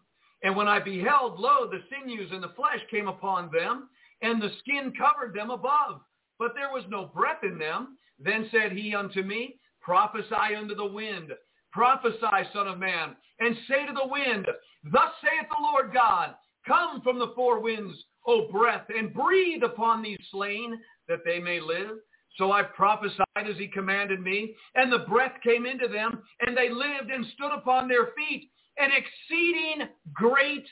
And 0.43 0.55
when 0.55 0.67
I 0.67 0.79
beheld, 0.79 1.39
lo, 1.39 1.67
the 1.69 1.81
sinews 1.89 2.31
and 2.31 2.43
the 2.43 2.53
flesh 2.55 2.79
came 2.91 3.07
upon 3.07 3.49
them, 3.51 3.89
and 4.21 4.41
the 4.41 4.51
skin 4.59 4.93
covered 4.97 5.35
them 5.35 5.49
above. 5.49 6.01
But 6.39 6.53
there 6.55 6.69
was 6.71 6.83
no 6.89 7.05
breath 7.05 7.43
in 7.43 7.57
them. 7.57 7.97
Then 8.19 8.49
said 8.51 8.71
he 8.71 8.95
unto 8.95 9.21
me, 9.21 9.59
Prophesy 9.81 10.55
unto 10.57 10.75
the 10.75 10.85
wind. 10.85 11.31
Prophesy, 11.71 12.49
son 12.53 12.67
of 12.67 12.79
man, 12.79 13.15
and 13.39 13.55
say 13.67 13.85
to 13.85 13.93
the 13.93 14.07
wind, 14.07 14.47
Thus 14.91 15.11
saith 15.21 15.47
the 15.49 15.61
Lord 15.61 15.93
God, 15.93 16.35
Come 16.65 17.01
from 17.01 17.19
the 17.19 17.31
four 17.35 17.61
winds, 17.61 17.95
O 18.25 18.47
breath, 18.51 18.87
and 18.89 19.13
breathe 19.13 19.63
upon 19.63 20.01
these 20.01 20.17
slain, 20.31 20.77
that 21.07 21.19
they 21.23 21.39
may 21.39 21.59
live. 21.59 21.97
So 22.37 22.51
I 22.51 22.63
prophesied 22.63 23.25
as 23.35 23.57
he 23.57 23.67
commanded 23.67 24.19
me, 24.19 24.55
and 24.75 24.91
the 24.91 25.05
breath 25.07 25.33
came 25.43 25.65
into 25.65 25.87
them, 25.87 26.21
and 26.41 26.55
they 26.55 26.69
lived 26.69 27.09
and 27.09 27.25
stood 27.33 27.53
upon 27.53 27.87
their 27.87 28.09
feet, 28.17 28.49
an 28.77 28.89
exceeding 28.91 29.87
great 30.13 30.65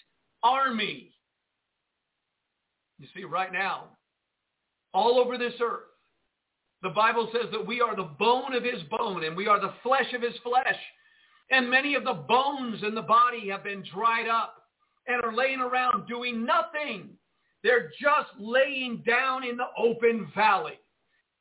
army. 0.43 1.14
You 2.99 3.07
see, 3.15 3.23
right 3.23 3.51
now, 3.51 3.85
all 4.93 5.19
over 5.19 5.37
this 5.37 5.53
earth, 5.61 5.83
the 6.81 6.89
Bible 6.89 7.29
says 7.33 7.51
that 7.51 7.65
we 7.65 7.81
are 7.81 7.95
the 7.95 8.03
bone 8.03 8.53
of 8.53 8.63
his 8.63 8.83
bone, 8.89 9.23
and 9.23 9.35
we 9.35 9.47
are 9.47 9.59
the 9.59 9.73
flesh 9.83 10.13
of 10.13 10.21
his 10.21 10.35
flesh. 10.43 10.77
And 11.51 11.69
many 11.69 11.95
of 11.95 12.03
the 12.03 12.13
bones 12.13 12.83
in 12.83 12.95
the 12.95 13.01
body 13.01 13.49
have 13.49 13.63
been 13.63 13.83
dried 13.93 14.27
up 14.27 14.63
and 15.07 15.23
are 15.23 15.35
laying 15.35 15.59
around 15.59 16.07
doing 16.07 16.45
nothing. 16.45 17.09
They're 17.63 17.89
just 18.01 18.29
laying 18.39 19.03
down 19.05 19.43
in 19.43 19.57
the 19.57 19.67
open 19.77 20.31
valley. 20.35 20.79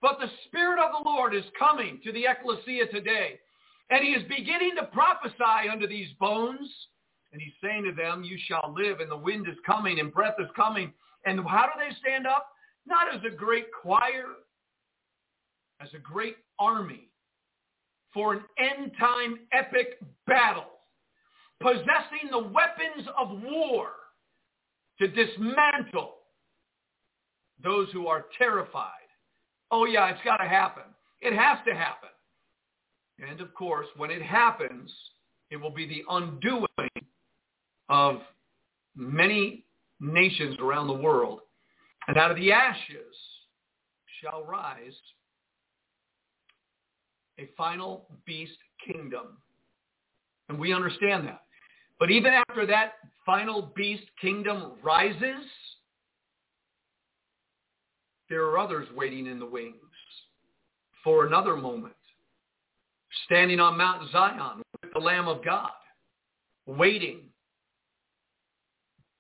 But 0.03 0.19
the 0.21 0.31
Spirit 0.47 0.79
of 0.79 0.91
the 0.93 1.09
Lord 1.09 1.35
is 1.35 1.45
coming 1.59 2.01
to 2.05 2.13
the 2.13 2.27
ecclesia 2.27 2.87
today. 2.93 3.39
And 3.91 4.05
he 4.05 4.13
is 4.13 4.23
beginning 4.29 4.73
to 4.77 4.87
prophesy 4.87 5.69
unto 5.71 5.87
these 5.87 6.09
bones. 6.19 6.69
And 7.33 7.41
he's 7.41 7.53
saying 7.63 7.85
to 7.85 7.93
them, 7.93 8.23
you 8.23 8.39
shall 8.47 8.75
live, 8.77 9.01
and 9.01 9.11
the 9.11 9.17
wind 9.17 9.49
is 9.49 9.57
coming, 9.67 10.01
and 10.01 10.13
breath 10.13 10.37
is 10.39 10.49
coming. 10.55 10.93
And 11.27 11.41
how 11.47 11.67
do 11.67 11.73
they 11.79 11.95
stand 12.01 12.27
up? 12.27 12.49
Not 12.87 13.15
as 13.15 13.21
a 13.25 13.35
great 13.35 13.67
choir, 13.83 14.27
as 15.81 15.89
a 15.95 15.99
great 15.99 16.37
army 16.59 17.09
for 18.13 18.35
an 18.35 18.43
end-time 18.59 19.41
epic 19.53 19.99
battle, 20.27 20.71
possessing 21.61 22.31
the 22.31 22.39
weapons 22.39 23.09
of 23.19 23.43
war 23.43 23.89
to 25.01 25.09
dismantle 25.09 26.15
those 27.63 27.89
who 27.93 28.07
are 28.07 28.27
terrified. 28.39 28.91
Oh 29.71 29.87
yeah, 29.87 30.11
it's 30.11 30.23
got 30.25 30.37
to 30.37 30.49
happen. 30.49 30.85
It 31.21 31.33
has 31.35 31.59
to 31.67 31.75
happen. 31.75 32.11
And 33.19 33.41
of 33.41 33.53
course, 33.55 33.87
when 33.97 34.11
it 34.11 34.23
happens, 34.23 34.91
it 35.51 35.57
will 35.57 35.71
be 35.71 35.87
the 35.87 36.05
undoing 36.09 36.67
of 37.89 38.21
many 38.97 39.65
nations 40.01 40.57
around 40.61 40.87
the 40.87 40.95
world. 40.95 41.41
And 42.07 42.17
out 42.17 42.31
of 42.31 42.37
the 42.37 42.53
ashes 42.53 43.15
shall 44.21 44.45
rise 44.45 44.93
a 47.39 47.49
final 47.57 48.07
beast 48.27 48.59
kingdom. 48.87 49.39
And 50.49 50.59
we 50.59 50.73
understand 50.73 51.27
that. 51.27 51.43
But 51.99 52.11
even 52.11 52.33
after 52.33 52.67
that 52.67 52.95
final 53.25 53.73
beast 53.75 54.05
kingdom 54.21 54.73
rises, 54.83 55.47
there 58.29 58.45
are 58.45 58.59
others 58.59 58.87
waiting 58.95 59.27
in 59.27 59.39
the 59.39 59.47
wings 59.47 59.75
for 61.03 61.27
another 61.27 61.57
moment, 61.57 61.95
standing 63.27 63.61
on 63.61 63.77
Mount 63.77 64.11
Zion 64.11 64.63
with 64.83 64.93
the 64.93 64.99
Lamb 64.99 65.29
of 65.29 65.45
God, 65.45 65.71
waiting. 66.67 67.21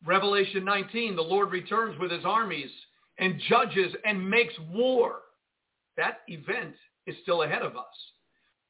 Revelation 0.06 0.64
19, 0.64 1.16
the 1.16 1.22
Lord 1.22 1.50
returns 1.50 1.98
with 1.98 2.10
his 2.10 2.24
armies 2.24 2.70
and 3.18 3.40
judges 3.48 3.94
and 4.04 4.28
makes 4.28 4.54
war. 4.70 5.20
That 5.96 6.18
event 6.28 6.74
is 7.06 7.16
still 7.22 7.42
ahead 7.42 7.62
of 7.62 7.76
us. 7.76 7.84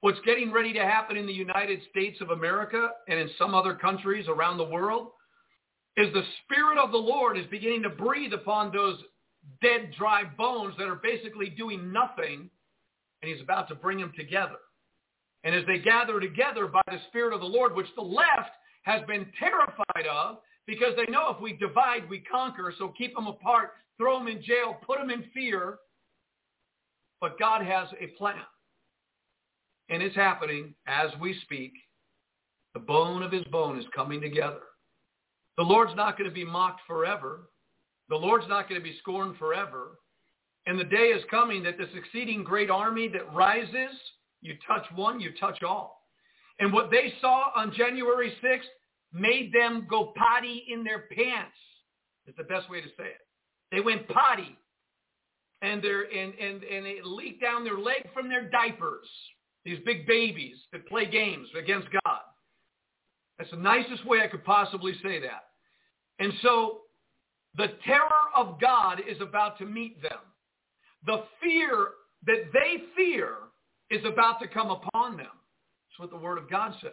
What's 0.00 0.20
getting 0.26 0.52
ready 0.52 0.72
to 0.74 0.80
happen 0.84 1.16
in 1.16 1.26
the 1.26 1.32
United 1.32 1.80
States 1.90 2.20
of 2.20 2.30
America 2.30 2.90
and 3.08 3.18
in 3.18 3.30
some 3.38 3.54
other 3.54 3.74
countries 3.74 4.26
around 4.28 4.58
the 4.58 4.64
world 4.64 5.08
is 5.96 6.12
the 6.12 6.24
Spirit 6.44 6.78
of 6.78 6.92
the 6.92 6.98
Lord 6.98 7.38
is 7.38 7.46
beginning 7.46 7.82
to 7.84 7.88
breathe 7.88 8.32
upon 8.32 8.70
those 8.70 8.98
dead, 9.62 9.94
dry 9.96 10.24
bones 10.36 10.74
that 10.78 10.88
are 10.88 11.00
basically 11.02 11.48
doing 11.48 11.92
nothing, 11.92 12.50
and 13.22 13.32
he's 13.32 13.40
about 13.40 13.68
to 13.68 13.74
bring 13.74 13.98
them 13.98 14.12
together. 14.16 14.56
And 15.44 15.54
as 15.54 15.64
they 15.66 15.78
gather 15.78 16.20
together 16.20 16.66
by 16.66 16.82
the 16.86 16.98
Spirit 17.08 17.32
of 17.32 17.40
the 17.40 17.46
Lord, 17.46 17.74
which 17.74 17.86
the 17.96 18.02
left 18.02 18.50
has 18.82 19.02
been 19.06 19.26
terrified 19.38 20.06
of 20.10 20.38
because 20.66 20.94
they 20.96 21.10
know 21.10 21.30
if 21.34 21.40
we 21.40 21.52
divide, 21.54 22.08
we 22.08 22.20
conquer. 22.20 22.72
So 22.78 22.92
keep 22.96 23.14
them 23.14 23.26
apart, 23.26 23.72
throw 23.98 24.18
them 24.18 24.28
in 24.28 24.42
jail, 24.42 24.76
put 24.86 24.98
them 24.98 25.10
in 25.10 25.24
fear. 25.34 25.78
But 27.20 27.38
God 27.38 27.64
has 27.64 27.88
a 28.00 28.08
plan. 28.18 28.36
And 29.90 30.02
it's 30.02 30.16
happening 30.16 30.74
as 30.86 31.10
we 31.20 31.38
speak. 31.42 31.72
The 32.72 32.80
bone 32.80 33.22
of 33.22 33.30
his 33.30 33.44
bone 33.44 33.78
is 33.78 33.84
coming 33.94 34.20
together. 34.20 34.60
The 35.56 35.62
Lord's 35.62 35.94
not 35.94 36.18
going 36.18 36.28
to 36.28 36.34
be 36.34 36.44
mocked 36.44 36.80
forever. 36.86 37.48
The 38.08 38.16
Lord's 38.16 38.48
not 38.48 38.68
going 38.68 38.80
to 38.80 38.84
be 38.84 38.98
scorned 38.98 39.36
forever. 39.38 39.98
And 40.66 40.78
the 40.78 40.84
day 40.84 41.08
is 41.08 41.22
coming 41.30 41.62
that 41.64 41.78
the 41.78 41.86
succeeding 41.94 42.42
great 42.42 42.70
army 42.70 43.08
that 43.08 43.32
rises, 43.32 43.94
you 44.40 44.54
touch 44.66 44.86
one, 44.94 45.20
you 45.20 45.30
touch 45.38 45.62
all. 45.62 46.02
And 46.58 46.72
what 46.72 46.90
they 46.90 47.12
saw 47.20 47.50
on 47.54 47.72
January 47.76 48.32
6th 48.42 48.60
made 49.14 49.52
them 49.52 49.86
go 49.88 50.12
potty 50.16 50.64
in 50.68 50.84
their 50.84 51.04
pants. 51.16 51.56
Is 52.26 52.34
the 52.36 52.44
best 52.44 52.68
way 52.70 52.80
to 52.80 52.88
say 52.88 53.04
it. 53.04 53.26
They 53.70 53.80
went 53.80 54.08
potty. 54.08 54.56
And, 55.62 55.82
they 55.82 55.88
and, 55.88 56.34
and, 56.34 56.62
and 56.62 56.86
it 56.86 57.06
leaked 57.06 57.40
down 57.40 57.64
their 57.64 57.78
leg 57.78 58.06
from 58.12 58.28
their 58.28 58.50
diapers. 58.50 59.06
These 59.64 59.78
big 59.86 60.06
babies 60.06 60.56
that 60.72 60.86
play 60.86 61.06
games 61.06 61.48
against 61.58 61.88
God. 62.04 62.20
That's 63.38 63.50
the 63.50 63.56
nicest 63.56 64.06
way 64.06 64.20
I 64.20 64.28
could 64.28 64.44
possibly 64.44 64.92
say 65.02 65.20
that. 65.20 65.44
And 66.18 66.32
so 66.42 66.80
the 67.56 67.68
terror 67.84 68.08
of 68.36 68.60
God 68.60 69.00
is 69.08 69.20
about 69.20 69.58
to 69.58 69.66
meet 69.66 70.02
them. 70.02 70.18
The 71.06 71.24
fear 71.42 71.88
that 72.26 72.50
they 72.52 72.84
fear 72.96 73.36
is 73.90 74.04
about 74.04 74.40
to 74.40 74.48
come 74.48 74.70
upon 74.70 75.16
them. 75.16 75.26
That's 75.26 75.98
what 75.98 76.10
the 76.10 76.16
Word 76.16 76.38
of 76.38 76.50
God 76.50 76.74
says. 76.80 76.92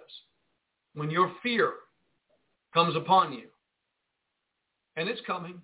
When 0.94 1.10
your 1.10 1.32
fear 1.42 1.74
comes 2.74 2.96
upon 2.96 3.34
you. 3.34 3.48
And 4.96 5.08
it's 5.08 5.22
coming. 5.26 5.62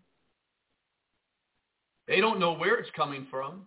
They 2.08 2.22
don't 2.22 2.40
know 2.40 2.54
where 2.54 2.78
it's 2.78 2.90
coming 2.96 3.28
from. 3.30 3.64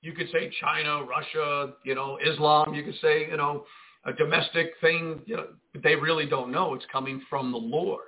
You 0.00 0.12
could 0.12 0.28
say 0.32 0.50
China, 0.60 1.04
Russia, 1.04 1.74
you 1.84 1.94
know, 1.94 2.18
Islam. 2.24 2.74
You 2.74 2.82
could 2.82 2.98
say, 3.00 3.28
you 3.28 3.36
know, 3.36 3.64
a 4.04 4.12
domestic 4.12 4.72
thing. 4.80 5.20
You 5.26 5.36
know, 5.36 5.46
but 5.72 5.82
they 5.82 5.94
really 5.94 6.26
don't 6.26 6.50
know. 6.50 6.74
It's 6.74 6.86
coming 6.90 7.22
from 7.28 7.52
the 7.52 7.58
Lord. 7.58 8.00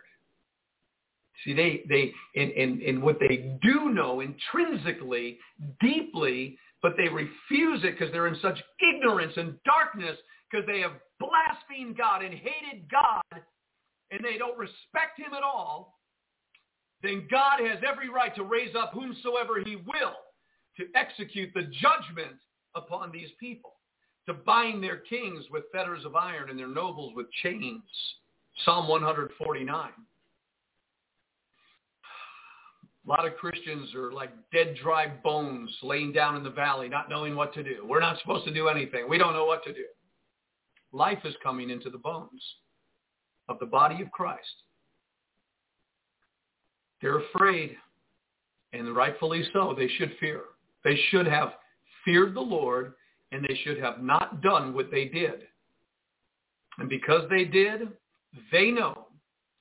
See, 1.45 1.53
they, 1.53 1.83
they, 1.89 2.13
in, 2.41 2.51
in, 2.51 2.81
in 2.81 3.01
what 3.03 3.19
they 3.21 3.59
do 3.61 3.91
know 3.91 4.21
intrinsically, 4.21 5.39
deeply, 5.81 6.59
but 6.81 6.93
they 6.97 7.09
refuse 7.09 7.83
it 7.85 7.99
because 7.99 8.13
they're 8.13 8.29
in 8.29 8.39
such 8.41 8.59
ignorance 8.81 9.33
and 9.37 9.55
darkness 9.65 10.17
because 10.51 10.67
they 10.67 10.81
have 10.81 10.93
blasphemed 11.19 11.99
God 11.99 12.23
and 12.23 12.33
hated 12.33 12.89
God 12.91 13.43
and 14.15 14.25
they 14.25 14.39
don't 14.39 14.57
respect 14.57 15.19
him 15.19 15.35
at 15.37 15.43
all, 15.43 15.99
then 17.03 17.27
God 17.31 17.59
has 17.61 17.81
every 17.87 18.09
right 18.09 18.35
to 18.37 18.45
raise 18.45 18.75
up 18.77 18.93
whomsoever 18.95 19.61
he 19.65 19.77
will 19.77 20.15
to 20.77 20.85
execute 20.95 21.51
the 21.53 21.65
judgment 21.65 22.37
upon 22.77 23.11
these 23.13 23.31
people, 23.39 23.73
to 24.27 24.35
bind 24.35 24.83
their 24.83 24.99
kings 24.99 25.45
with 25.51 25.65
fetters 25.73 26.05
of 26.05 26.15
iron 26.17 26.49
and 26.49 26.59
their 26.59 26.69
nobles 26.69 27.13
with 27.15 27.27
chains. 27.43 27.83
Psalm 28.65 28.89
149. 28.89 29.69
A 33.07 33.11
lot 33.11 33.27
of 33.27 33.37
Christians 33.37 33.95
are 33.95 34.13
like 34.13 34.31
dead, 34.53 34.77
dry 34.81 35.09
bones 35.09 35.71
laying 35.83 36.13
down 36.13 36.37
in 36.37 36.45
the 36.45 36.51
valley, 36.51 36.89
not 36.89 37.11
knowing 37.11 37.35
what 37.35 37.53
to 37.55 37.65
do. 37.65 37.85
We're 37.87 38.01
not 38.01 38.19
supposed 38.21 38.47
to 38.47 38.55
do 38.55 38.69
anything. 38.69 39.09
We 39.09 39.19
don't 39.19 39.35
know 39.35 39.45
what 39.45 39.65
to 39.65 39.73
do. 39.73 39.85
Life 40.93 41.19
is 41.25 41.35
coming 41.43 41.71
into 41.71 41.91
the 41.91 41.99
bones 41.99 42.43
of 43.49 43.59
the 43.59 43.67
body 43.67 44.03
of 44.03 44.11
Christ. 44.11 44.41
They're 47.01 47.19
afraid, 47.19 47.77
and 48.73 48.97
rightfully 48.97 49.45
so. 49.53 49.75
They 49.77 49.89
should 49.99 50.13
fear. 50.19 50.43
They 50.85 50.99
should 51.11 51.27
have 51.27 51.53
feared 52.05 52.35
the 52.35 52.41
Lord, 52.41 52.95
and 53.33 53.45
they 53.45 53.59
should 53.65 53.79
have 53.79 54.03
not 54.03 54.43
done 54.43 54.75
what 54.75 54.91
they 54.91 55.07
did. 55.07 55.43
And 56.79 56.89
because 56.89 57.29
they 57.31 57.45
did, 57.45 57.89
they 58.51 58.71
know, 58.71 59.07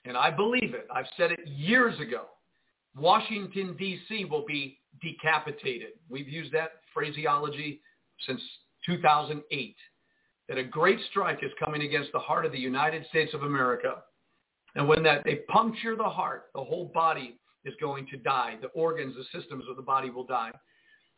and 0.05 0.17
I 0.17 0.31
believe 0.31 0.73
it. 0.73 0.87
I've 0.93 1.05
said 1.17 1.31
it 1.31 1.47
years 1.47 1.99
ago. 1.99 2.25
Washington, 2.97 3.75
D.C. 3.77 4.25
will 4.25 4.45
be 4.45 4.79
decapitated. 5.01 5.89
We've 6.09 6.27
used 6.27 6.51
that 6.53 6.71
phraseology 6.93 7.81
since 8.25 8.41
2008 8.85 9.75
that 10.49 10.57
a 10.57 10.63
great 10.63 10.99
strike 11.09 11.39
is 11.41 11.51
coming 11.63 11.83
against 11.83 12.11
the 12.11 12.19
heart 12.19 12.45
of 12.45 12.51
the 12.51 12.59
United 12.59 13.05
States 13.07 13.33
of 13.33 13.43
America. 13.43 14.03
And 14.75 14.87
when 14.87 15.03
that 15.03 15.23
they 15.23 15.35
puncture 15.47 15.95
the 15.95 16.03
heart, 16.03 16.45
the 16.53 16.63
whole 16.63 16.91
body 16.93 17.39
is 17.65 17.73
going 17.79 18.07
to 18.07 18.17
die. 18.17 18.57
The 18.61 18.67
organs, 18.69 19.15
the 19.15 19.39
systems 19.39 19.65
of 19.69 19.75
the 19.75 19.81
body 19.81 20.09
will 20.09 20.25
die. 20.25 20.51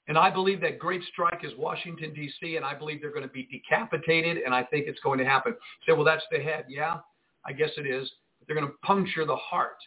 And 0.08 0.18
I 0.18 0.30
believe 0.30 0.62
that 0.62 0.78
great 0.78 1.02
strike 1.12 1.44
is 1.44 1.52
Washington, 1.58 2.14
D.C., 2.14 2.58
and 2.58 2.66
I 2.66 2.76
believe 2.76 3.02
they're 3.02 3.12
going 3.12 3.24
to 3.24 3.28
be 3.28 3.48
decapitated, 3.52 4.44
and 4.44 4.54
I 4.54 4.64
think 4.64 4.86
it's 4.88 5.00
going 5.00 5.18
to 5.18 5.26
happen. 5.26 5.56
Say, 5.88 5.94
well, 5.94 6.04
that's 6.04 6.26
the 6.32 6.40
head. 6.40 6.66
Yeah, 6.70 6.98
I 7.46 7.54
guess 7.54 7.72
it 7.78 7.88
is. 7.88 8.10
But 8.40 8.48
they're 8.48 8.56
going 8.56 8.68
to 8.68 8.78
puncture 8.84 9.26
the 9.26 9.36
heart 9.36 9.78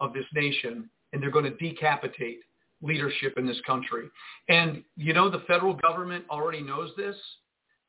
of 0.00 0.12
this 0.12 0.24
nation, 0.34 0.90
and 1.12 1.22
they're 1.22 1.30
going 1.30 1.44
to 1.44 1.56
decapitate 1.56 2.40
leadership 2.82 3.34
in 3.36 3.46
this 3.46 3.60
country. 3.66 4.08
And 4.48 4.82
you 4.96 5.12
know 5.12 5.30
the 5.30 5.42
federal 5.46 5.74
government 5.74 6.24
already 6.30 6.62
knows 6.62 6.90
this. 6.96 7.16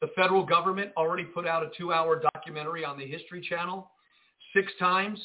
The 0.02 0.08
federal 0.16 0.46
government 0.46 0.92
already 0.96 1.26
put 1.26 1.46
out 1.46 1.64
a 1.64 1.70
two-hour 1.78 2.22
documentary 2.34 2.86
on 2.86 2.98
the 2.98 3.06
History 3.06 3.42
Channel 3.42 3.92
six 4.56 4.72
times 4.80 5.20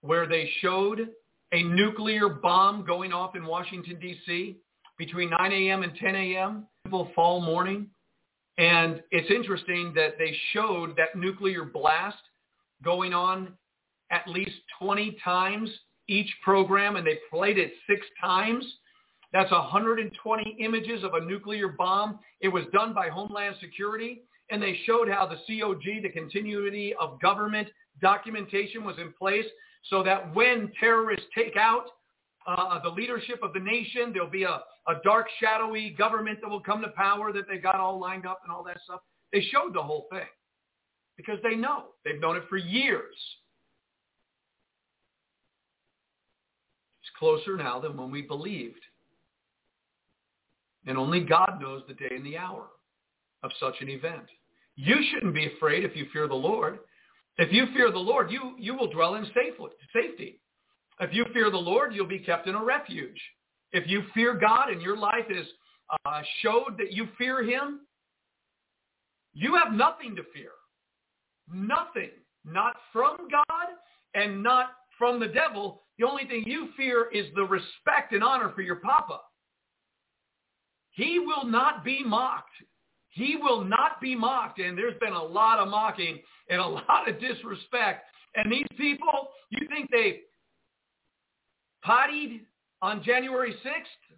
where 0.00 0.26
they 0.26 0.50
showed 0.60 1.08
a 1.52 1.62
nuclear 1.62 2.28
bomb 2.28 2.84
going 2.84 3.12
off 3.12 3.36
in 3.36 3.44
Washington, 3.46 3.98
D.C. 4.00 4.56
between 4.98 5.30
9 5.30 5.52
a.m. 5.52 5.82
and 5.82 5.94
10 5.96 6.14
a.m. 6.14 6.66
fall 7.14 7.40
morning. 7.40 7.88
And 8.58 9.02
it's 9.12 9.30
interesting 9.30 9.92
that 9.94 10.18
they 10.18 10.36
showed 10.52 10.96
that 10.96 11.16
nuclear 11.16 11.64
blast 11.64 12.18
going 12.82 13.14
on 13.14 13.54
at 14.10 14.26
least 14.26 14.56
20 14.80 15.16
times 15.24 15.70
each 16.08 16.30
program, 16.42 16.96
and 16.96 17.06
they 17.06 17.18
played 17.30 17.58
it 17.58 17.72
six 17.88 18.04
times. 18.20 18.64
That's 19.32 19.50
120 19.50 20.56
images 20.58 21.04
of 21.04 21.14
a 21.14 21.24
nuclear 21.24 21.68
bomb. 21.68 22.18
It 22.40 22.48
was 22.48 22.64
done 22.72 22.94
by 22.94 23.08
Homeland 23.08 23.56
Security, 23.60 24.22
and 24.50 24.62
they 24.62 24.78
showed 24.86 25.08
how 25.08 25.26
the 25.26 25.36
COG, 25.46 26.02
the 26.02 26.08
continuity 26.08 26.94
of 26.98 27.20
government 27.20 27.68
documentation 28.00 28.84
was 28.84 28.96
in 28.98 29.12
place 29.12 29.44
so 29.90 30.02
that 30.02 30.34
when 30.34 30.72
terrorists 30.80 31.26
take 31.34 31.56
out 31.56 31.86
uh, 32.46 32.80
the 32.82 32.88
leadership 32.88 33.40
of 33.42 33.52
the 33.52 33.60
nation, 33.60 34.12
there'll 34.12 34.30
be 34.30 34.44
a, 34.44 34.60
a 34.88 34.94
dark, 35.04 35.26
shadowy 35.40 35.90
government 35.90 36.38
that 36.40 36.48
will 36.48 36.60
come 36.60 36.80
to 36.80 36.88
power 36.88 37.32
that 37.32 37.46
they 37.48 37.58
got 37.58 37.76
all 37.76 38.00
lined 38.00 38.26
up 38.26 38.40
and 38.44 38.52
all 38.52 38.64
that 38.64 38.78
stuff. 38.84 39.00
They 39.32 39.42
showed 39.52 39.74
the 39.74 39.82
whole 39.82 40.06
thing 40.10 40.26
because 41.18 41.38
they 41.42 41.54
know. 41.54 41.86
They've 42.04 42.20
known 42.20 42.36
it 42.36 42.44
for 42.48 42.56
years. 42.56 43.14
It's 47.02 47.10
closer 47.18 47.56
now 47.56 47.78
than 47.80 47.96
when 47.96 48.10
we 48.10 48.22
believed. 48.22 48.80
And 50.86 50.96
only 50.96 51.20
God 51.20 51.58
knows 51.60 51.82
the 51.86 51.94
day 51.94 52.10
and 52.10 52.24
the 52.24 52.38
hour 52.38 52.66
of 53.42 53.50
such 53.60 53.74
an 53.80 53.88
event. 53.88 54.24
You 54.76 54.96
shouldn't 55.10 55.34
be 55.34 55.46
afraid 55.46 55.84
if 55.84 55.96
you 55.96 56.06
fear 56.12 56.28
the 56.28 56.34
Lord. 56.34 56.78
If 57.36 57.52
you 57.52 57.66
fear 57.74 57.90
the 57.90 57.98
Lord, 57.98 58.30
you, 58.30 58.54
you 58.58 58.74
will 58.74 58.90
dwell 58.90 59.14
in 59.16 59.24
safety. 59.26 60.40
If 61.00 61.14
you 61.14 61.24
fear 61.32 61.50
the 61.50 61.56
Lord, 61.56 61.94
you'll 61.94 62.06
be 62.06 62.18
kept 62.18 62.48
in 62.48 62.54
a 62.54 62.64
refuge. 62.64 63.20
If 63.72 63.88
you 63.88 64.02
fear 64.14 64.34
God 64.34 64.70
and 64.70 64.80
your 64.82 64.96
life 64.96 65.26
is 65.30 65.46
uh, 66.04 66.22
showed 66.42 66.76
that 66.78 66.92
you 66.92 67.08
fear 67.16 67.42
him, 67.42 67.80
you 69.34 69.54
have 69.54 69.72
nothing 69.72 70.16
to 70.16 70.22
fear. 70.34 70.50
Nothing. 71.52 72.10
Not 72.44 72.74
from 72.92 73.16
God 73.30 73.68
and 74.14 74.42
not 74.42 74.70
from 74.98 75.20
the 75.20 75.28
devil. 75.28 75.82
The 75.98 76.06
only 76.06 76.24
thing 76.24 76.44
you 76.46 76.68
fear 76.76 77.08
is 77.12 77.26
the 77.34 77.44
respect 77.44 78.12
and 78.12 78.22
honor 78.22 78.52
for 78.54 78.62
your 78.62 78.76
papa. 78.76 79.20
He 80.98 81.20
will 81.20 81.44
not 81.44 81.84
be 81.84 82.02
mocked. 82.04 82.50
He 83.10 83.36
will 83.40 83.62
not 83.62 84.00
be 84.00 84.16
mocked. 84.16 84.58
And 84.58 84.76
there's 84.76 84.98
been 84.98 85.12
a 85.12 85.22
lot 85.22 85.60
of 85.60 85.68
mocking 85.68 86.18
and 86.50 86.60
a 86.60 86.66
lot 86.66 87.08
of 87.08 87.20
disrespect. 87.20 88.04
And 88.34 88.50
these 88.50 88.66
people, 88.76 89.28
you 89.50 89.68
think 89.68 89.90
they 89.92 90.22
pottied 91.84 92.40
on 92.82 93.04
January 93.04 93.54
6th? 93.64 94.16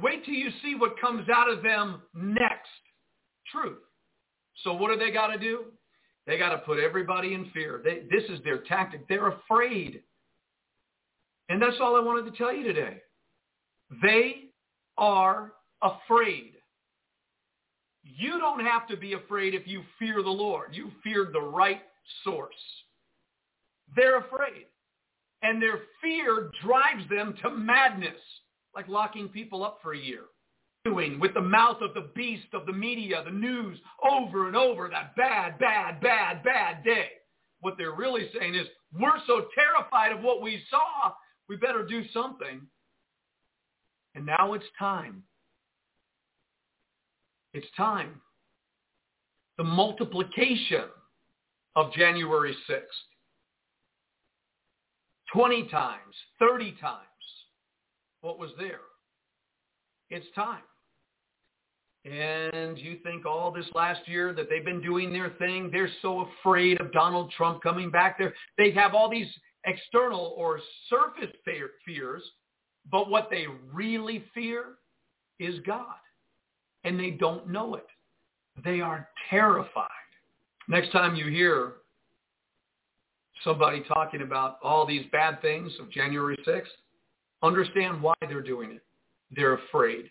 Wait 0.00 0.24
till 0.24 0.34
you 0.34 0.50
see 0.62 0.76
what 0.76 1.00
comes 1.00 1.28
out 1.34 1.50
of 1.50 1.64
them 1.64 2.02
next. 2.14 2.68
Truth. 3.50 3.78
So 4.62 4.72
what 4.72 4.92
do 4.92 5.04
they 5.04 5.10
got 5.10 5.28
to 5.28 5.38
do? 5.38 5.64
They 6.28 6.38
got 6.38 6.50
to 6.50 6.58
put 6.58 6.78
everybody 6.78 7.34
in 7.34 7.50
fear. 7.52 7.80
They, 7.82 8.02
this 8.08 8.22
is 8.30 8.38
their 8.44 8.58
tactic. 8.58 9.08
They're 9.08 9.30
afraid. 9.30 10.02
And 11.48 11.60
that's 11.60 11.76
all 11.80 11.96
I 11.96 12.00
wanted 12.00 12.30
to 12.30 12.38
tell 12.38 12.52
you 12.54 12.62
today. 12.62 13.02
They 14.00 14.45
are 14.98 15.52
afraid. 15.82 16.52
You 18.02 18.38
don't 18.38 18.64
have 18.64 18.86
to 18.88 18.96
be 18.96 19.14
afraid 19.14 19.54
if 19.54 19.66
you 19.66 19.82
fear 19.98 20.22
the 20.22 20.30
Lord. 20.30 20.74
You 20.74 20.90
feared 21.02 21.32
the 21.32 21.40
right 21.40 21.82
source. 22.24 22.54
They're 23.94 24.18
afraid. 24.18 24.66
And 25.42 25.60
their 25.60 25.80
fear 26.02 26.50
drives 26.64 27.08
them 27.10 27.34
to 27.42 27.50
madness, 27.50 28.20
like 28.74 28.88
locking 28.88 29.28
people 29.28 29.64
up 29.64 29.80
for 29.82 29.92
a 29.92 29.98
year. 29.98 30.22
Doing 30.84 31.18
with 31.18 31.34
the 31.34 31.40
mouth 31.40 31.78
of 31.82 31.94
the 31.94 32.10
beast 32.14 32.46
of 32.52 32.64
the 32.64 32.72
media, 32.72 33.22
the 33.24 33.30
news, 33.30 33.78
over 34.08 34.46
and 34.46 34.56
over, 34.56 34.88
that 34.88 35.16
bad, 35.16 35.58
bad, 35.58 36.00
bad, 36.00 36.44
bad 36.44 36.84
day. 36.84 37.08
What 37.60 37.74
they're 37.76 37.94
really 37.94 38.30
saying 38.38 38.54
is, 38.54 38.66
we're 38.92 39.18
so 39.26 39.46
terrified 39.54 40.12
of 40.12 40.22
what 40.22 40.42
we 40.42 40.62
saw, 40.70 41.12
we 41.48 41.56
better 41.56 41.84
do 41.84 42.02
something. 42.14 42.62
And 44.16 44.24
now 44.24 44.54
it's 44.54 44.64
time. 44.78 45.22
It's 47.52 47.66
time. 47.76 48.20
The 49.58 49.64
multiplication 49.64 50.84
of 51.76 51.92
January 51.92 52.56
6th. 52.68 52.80
20 55.32 55.68
times, 55.68 56.14
30 56.38 56.74
times 56.80 57.02
what 58.22 58.38
was 58.38 58.50
there. 58.58 58.80
It's 60.08 60.26
time. 60.34 60.62
And 62.06 62.78
you 62.78 62.98
think 63.02 63.26
all 63.26 63.50
this 63.50 63.66
last 63.74 64.00
year 64.06 64.32
that 64.32 64.48
they've 64.48 64.64
been 64.64 64.80
doing 64.80 65.12
their 65.12 65.30
thing, 65.38 65.68
they're 65.70 65.90
so 66.00 66.26
afraid 66.40 66.80
of 66.80 66.92
Donald 66.92 67.32
Trump 67.36 67.62
coming 67.62 67.90
back 67.90 68.16
there. 68.18 68.32
They 68.56 68.70
have 68.70 68.94
all 68.94 69.10
these 69.10 69.28
external 69.64 70.34
or 70.38 70.60
surface 70.88 71.34
fears, 71.84 72.22
but 72.90 73.10
what 73.10 73.28
they 73.30 73.46
really 73.72 74.24
fear 74.34 74.74
is 75.38 75.56
God. 75.66 75.94
And 76.84 76.98
they 76.98 77.10
don't 77.10 77.48
know 77.48 77.74
it. 77.74 77.86
They 78.64 78.80
are 78.80 79.08
terrified. 79.28 79.88
Next 80.68 80.92
time 80.92 81.16
you 81.16 81.26
hear 81.26 81.74
somebody 83.44 83.82
talking 83.86 84.22
about 84.22 84.58
all 84.62 84.86
these 84.86 85.04
bad 85.12 85.40
things 85.42 85.72
of 85.80 85.90
January 85.90 86.38
6th, 86.46 86.62
understand 87.42 88.02
why 88.02 88.14
they're 88.22 88.40
doing 88.40 88.72
it. 88.72 88.82
They're 89.34 89.54
afraid. 89.54 90.08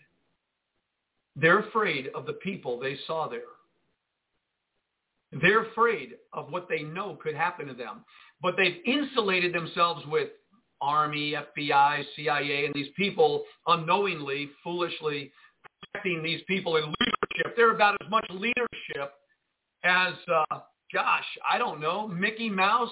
They're 1.34 1.60
afraid 1.60 2.08
of 2.14 2.26
the 2.26 2.34
people 2.34 2.78
they 2.78 2.96
saw 3.06 3.28
there. 3.28 3.40
They're 5.32 5.64
afraid 5.64 6.14
of 6.32 6.50
what 6.50 6.68
they 6.68 6.82
know 6.82 7.18
could 7.22 7.34
happen 7.34 7.66
to 7.66 7.74
them. 7.74 8.04
But 8.40 8.54
they've 8.56 8.80
insulated 8.86 9.52
themselves 9.52 10.04
with 10.06 10.28
Army, 10.80 11.34
FBI, 11.56 12.04
CIA, 12.14 12.66
and 12.66 12.74
these 12.74 12.88
people 12.96 13.44
unknowingly, 13.66 14.50
foolishly 14.62 15.32
protecting 15.92 16.22
these 16.22 16.40
people 16.46 16.76
in 16.76 16.84
leadership. 16.84 17.56
They're 17.56 17.74
about 17.74 17.96
as 18.02 18.10
much 18.10 18.26
leadership 18.30 19.12
as, 19.84 20.14
uh, 20.32 20.58
gosh, 20.92 21.24
I 21.50 21.58
don't 21.58 21.80
know, 21.80 22.08
Mickey 22.08 22.50
Mouse 22.50 22.90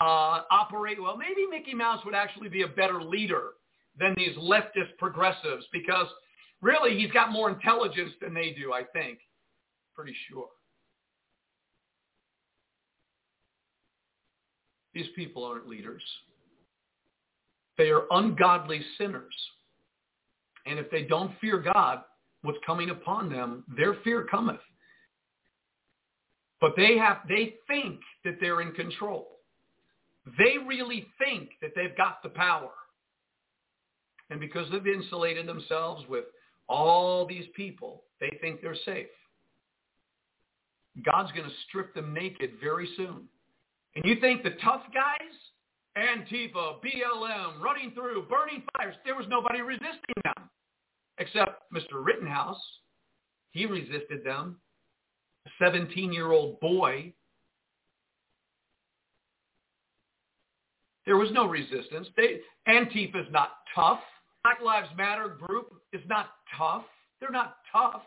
uh, 0.00 0.42
operate. 0.50 1.00
Well, 1.00 1.16
maybe 1.16 1.46
Mickey 1.50 1.74
Mouse 1.74 2.04
would 2.04 2.14
actually 2.14 2.48
be 2.48 2.62
a 2.62 2.68
better 2.68 3.02
leader 3.02 3.50
than 3.98 4.14
these 4.16 4.36
leftist 4.36 4.96
progressives 4.98 5.64
because 5.72 6.06
really 6.62 6.98
he's 6.98 7.10
got 7.12 7.32
more 7.32 7.50
intelligence 7.50 8.12
than 8.20 8.34
they 8.34 8.50
do, 8.50 8.72
I 8.72 8.84
think. 8.92 9.18
Pretty 9.94 10.14
sure. 10.30 10.48
These 14.94 15.06
people 15.14 15.44
aren't 15.44 15.68
leaders. 15.68 16.02
They 17.80 17.88
are 17.88 18.02
ungodly 18.10 18.82
sinners. 18.98 19.34
And 20.66 20.78
if 20.78 20.90
they 20.90 21.04
don't 21.04 21.32
fear 21.40 21.56
God, 21.56 22.02
what's 22.42 22.58
coming 22.66 22.90
upon 22.90 23.30
them, 23.30 23.64
their 23.74 23.94
fear 24.04 24.26
cometh. 24.30 24.60
But 26.60 26.74
they 26.76 26.98
have 26.98 27.20
they 27.26 27.54
think 27.66 28.00
that 28.22 28.34
they're 28.38 28.60
in 28.60 28.72
control. 28.72 29.28
They 30.36 30.58
really 30.58 31.06
think 31.18 31.52
that 31.62 31.70
they've 31.74 31.96
got 31.96 32.22
the 32.22 32.28
power. 32.28 32.68
And 34.28 34.38
because 34.38 34.70
they've 34.70 34.86
insulated 34.86 35.48
themselves 35.48 36.04
with 36.06 36.26
all 36.68 37.24
these 37.26 37.46
people, 37.56 38.02
they 38.20 38.36
think 38.42 38.60
they're 38.60 38.76
safe. 38.84 39.06
God's 41.02 41.32
going 41.32 41.48
to 41.48 41.54
strip 41.66 41.94
them 41.94 42.12
naked 42.12 42.50
very 42.62 42.90
soon. 42.98 43.22
And 43.96 44.04
you 44.04 44.20
think 44.20 44.42
the 44.42 44.50
tough 44.62 44.82
guys, 44.92 45.32
Antifa, 45.98 46.76
BLM, 46.82 47.60
running 47.60 47.92
through, 47.92 48.26
burning 48.28 48.62
fires, 48.76 48.94
there 49.04 49.16
was 49.16 49.26
nobody 49.28 49.60
resisting 49.60 50.14
them 50.24 50.48
except 51.18 51.62
Mr. 51.72 52.04
Rittenhouse. 52.04 52.60
He 53.52 53.66
resisted 53.66 54.24
them. 54.24 54.60
A 55.46 55.64
17-year-old 55.64 56.60
boy 56.60 57.12
There 61.06 61.16
was 61.16 61.30
no 61.32 61.46
resistance. 61.46 62.06
They, 62.16 62.40
Antifa 62.68 63.26
is 63.26 63.32
not 63.32 63.50
tough. 63.74 63.98
Black 64.44 64.60
Lives 64.64 64.88
Matter 64.96 65.28
group 65.28 65.72
is 65.92 66.02
not 66.06 66.30
tough. 66.56 66.84
They're 67.18 67.30
not 67.30 67.56
tough. 67.72 68.02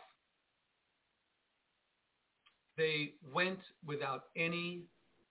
They 2.78 3.12
went 3.30 3.58
without 3.86 4.24
any 4.36 4.84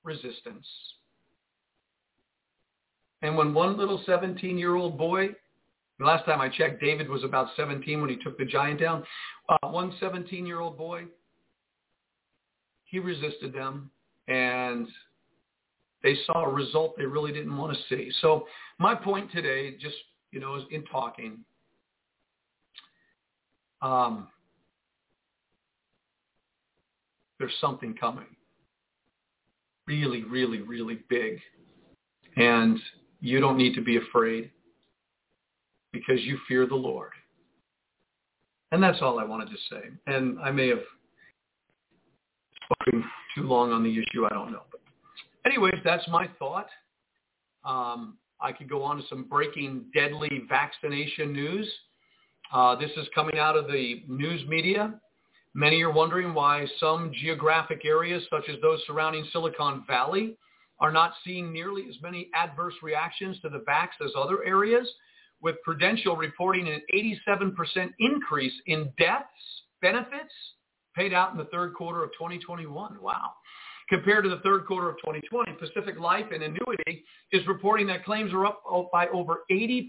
resistance. 0.04 0.68
And 3.24 3.38
when 3.38 3.54
one 3.54 3.78
little 3.78 4.04
17-year-old 4.06 4.98
boy, 4.98 5.30
the 5.98 6.06
last 6.06 6.26
time 6.26 6.42
I 6.42 6.50
checked, 6.50 6.82
David 6.82 7.08
was 7.10 7.24
about 7.24 7.48
17 7.56 8.02
when 8.02 8.10
he 8.10 8.18
took 8.18 8.38
the 8.38 8.44
giant 8.44 8.82
down. 8.82 9.04
Uh, 9.48 9.70
one 9.70 9.94
17-year-old 10.02 10.78
boy, 10.78 11.06
he 12.84 13.00
resisted 13.00 13.54
them, 13.54 13.90
and 14.28 14.88
they 16.04 16.18
saw 16.26 16.44
a 16.44 16.52
result 16.52 16.98
they 16.98 17.06
really 17.06 17.32
didn't 17.32 17.56
want 17.56 17.76
to 17.76 17.80
see. 17.88 18.12
So 18.22 18.46
my 18.78 18.94
point 18.94 19.32
today, 19.32 19.78
just, 19.80 19.96
you 20.32 20.42
know, 20.42 20.56
is 20.56 20.64
in 20.70 20.84
talking, 20.84 21.40
um, 23.82 24.28
there's 27.40 27.54
something 27.62 27.96
coming. 27.96 28.36
Really, 29.88 30.24
really, 30.24 30.60
really 30.60 31.00
big. 31.10 31.40
And 32.36 32.78
you 33.24 33.40
don't 33.40 33.58
need 33.58 33.74
to 33.74 33.82
be 33.82 33.96
afraid 33.96 34.52
because 35.94 36.20
you 36.24 36.38
fear 36.46 36.68
the 36.68 36.76
Lord. 36.76 37.12
And 38.74 38.84
that's 38.84 38.98
all 39.02 39.18
I 39.18 39.24
wanted 39.24 39.48
to 39.48 39.56
say. 39.70 39.82
And 40.08 40.38
I 40.40 40.52
may 40.52 40.68
have 40.68 40.82
spoken 42.66 43.02
too 43.34 43.44
long 43.44 43.72
on 43.72 43.82
the 43.82 43.92
issue. 43.92 44.26
I 44.26 44.30
don't 44.34 44.52
know. 44.52 44.64
But 44.70 44.82
anyways, 45.46 45.76
that's 45.86 46.06
my 46.10 46.28
thought. 46.38 46.68
Um, 47.64 48.18
I 48.42 48.52
could 48.52 48.70
go 48.70 48.84
on 48.84 48.98
to 48.98 49.04
some 49.08 49.24
breaking 49.24 49.86
deadly 49.94 50.42
vaccination 50.50 51.32
news. 51.32 51.72
Uh, 52.52 52.76
this 52.76 52.92
is 52.98 53.08
coming 53.16 53.40
out 53.40 53.56
of 53.56 53.68
the 53.68 54.04
news 54.10 54.46
media. 54.50 55.00
Many 55.54 55.82
are 55.82 55.94
wondering 55.94 56.34
why 56.34 56.68
some 56.78 57.14
geographic 57.22 57.86
areas, 57.86 58.24
such 58.30 58.50
as 58.50 58.58
those 58.62 58.82
surrounding 58.86 59.26
Silicon 59.32 59.86
Valley, 59.88 60.36
are 60.84 60.92
not 60.92 61.14
seeing 61.24 61.52
nearly 61.52 61.86
as 61.90 61.96
many 62.04 62.30
adverse 62.36 62.76
reactions 62.84 63.40
to 63.40 63.50
the 63.50 63.60
vax 63.60 63.88
as 64.04 64.12
other 64.16 64.44
areas, 64.44 64.88
with 65.42 65.56
Prudential 65.64 66.16
reporting 66.16 66.68
an 66.68 66.82
87% 66.94 67.94
increase 68.00 68.54
in 68.68 68.92
deaths 69.00 69.26
benefits 69.82 70.34
paid 70.96 71.14
out 71.14 71.32
in 71.32 71.38
the 71.38 71.46
third 71.46 71.74
quarter 71.74 72.04
of 72.04 72.12
2021. 72.12 72.98
Wow. 73.02 73.32
Compared 73.90 74.24
to 74.26 74.30
the 74.30 74.40
third 74.40 74.66
quarter 74.66 74.90
of 74.90 74.96
2020, 74.98 75.54
Pacific 75.54 76.00
Life 76.00 76.26
and 76.34 76.44
Annuity 76.44 77.04
is 77.32 77.46
reporting 77.48 77.88
that 77.88 78.06
claims 78.06 78.32
are 78.34 78.46
up 78.46 78.62
by 78.92 79.08
over 79.08 79.40
80%, 79.52 79.88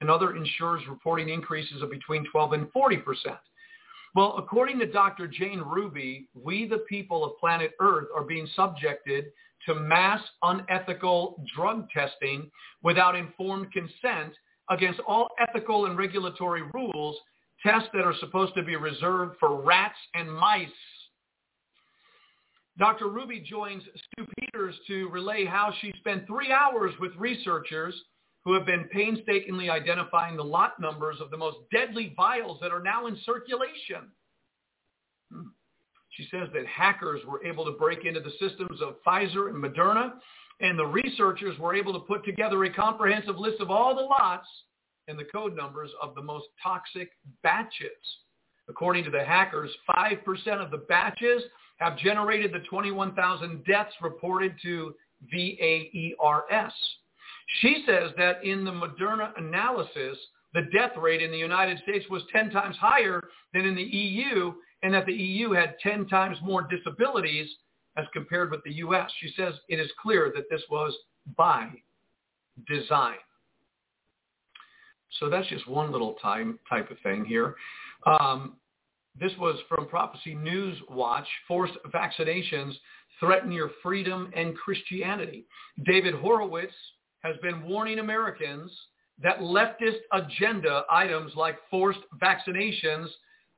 and 0.00 0.10
other 0.10 0.36
insurers 0.36 0.82
reporting 0.88 1.28
increases 1.28 1.80
of 1.80 1.90
between 1.90 2.26
12 2.30 2.52
and 2.52 2.72
40%. 2.72 3.02
Well, 4.14 4.36
according 4.38 4.78
to 4.78 4.86
Dr. 4.86 5.26
Jane 5.26 5.60
Ruby, 5.60 6.28
we 6.34 6.68
the 6.68 6.84
people 6.88 7.24
of 7.24 7.38
planet 7.38 7.72
Earth 7.80 8.06
are 8.14 8.22
being 8.22 8.48
subjected 8.54 9.26
to 9.66 9.74
mass 9.74 10.20
unethical 10.42 11.42
drug 11.54 11.88
testing 11.90 12.50
without 12.82 13.16
informed 13.16 13.72
consent 13.72 14.34
against 14.70 15.00
all 15.00 15.28
ethical 15.40 15.86
and 15.86 15.98
regulatory 15.98 16.62
rules, 16.72 17.16
tests 17.60 17.88
that 17.92 18.04
are 18.04 18.14
supposed 18.20 18.54
to 18.54 18.62
be 18.62 18.76
reserved 18.76 19.36
for 19.40 19.60
rats 19.60 19.98
and 20.14 20.32
mice. 20.32 20.68
Dr. 22.78 23.08
Ruby 23.08 23.40
joins 23.40 23.82
Stu 23.82 24.26
Peters 24.38 24.74
to 24.86 25.08
relay 25.08 25.44
how 25.44 25.72
she 25.80 25.92
spent 25.98 26.26
three 26.26 26.52
hours 26.52 26.92
with 27.00 27.12
researchers 27.16 27.94
who 28.44 28.52
have 28.52 28.66
been 28.66 28.84
painstakingly 28.92 29.70
identifying 29.70 30.36
the 30.36 30.44
lot 30.44 30.78
numbers 30.78 31.16
of 31.20 31.30
the 31.30 31.36
most 31.36 31.58
deadly 31.72 32.12
vials 32.16 32.58
that 32.60 32.72
are 32.72 32.82
now 32.82 33.06
in 33.06 33.16
circulation. 33.24 34.10
Hmm. 35.32 35.48
She 36.10 36.28
says 36.30 36.48
that 36.52 36.66
hackers 36.66 37.22
were 37.26 37.44
able 37.44 37.64
to 37.64 37.72
break 37.72 38.04
into 38.04 38.20
the 38.20 38.32
systems 38.38 38.80
of 38.80 38.96
Pfizer 39.06 39.48
and 39.48 39.62
Moderna, 39.62 40.12
and 40.60 40.78
the 40.78 40.86
researchers 40.86 41.58
were 41.58 41.74
able 41.74 41.92
to 41.92 42.00
put 42.00 42.24
together 42.24 42.62
a 42.64 42.72
comprehensive 42.72 43.36
list 43.36 43.60
of 43.60 43.70
all 43.70 43.96
the 43.96 44.02
lots 44.02 44.46
and 45.08 45.18
the 45.18 45.24
code 45.24 45.56
numbers 45.56 45.90
of 46.00 46.14
the 46.14 46.22
most 46.22 46.46
toxic 46.62 47.10
batches. 47.42 47.88
According 48.68 49.04
to 49.04 49.10
the 49.10 49.24
hackers, 49.24 49.70
5% 49.90 50.22
of 50.64 50.70
the 50.70 50.84
batches 50.88 51.42
have 51.78 51.98
generated 51.98 52.52
the 52.52 52.60
21,000 52.70 53.64
deaths 53.64 53.94
reported 54.00 54.54
to 54.62 54.94
VAERS. 55.34 56.72
She 57.60 57.84
says 57.86 58.10
that 58.16 58.44
in 58.44 58.64
the 58.64 58.70
Moderna 58.70 59.30
analysis, 59.36 60.18
the 60.54 60.62
death 60.72 60.92
rate 60.96 61.22
in 61.22 61.30
the 61.30 61.38
United 61.38 61.78
States 61.80 62.06
was 62.08 62.22
10 62.32 62.50
times 62.50 62.76
higher 62.76 63.22
than 63.52 63.66
in 63.66 63.74
the 63.74 63.82
EU 63.82 64.52
and 64.82 64.94
that 64.94 65.06
the 65.06 65.12
EU 65.12 65.50
had 65.52 65.76
10 65.82 66.06
times 66.06 66.38
more 66.42 66.66
disabilities 66.70 67.48
as 67.96 68.04
compared 68.12 68.50
with 68.50 68.62
the 68.64 68.74
U.S. 68.74 69.10
She 69.20 69.32
says 69.36 69.54
it 69.68 69.80
is 69.80 69.90
clear 70.00 70.32
that 70.34 70.44
this 70.50 70.62
was 70.70 70.94
by 71.36 71.70
design. 72.68 73.16
So 75.20 75.28
that's 75.28 75.48
just 75.48 75.68
one 75.68 75.92
little 75.92 76.14
time 76.14 76.58
type 76.68 76.90
of 76.90 76.98
thing 77.02 77.24
here. 77.24 77.54
Um, 78.06 78.56
this 79.18 79.32
was 79.38 79.58
from 79.68 79.86
Prophecy 79.86 80.34
News 80.34 80.76
Watch. 80.90 81.26
Forced 81.46 81.74
vaccinations 81.94 82.74
threaten 83.20 83.52
your 83.52 83.70
freedom 83.82 84.30
and 84.36 84.56
Christianity. 84.56 85.46
David 85.84 86.14
Horowitz 86.14 86.74
has 87.24 87.36
been 87.42 87.66
warning 87.66 87.98
Americans 87.98 88.70
that 89.22 89.40
leftist 89.40 89.98
agenda 90.12 90.82
items 90.90 91.32
like 91.34 91.56
forced 91.70 92.00
vaccinations 92.22 93.08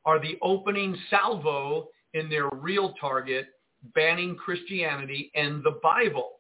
are 0.05 0.21
the 0.21 0.39
opening 0.41 0.97
salvo 1.11 1.89
in 2.15 2.31
their 2.31 2.49
real 2.53 2.95
target, 3.01 3.47
banning 3.95 4.37
Christianity 4.37 5.31
and 5.35 5.65
the 5.65 5.79
Bible. 5.83 6.33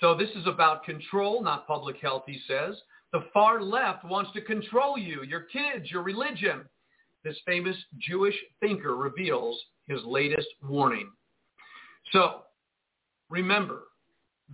So 0.00 0.14
this 0.14 0.30
is 0.30 0.46
about 0.46 0.84
control, 0.84 1.42
not 1.42 1.66
public 1.66 1.96
health, 2.00 2.24
he 2.26 2.38
says. 2.46 2.76
The 3.12 3.24
far 3.32 3.62
left 3.62 4.04
wants 4.04 4.32
to 4.32 4.42
control 4.42 4.98
you, 4.98 5.22
your 5.22 5.42
kids, 5.42 5.90
your 5.90 6.02
religion. 6.02 6.62
This 7.24 7.36
famous 7.46 7.76
Jewish 7.98 8.34
thinker 8.60 8.96
reveals 8.96 9.58
his 9.86 10.00
latest 10.04 10.48
warning. 10.62 11.10
So 12.12 12.42
remember, 13.30 13.84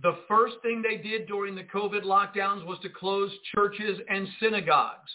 the 0.01 0.17
first 0.27 0.55
thing 0.61 0.81
they 0.81 0.97
did 0.97 1.27
during 1.27 1.55
the 1.55 1.63
COVID 1.63 2.03
lockdowns 2.03 2.65
was 2.65 2.79
to 2.83 2.89
close 2.89 3.31
churches 3.53 3.99
and 4.09 4.27
synagogues. 4.39 5.11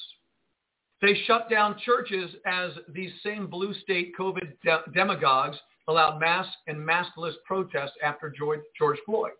They 1.01 1.15
shut 1.27 1.51
down 1.51 1.77
churches 1.85 2.31
as 2.47 2.73
these 2.89 3.13
same 3.23 3.47
blue 3.47 3.75
state 3.75 4.13
COVID 4.19 4.53
de- 4.63 4.83
demagogues 4.93 5.59
allowed 5.89 6.19
mass 6.19 6.47
and 6.67 6.79
maskless 6.79 7.35
protests 7.47 7.93
after 8.03 8.31
George, 8.31 8.61
George 8.79 8.99
Floyd. 9.05 9.33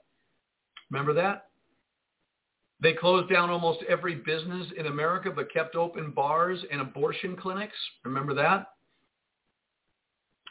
Remember 0.91 1.15
that? 1.15 1.47
They 2.81 2.93
closed 2.93 3.33
down 3.33 3.51
almost 3.51 3.81
every 3.89 4.17
business 4.17 4.67
in 4.77 4.87
America 4.87 5.31
but 5.35 5.53
kept 5.53 5.75
open 5.75 6.11
bars 6.11 6.63
and 6.71 6.81
abortion 6.81 7.37
clinics. 7.37 7.77
Remember 8.05 8.35
that? 8.35 8.67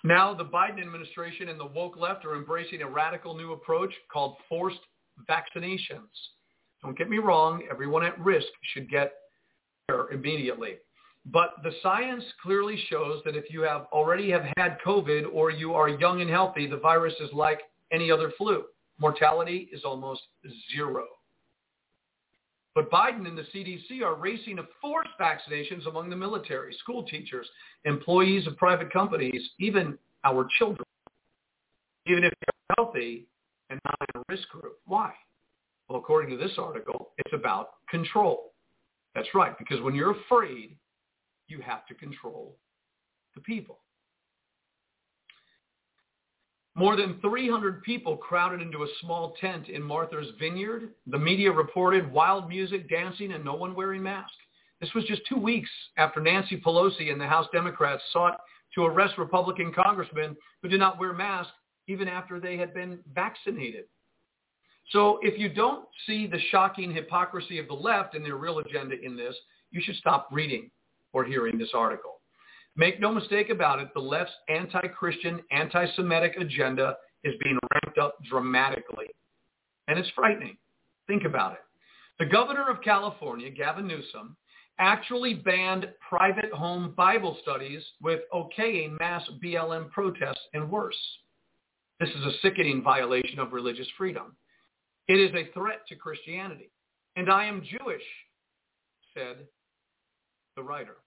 Now 0.04 0.34
the 0.34 0.46
Biden 0.46 0.82
administration 0.82 1.48
and 1.50 1.60
the 1.60 1.66
woke 1.66 1.96
left 1.98 2.26
are 2.26 2.36
embracing 2.36 2.82
a 2.82 2.90
radical 2.90 3.36
new 3.36 3.54
approach 3.54 3.94
called 4.12 4.36
forced 4.50 4.80
vaccinations. 5.30 6.12
Don't 6.82 6.98
get 6.98 7.10
me 7.10 7.20
wrong, 7.20 7.64
everyone 7.72 8.04
at 8.04 8.20
risk 8.20 8.48
should 8.74 8.90
get 8.90 9.14
there 9.88 10.10
immediately. 10.10 10.76
But 11.26 11.56
the 11.64 11.72
science 11.82 12.24
clearly 12.42 12.78
shows 12.90 13.22
that 13.24 13.38
if 13.38 13.46
you 13.50 13.62
have 13.62 13.86
already 13.94 14.30
have 14.32 14.44
had 14.58 14.78
COVID 14.86 15.24
or 15.32 15.52
you 15.52 15.74
are 15.74 15.88
young 15.88 16.20
and 16.20 16.30
healthy, 16.30 16.68
the 16.68 16.78
virus 16.78 17.14
is 17.22 17.32
like 17.32 17.62
any 17.94 18.12
other 18.12 18.34
flu. 18.38 18.64
Mortality 19.00 19.70
is 19.72 19.84
almost 19.86 20.22
zero. 20.76 21.06
But 22.76 22.90
Biden 22.90 23.28
and 23.28 23.38
the 23.38 23.46
CDC 23.54 24.02
are 24.02 24.16
racing 24.16 24.56
to 24.56 24.66
force 24.82 25.08
vaccinations 25.20 25.88
among 25.88 26.10
the 26.10 26.16
military, 26.16 26.74
school 26.80 27.04
teachers, 27.04 27.48
employees 27.86 28.48
of 28.48 28.58
private 28.58 28.92
companies, 28.92 29.42
even 29.60 29.98
our 30.24 30.48
children, 30.58 30.86
even 32.08 32.24
if 32.24 32.34
they're 32.40 32.76
healthy 32.78 33.28
and 33.70 33.80
not 33.86 33.96
in 34.02 34.22
a 34.22 34.24
risk 34.28 34.50
group. 34.50 34.80
Why? 34.88 35.14
Well, 35.88 36.00
according 36.00 36.32
to 36.32 36.38
this 36.38 36.58
article, 36.58 37.12
it's 37.18 37.34
about 37.34 37.74
control. 37.90 38.54
That's 39.14 39.28
right, 39.36 39.56
because 39.60 39.80
when 39.82 39.94
you're 39.94 40.16
afraid, 40.22 40.76
you 41.48 41.62
have 41.62 41.86
to 41.88 41.94
control 41.94 42.56
the 43.36 43.42
people. 43.42 43.80
More 46.76 46.96
than 46.96 47.20
300 47.22 47.84
people 47.84 48.18
crowded 48.18 48.62
into 48.62 48.84
a 48.84 48.88
small 49.02 49.36
tent 49.40 49.70
in 49.70 49.82
Martha's 49.84 50.32
Vineyard. 50.40 50.90
The 51.06 51.20
media 51.20 51.52
reported 51.52 52.12
wild 52.12 52.50
music, 52.50 52.90
dancing, 52.90 53.34
and 53.34 53.46
no 53.46 53.54
one 53.54 53.76
wearing 53.76 54.02
masks. 54.02 54.36
This 54.82 54.94
was 54.96 55.06
just 55.06 55.22
two 55.30 55.38
weeks 55.38 55.70
after 55.98 56.20
Nancy 56.20 56.60
Pelosi 56.60 57.12
and 57.12 57.22
the 57.22 57.28
House 57.28 57.48
Democrats 57.54 58.02
sought 58.12 58.40
to 58.74 58.86
arrest 58.86 59.20
Republican 59.20 59.72
congressmen 59.72 60.36
who 60.62 60.68
did 60.68 60.80
not 60.80 61.00
wear 61.00 61.14
masks 61.14 61.54
even 61.88 62.08
after 62.08 62.40
they 62.40 62.58
had 62.58 62.74
been 62.74 63.00
vaccinated. 63.14 63.86
So 64.90 65.20
if 65.22 65.40
you 65.40 65.50
don't 65.50 65.86
see 66.06 66.28
the 66.28 66.40
shocking 66.50 66.92
hypocrisy 66.92 67.60
of 67.60 67.68
the 67.68 67.74
left 67.74 68.16
and 68.16 68.26
their 68.26 68.36
real 68.36 68.60
agenda 68.60 68.96
in 69.02 69.16
this, 69.16 69.36
you 69.72 69.82
should 69.82 69.96
stop 69.96 70.28
reading 70.32 70.70
or 71.14 71.24
hearing 71.24 71.58
this 71.58 71.72
article. 71.74 72.13
Make 72.76 73.00
no 73.00 73.12
mistake 73.12 73.50
about 73.50 73.80
it, 73.80 73.90
the 73.94 74.00
left's 74.00 74.34
anti-Christian, 74.50 75.42
anti-Semitic 75.52 76.38
agenda 76.40 76.98
is 77.24 77.36
being 77.44 77.60
ramped 77.72 78.00
up 78.00 78.18
dramatically. 78.30 79.08
And 79.88 80.00
it's 80.00 80.10
frightening. 80.16 80.58
Think 81.08 81.24
about 81.26 81.54
it. 81.54 81.60
The 82.20 82.26
governor 82.26 82.70
of 82.70 82.82
California, 82.82 83.50
Gavin 83.50 83.88
Newsom, 83.88 84.36
actually 84.80 85.36
banned 85.36 85.88
private 86.08 86.52
home 86.52 86.94
Bible 86.98 87.38
studies 87.42 87.84
with 88.02 88.22
okaying 88.34 88.98
mass 89.00 89.24
BLM 89.44 89.92
protests 89.92 90.42
and 90.54 90.70
worse. 90.70 90.98
This 92.00 92.10
is 92.10 92.26
a 92.26 92.38
sickening 92.42 92.82
violation 92.82 93.40
of 93.40 93.54
religious 93.54 93.88
freedom. 93.98 94.36
It 95.08 95.20
is 95.20 95.32
a 95.36 95.52
threat 95.54 95.82
to 95.90 95.96
Christianity. 95.96 96.72
And 97.16 97.30
I 97.30 97.46
am 97.46 97.62
Jewish, 97.62 98.02
said 99.14 99.46
the 100.56 100.64
writer. 100.64 100.98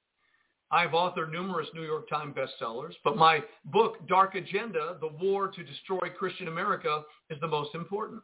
I've 0.71 0.91
authored 0.91 1.31
numerous 1.31 1.69
New 1.75 1.85
York 1.85 2.09
Times 2.09 2.35
bestsellers, 2.35 2.95
but 3.05 3.17
my 3.17 3.43
book, 3.67 4.07
Dark 4.09 4.35
Agenda, 4.35 4.97
The 5.01 5.13
War 5.25 5.49
to 5.49 5.63
Destroy 5.63 6.09
Christian 6.19 6.49
America, 6.49 7.03
is 7.31 7.39
the 7.41 7.47
most 7.47 7.75
important. 7.75 8.21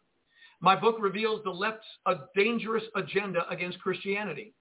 My 0.61 0.75
book 0.75 0.97
reveals 0.99 1.43
the 1.45 1.51
left's 1.51 1.87
a 2.07 2.15
dangerous 2.37 2.83
agenda 2.97 3.49
against 3.49 3.81
Christianity. 3.81 4.55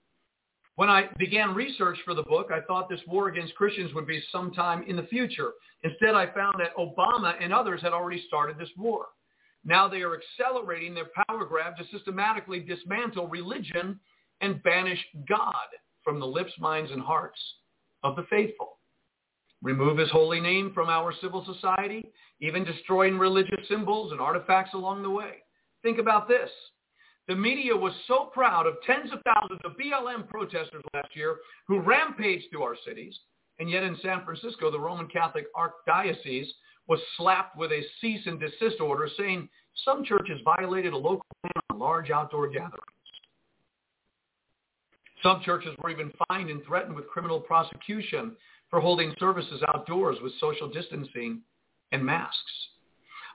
When 0.75 0.89
I 0.89 1.09
began 1.17 1.55
research 1.55 1.97
for 2.05 2.13
the 2.13 2.23
book, 2.23 2.49
I 2.51 2.61
thought 2.61 2.87
this 2.87 3.01
war 3.07 3.29
against 3.29 3.55
Christians 3.55 3.93
would 3.95 4.07
be 4.07 4.23
sometime 4.31 4.83
in 4.87 4.95
the 4.95 5.03
future. 5.03 5.51
Instead, 5.83 6.13
I 6.13 6.27
found 6.27 6.55
that 6.59 6.75
Obama 6.77 7.33
and 7.41 7.51
others 7.51 7.81
had 7.81 7.93
already 7.93 8.23
started 8.27 8.57
this 8.59 8.69
war. 8.77 9.07
Now 9.65 9.87
they 9.87 10.01
are 10.01 10.17
accelerating 10.17 10.93
their 10.93 11.09
power 11.27 11.45
grab 11.45 11.77
to 11.77 11.83
systematically 11.91 12.59
dismantle 12.59 13.27
religion 13.27 13.99
and 14.39 14.61
banish 14.63 15.03
God 15.27 15.67
from 16.03 16.19
the 16.19 16.25
lips, 16.27 16.53
minds, 16.59 16.91
and 16.91 17.01
hearts 17.01 17.39
of 18.03 18.15
the 18.15 18.25
faithful. 18.29 18.77
Remove 19.61 19.97
his 19.97 20.09
holy 20.09 20.39
name 20.39 20.71
from 20.73 20.89
our 20.89 21.13
civil 21.21 21.45
society, 21.45 22.09
even 22.39 22.63
destroying 22.63 23.17
religious 23.17 23.67
symbols 23.67 24.11
and 24.11 24.19
artifacts 24.19 24.73
along 24.73 25.03
the 25.03 25.09
way. 25.09 25.43
Think 25.83 25.99
about 25.99 26.27
this. 26.27 26.49
The 27.27 27.35
media 27.35 27.75
was 27.75 27.93
so 28.07 28.31
proud 28.33 28.65
of 28.65 28.81
tens 28.85 29.11
of 29.13 29.19
thousands 29.23 29.61
of 29.63 29.77
BLM 29.77 30.27
protesters 30.27 30.83
last 30.93 31.15
year 31.15 31.37
who 31.67 31.79
rampaged 31.79 32.45
through 32.49 32.63
our 32.63 32.75
cities, 32.85 33.17
and 33.59 33.69
yet 33.69 33.83
in 33.83 33.95
San 34.01 34.25
Francisco, 34.25 34.71
the 34.71 34.79
Roman 34.79 35.07
Catholic 35.07 35.45
Archdiocese 35.55 36.47
was 36.87 36.99
slapped 37.15 37.55
with 37.55 37.71
a 37.71 37.85
cease 38.01 38.25
and 38.25 38.39
desist 38.39 38.81
order 38.81 39.07
saying 39.17 39.47
some 39.85 40.03
churches 40.03 40.41
violated 40.43 40.93
a 40.93 40.97
local 40.97 41.25
ban 41.43 41.51
on 41.69 41.79
large 41.79 42.09
outdoor 42.09 42.49
gatherings. 42.49 42.81
Some 45.23 45.41
churches 45.43 45.75
were 45.81 45.89
even 45.89 46.11
fined 46.27 46.49
and 46.49 46.63
threatened 46.65 46.95
with 46.95 47.07
criminal 47.07 47.39
prosecution 47.39 48.35
for 48.69 48.79
holding 48.79 49.13
services 49.19 49.61
outdoors 49.67 50.17
with 50.21 50.33
social 50.39 50.69
distancing 50.69 51.41
and 51.91 52.03
masks. 52.03 52.37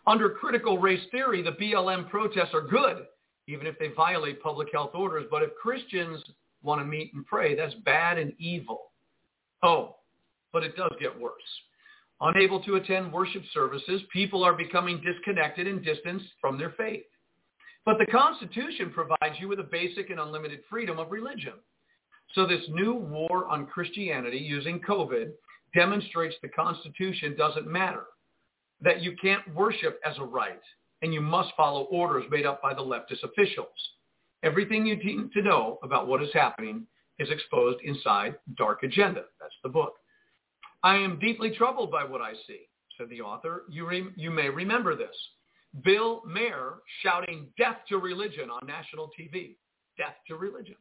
Under 0.06 0.30
critical 0.30 0.78
race 0.78 1.02
theory, 1.10 1.42
the 1.42 1.52
BLM 1.52 2.08
protests 2.08 2.54
are 2.54 2.62
good, 2.62 3.06
even 3.48 3.66
if 3.66 3.78
they 3.78 3.88
violate 3.88 4.42
public 4.42 4.68
health 4.72 4.92
orders. 4.94 5.26
But 5.30 5.42
if 5.42 5.54
Christians 5.60 6.22
want 6.62 6.80
to 6.80 6.84
meet 6.84 7.12
and 7.14 7.26
pray, 7.26 7.54
that's 7.54 7.74
bad 7.84 8.18
and 8.18 8.32
evil. 8.38 8.92
Oh, 9.62 9.96
but 10.52 10.64
it 10.64 10.76
does 10.76 10.92
get 11.00 11.18
worse. 11.18 11.32
Unable 12.20 12.62
to 12.62 12.76
attend 12.76 13.12
worship 13.12 13.42
services, 13.52 14.00
people 14.12 14.42
are 14.42 14.54
becoming 14.54 15.02
disconnected 15.02 15.66
and 15.66 15.84
distanced 15.84 16.26
from 16.40 16.56
their 16.56 16.70
faith. 16.70 17.04
But 17.84 17.98
the 17.98 18.06
Constitution 18.06 18.90
provides 18.90 19.38
you 19.38 19.48
with 19.48 19.60
a 19.60 19.68
basic 19.70 20.10
and 20.10 20.18
unlimited 20.18 20.60
freedom 20.68 20.98
of 20.98 21.10
religion. 21.10 21.52
So 22.34 22.46
this 22.46 22.62
new 22.68 22.94
war 22.94 23.46
on 23.46 23.66
Christianity 23.66 24.38
using 24.38 24.80
COVID 24.80 25.30
demonstrates 25.74 26.36
the 26.42 26.48
Constitution 26.48 27.36
doesn't 27.36 27.66
matter, 27.66 28.04
that 28.80 29.02
you 29.02 29.16
can't 29.20 29.54
worship 29.54 30.00
as 30.04 30.18
a 30.18 30.24
right, 30.24 30.60
and 31.02 31.12
you 31.12 31.20
must 31.20 31.52
follow 31.56 31.84
orders 31.84 32.24
made 32.30 32.46
up 32.46 32.62
by 32.62 32.74
the 32.74 32.80
leftist 32.80 33.22
officials. 33.22 33.68
Everything 34.42 34.86
you 34.86 34.96
need 34.96 35.32
to 35.32 35.42
know 35.42 35.78
about 35.82 36.06
what 36.06 36.22
is 36.22 36.28
happening 36.32 36.86
is 37.18 37.30
exposed 37.30 37.78
inside 37.84 38.36
Dark 38.56 38.82
Agenda. 38.82 39.24
That's 39.40 39.54
the 39.62 39.68
book. 39.68 39.94
I 40.82 40.96
am 40.96 41.18
deeply 41.18 41.54
troubled 41.56 41.90
by 41.90 42.04
what 42.04 42.20
I 42.20 42.32
see, 42.46 42.68
said 42.96 43.08
the 43.08 43.22
author. 43.22 43.64
You, 43.68 43.88
re- 43.88 44.12
you 44.16 44.30
may 44.30 44.48
remember 44.48 44.94
this. 44.94 45.16
Bill 45.84 46.22
Maher 46.24 46.78
shouting 47.02 47.48
death 47.58 47.78
to 47.88 47.98
religion 47.98 48.50
on 48.50 48.66
national 48.66 49.10
TV. 49.18 49.56
Death 49.98 50.14
to 50.28 50.36
religion. 50.36 50.76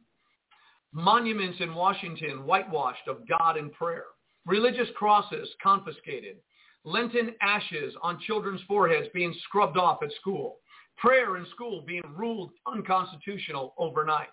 Monuments 0.96 1.58
in 1.60 1.74
Washington 1.74 2.46
whitewashed 2.46 3.06
of 3.06 3.28
God 3.28 3.58
and 3.58 3.70
prayer. 3.70 4.04
Religious 4.46 4.88
crosses 4.96 5.46
confiscated. 5.62 6.36
Lenten 6.84 7.34
ashes 7.42 7.92
on 8.02 8.18
children's 8.26 8.62
foreheads 8.66 9.06
being 9.12 9.34
scrubbed 9.44 9.76
off 9.76 10.02
at 10.02 10.10
school. 10.18 10.56
Prayer 10.96 11.36
in 11.36 11.44
school 11.54 11.84
being 11.86 12.02
ruled 12.16 12.52
unconstitutional 12.66 13.74
overnight. 13.76 14.30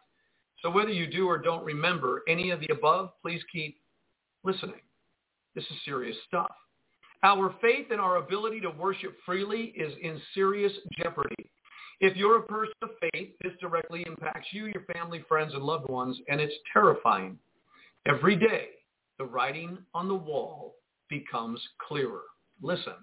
So 0.61 0.70
whether 0.70 0.89
you 0.89 1.05
do 1.05 1.28
or 1.28 1.38
don't 1.38 1.66
remember 1.66 2.24
any 2.30 2.51
of 2.51 2.61
the 2.61 2.72
above, 2.72 3.09
please 3.22 3.41
keep 3.51 3.76
listening. 4.45 4.80
This 5.55 5.66
is 5.66 5.76
serious 5.84 6.16
stuff. 6.30 6.51
Our 7.24 7.53
faith 7.61 7.88
and 7.91 7.99
our 7.99 8.16
ability 8.16 8.61
to 8.61 8.70
worship 8.70 9.18
freely 9.26 9.74
is 9.76 9.91
in 10.01 10.22
serious 10.34 10.72
jeopardy. 10.97 11.51
If 12.04 12.18
you're 12.18 12.39
a 12.39 12.43
person 12.43 12.74
of 12.82 12.89
faith, 12.99 13.30
this 13.41 13.54
directly 13.62 14.04
impacts 14.06 14.49
you, 14.51 14.66
your 14.66 14.84
family, 14.93 15.24
friends, 15.26 15.54
and 15.54 15.64
loved 15.64 15.89
ones, 15.89 16.20
and 16.28 16.41
it's 16.41 16.54
terrifying. 16.74 17.39
Every 18.06 18.36
day, 18.36 18.72
the 19.18 19.24
writing 19.24 19.78
on 19.93 20.10
the 20.10 20.14
wall 20.14 20.76
becomes 21.10 21.62
clearer. 21.88 22.24
Listen. 22.62 22.95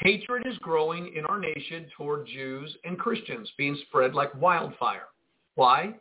Hatred 0.00 0.48
is 0.48 0.58
growing 0.58 1.14
in 1.14 1.24
our 1.26 1.38
nation 1.38 1.86
toward 1.96 2.26
Jews 2.26 2.76
and 2.84 2.98
Christians, 2.98 3.48
being 3.56 3.78
spread 3.86 4.14
like 4.14 4.34
wildfire. 4.34 5.06
Why? 5.54 5.94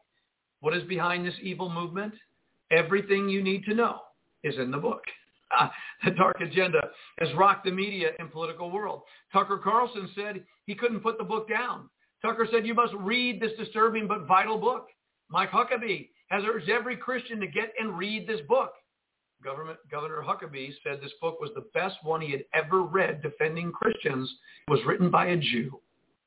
What 0.62 0.76
is 0.76 0.84
behind 0.86 1.24
this 1.24 1.36
evil 1.40 1.70
movement? 1.70 2.16
Everything 2.72 3.30
you 3.30 3.44
need 3.44 3.64
to 3.66 3.76
know 3.76 4.00
is 4.44 4.58
in 4.58 4.72
the 4.72 4.80
book. 4.80 5.04
the 6.04 6.12
dark 6.12 6.42
agenda 6.42 6.80
has 7.20 7.30
rocked 7.36 7.66
the 7.66 7.72
media 7.72 8.10
and 8.20 8.32
political 8.32 8.72
world. 8.72 9.02
Tucker 9.32 9.58
Carlson 9.58 10.10
said 10.16 10.44
he 10.66 10.76
couldn't 10.76 11.02
put 11.02 11.18
the 11.18 11.24
book 11.24 11.50
down. 11.50 11.90
Tucker 12.22 12.48
said 12.52 12.66
you 12.66 12.74
must 12.74 12.94
read 12.96 13.40
this 13.40 13.52
disturbing 13.58 14.08
but 14.08 14.26
vital 14.26 14.58
book. 14.58 14.88
Mike 15.30 15.52
Huckabee 15.52 16.10
has 16.30 16.44
urged 16.46 16.70
every 16.70 16.98
Christian 16.98 17.40
to 17.40 17.48
get 17.48 17.74
and 17.80 17.98
read 17.98 18.28
this 18.28 18.42
book. 18.48 18.74
Government, 19.44 19.78
Governor 19.92 20.24
Huckabee 20.26 20.72
said 20.84 21.00
this 21.02 21.12
book 21.22 21.40
was 21.40 21.52
the 21.54 21.66
best 21.74 21.98
one 22.02 22.22
he 22.22 22.32
had 22.32 22.46
ever 22.54 22.82
read 22.82 23.22
defending 23.22 23.72
Christians. 23.72 24.32
It 24.68 24.72
was 24.72 24.80
written 24.88 25.12
by 25.12 25.28
a 25.28 25.38
Jew. 25.38 25.80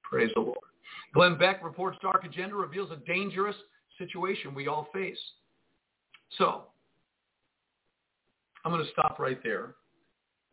Praise 0.02 0.30
the 0.34 0.40
Lord. 0.40 0.58
Glenn 1.14 1.36
Beck 1.36 1.64
reports 1.64 1.98
Dark 2.00 2.24
Agenda 2.24 2.54
reveals 2.54 2.90
a 2.90 2.96
dangerous 3.06 3.56
situation 3.98 4.54
we 4.54 4.68
all 4.68 4.88
face. 4.92 5.18
So 6.36 6.64
I'm 8.64 8.72
going 8.72 8.84
to 8.84 8.90
stop 8.92 9.18
right 9.18 9.42
there 9.42 9.74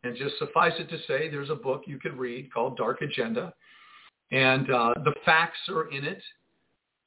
and 0.04 0.16
just 0.16 0.38
suffice 0.38 0.72
it 0.78 0.88
to 0.90 0.98
say 1.06 1.28
there's 1.28 1.50
a 1.50 1.54
book 1.54 1.82
you 1.86 1.98
could 1.98 2.16
read 2.16 2.52
called 2.52 2.76
Dark 2.76 3.02
Agenda. 3.02 3.52
And 4.30 4.70
uh, 4.70 4.94
the 5.04 5.14
facts 5.24 5.58
are 5.68 5.90
in 5.90 6.04
it. 6.04 6.22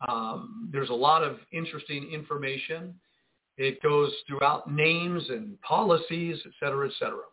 Um, 0.08 0.70
there's 0.72 0.89
a 0.89 0.93
lot 0.93 1.24
of 1.24 1.38
interesting 1.52 2.12
information. 2.14 2.93
It 3.58 3.82
goes 3.82 4.12
throughout 4.28 4.72
names 4.72 5.24
and 5.30 5.60
policies, 5.62 6.38
et 6.45 6.52
cetera, 6.60 6.88
et 6.88 6.93
cetera. 6.97 7.24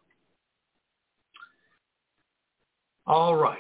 All 3.07 3.37
right. 3.37 3.59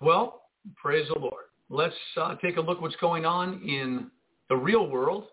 Well, 0.00 0.44
praise 0.76 1.06
the 1.12 1.18
Lord. 1.18 1.44
Let's 1.68 1.94
uh, 2.18 2.36
take 2.36 2.56
a 2.56 2.60
look 2.60 2.80
what's 2.80 2.96
going 2.96 3.26
on 3.26 3.60
in 3.68 4.10
the 4.48 4.56
real 4.56 4.88
world. 4.88 5.24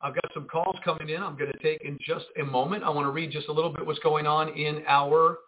I've 0.00 0.14
got 0.14 0.32
some 0.32 0.46
calls 0.46 0.76
coming 0.84 1.08
in. 1.08 1.22
I'm 1.22 1.36
going 1.36 1.50
to 1.50 1.58
take 1.58 1.82
in 1.82 1.98
just 2.00 2.26
a 2.40 2.44
moment. 2.44 2.84
I 2.84 2.90
want 2.90 3.06
to 3.06 3.10
read 3.10 3.30
just 3.32 3.48
a 3.48 3.52
little 3.52 3.72
bit 3.72 3.84
what's 3.84 3.98
going 4.00 4.26
on 4.26 4.50
in 4.56 4.82
our 4.86 5.38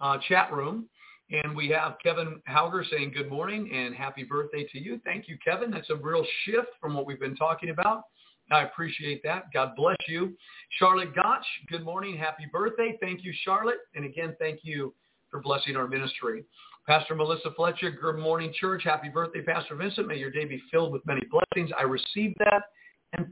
uh, 0.00 0.18
chat 0.28 0.52
room. 0.52 0.88
And 1.30 1.56
we 1.56 1.68
have 1.70 1.96
Kevin 2.02 2.40
Hauger 2.48 2.88
saying 2.88 3.12
good 3.12 3.28
morning 3.28 3.70
and 3.72 3.94
happy 3.94 4.22
birthday 4.22 4.66
to 4.72 4.78
you. 4.78 5.00
Thank 5.04 5.28
you, 5.28 5.36
Kevin. 5.44 5.70
That's 5.70 5.90
a 5.90 5.96
real 5.96 6.24
shift 6.44 6.68
from 6.80 6.94
what 6.94 7.06
we've 7.06 7.18
been 7.18 7.36
talking 7.36 7.70
about. 7.70 8.02
I 8.50 8.62
appreciate 8.62 9.22
that. 9.24 9.52
God 9.52 9.72
bless 9.76 9.96
you. 10.06 10.36
Charlotte 10.78 11.14
Gotch, 11.16 11.44
good 11.68 11.84
morning. 11.84 12.16
Happy 12.16 12.46
birthday. 12.52 12.96
Thank 13.00 13.24
you, 13.24 13.32
Charlotte. 13.44 13.78
And 13.96 14.04
again, 14.04 14.36
thank 14.38 14.60
you 14.62 14.94
for 15.30 15.40
blessing 15.40 15.76
our 15.76 15.88
ministry. 15.88 16.44
Pastor 16.86 17.16
Melissa 17.16 17.50
Fletcher, 17.56 17.90
good 17.90 18.18
morning, 18.18 18.52
church. 18.60 18.82
Happy 18.84 19.08
birthday, 19.08 19.42
Pastor 19.42 19.74
Vincent. 19.74 20.06
May 20.06 20.18
your 20.18 20.30
day 20.30 20.44
be 20.44 20.62
filled 20.70 20.92
with 20.92 21.04
many 21.04 21.22
blessings. 21.28 21.72
I 21.76 21.82
received 21.82 22.36
that, 22.38 22.62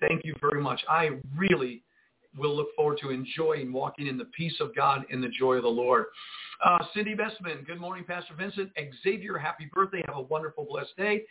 thank 0.00 0.24
you 0.24 0.34
very 0.40 0.60
much. 0.60 0.80
I 0.88 1.10
really 1.36 1.82
will 2.36 2.56
look 2.56 2.68
forward 2.74 2.98
to 3.02 3.10
enjoying 3.10 3.72
walking 3.72 4.06
in 4.06 4.18
the 4.18 4.26
peace 4.36 4.56
of 4.60 4.74
God 4.74 5.04
and 5.10 5.22
the 5.22 5.28
joy 5.28 5.54
of 5.54 5.62
the 5.62 5.68
Lord. 5.68 6.06
Uh, 6.64 6.78
Cindy 6.94 7.14
Bestman, 7.14 7.66
good 7.66 7.80
morning, 7.80 8.04
Pastor 8.04 8.34
Vincent. 8.34 8.70
Xavier, 9.02 9.38
happy 9.38 9.68
birthday. 9.72 10.02
Have 10.06 10.16
a 10.16 10.22
wonderful, 10.22 10.66
blessed 10.68 10.96
day. 10.96 11.22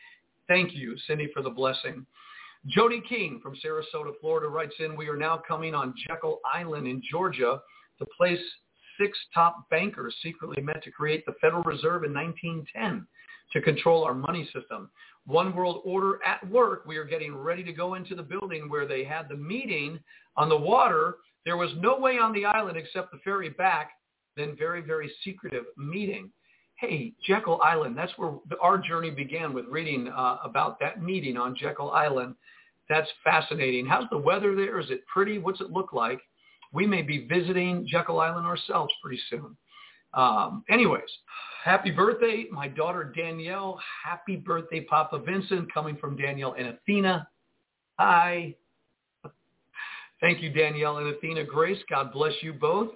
Thank 0.47 0.73
you, 0.73 0.95
Cindy, 1.07 1.29
for 1.33 1.41
the 1.41 1.49
blessing. 1.49 2.05
Jody 2.67 3.01
King 3.07 3.39
from 3.43 3.55
Sarasota, 3.55 4.11
Florida 4.21 4.47
writes 4.47 4.75
in, 4.79 4.95
we 4.95 5.09
are 5.09 5.17
now 5.17 5.41
coming 5.45 5.75
on 5.75 5.93
Jekyll 6.07 6.39
Island 6.53 6.87
in 6.87 7.01
Georgia, 7.09 7.61
to 7.99 8.05
place 8.17 8.39
six 8.99 9.17
top 9.33 9.69
bankers 9.69 10.15
secretly 10.23 10.61
met 10.61 10.83
to 10.83 10.91
create 10.91 11.25
the 11.25 11.33
Federal 11.41 11.63
Reserve 11.63 12.03
in 12.03 12.13
1910 12.13 13.05
to 13.51 13.61
control 13.61 14.03
our 14.03 14.13
money 14.13 14.45
system. 14.53 14.89
One 15.25 15.55
World 15.55 15.81
Order 15.85 16.19
at 16.25 16.47
work. 16.49 16.83
We 16.85 16.97
are 16.97 17.05
getting 17.05 17.35
ready 17.35 17.63
to 17.63 17.73
go 17.73 17.93
into 17.93 18.15
the 18.15 18.23
building 18.23 18.69
where 18.69 18.85
they 18.85 19.03
had 19.03 19.29
the 19.29 19.37
meeting 19.37 19.99
on 20.35 20.49
the 20.49 20.57
water. 20.57 21.15
There 21.45 21.57
was 21.57 21.71
no 21.77 21.97
way 21.97 22.17
on 22.17 22.33
the 22.33 22.45
island 22.45 22.77
except 22.77 23.11
the 23.11 23.19
ferry 23.23 23.49
back. 23.49 23.91
Then 24.35 24.55
very, 24.57 24.81
very 24.81 25.11
secretive 25.23 25.65
meeting. 25.77 26.31
Hey, 26.77 27.13
Jekyll 27.25 27.61
Island. 27.61 27.97
That's 27.97 28.11
where 28.17 28.33
our 28.61 28.77
journey 28.77 29.11
began 29.11 29.53
with 29.53 29.65
reading 29.67 30.07
uh, 30.07 30.37
about 30.43 30.79
that 30.79 31.01
meeting 31.01 31.37
on 31.37 31.55
Jekyll 31.55 31.91
Island. 31.91 32.35
That's 32.89 33.07
fascinating. 33.23 33.85
How's 33.85 34.09
the 34.09 34.17
weather 34.17 34.55
there? 34.55 34.79
Is 34.79 34.89
it 34.89 35.05
pretty? 35.07 35.37
What's 35.37 35.61
it 35.61 35.71
look 35.71 35.93
like? 35.93 36.19
We 36.73 36.87
may 36.87 37.03
be 37.03 37.27
visiting 37.27 37.87
Jekyll 37.87 38.19
Island 38.19 38.47
ourselves 38.47 38.93
pretty 39.01 39.21
soon. 39.29 39.55
Um, 40.13 40.63
anyways, 40.69 41.09
happy 41.63 41.91
birthday, 41.91 42.45
my 42.51 42.67
daughter 42.67 43.11
Danielle. 43.15 43.79
Happy 44.03 44.35
birthday, 44.35 44.81
Papa 44.81 45.19
Vincent, 45.19 45.73
coming 45.73 45.97
from 45.97 46.15
Danielle 46.15 46.55
and 46.57 46.67
Athena. 46.67 47.27
Hi. 47.99 48.55
Thank 50.21 50.41
you, 50.41 50.51
Danielle 50.51 50.97
and 50.97 51.07
Athena 51.07 51.43
Grace. 51.43 51.79
God 51.89 52.13
bless 52.13 52.33
you 52.41 52.53
both. 52.53 52.89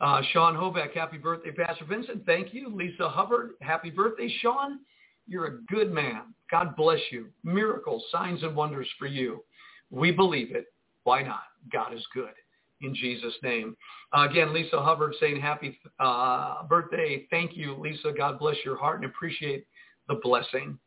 Uh, 0.00 0.20
Sean 0.32 0.54
Hoback, 0.54 0.92
happy 0.94 1.18
birthday, 1.18 1.50
Pastor 1.50 1.84
Vincent. 1.84 2.24
Thank 2.26 2.54
you. 2.54 2.74
Lisa 2.74 3.08
Hubbard, 3.08 3.52
happy 3.60 3.90
birthday, 3.90 4.32
Sean. 4.40 4.80
You're 5.26 5.46
a 5.46 5.62
good 5.62 5.92
man. 5.92 6.34
God 6.50 6.76
bless 6.76 7.00
you. 7.10 7.26
Miracles, 7.42 8.04
signs, 8.12 8.42
and 8.42 8.54
wonders 8.54 8.88
for 8.98 9.06
you. 9.06 9.44
We 9.90 10.10
believe 10.12 10.54
it. 10.54 10.66
Why 11.04 11.22
not? 11.22 11.42
God 11.72 11.94
is 11.94 12.06
good. 12.14 12.32
In 12.80 12.94
Jesus' 12.94 13.34
name. 13.42 13.76
Uh, 14.16 14.28
again, 14.30 14.52
Lisa 14.54 14.80
Hubbard 14.80 15.14
saying 15.20 15.40
happy 15.40 15.78
uh, 15.98 16.62
birthday. 16.64 17.26
Thank 17.30 17.56
you, 17.56 17.74
Lisa. 17.74 18.12
God 18.16 18.38
bless 18.38 18.56
your 18.64 18.76
heart 18.76 19.02
and 19.02 19.10
appreciate 19.10 19.66
the 20.08 20.14
blessing. 20.22 20.78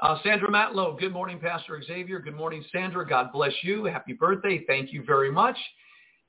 Uh, 0.00 0.18
Sandra 0.24 0.50
Matlow, 0.50 0.98
good 0.98 1.12
morning, 1.12 1.38
Pastor 1.38 1.80
Xavier. 1.86 2.18
Good 2.18 2.34
morning, 2.34 2.64
Sandra. 2.72 3.06
God 3.06 3.30
bless 3.32 3.52
you. 3.62 3.84
Happy 3.84 4.12
birthday. 4.12 4.64
Thank 4.66 4.92
you 4.92 5.04
very 5.04 5.30
much. 5.30 5.56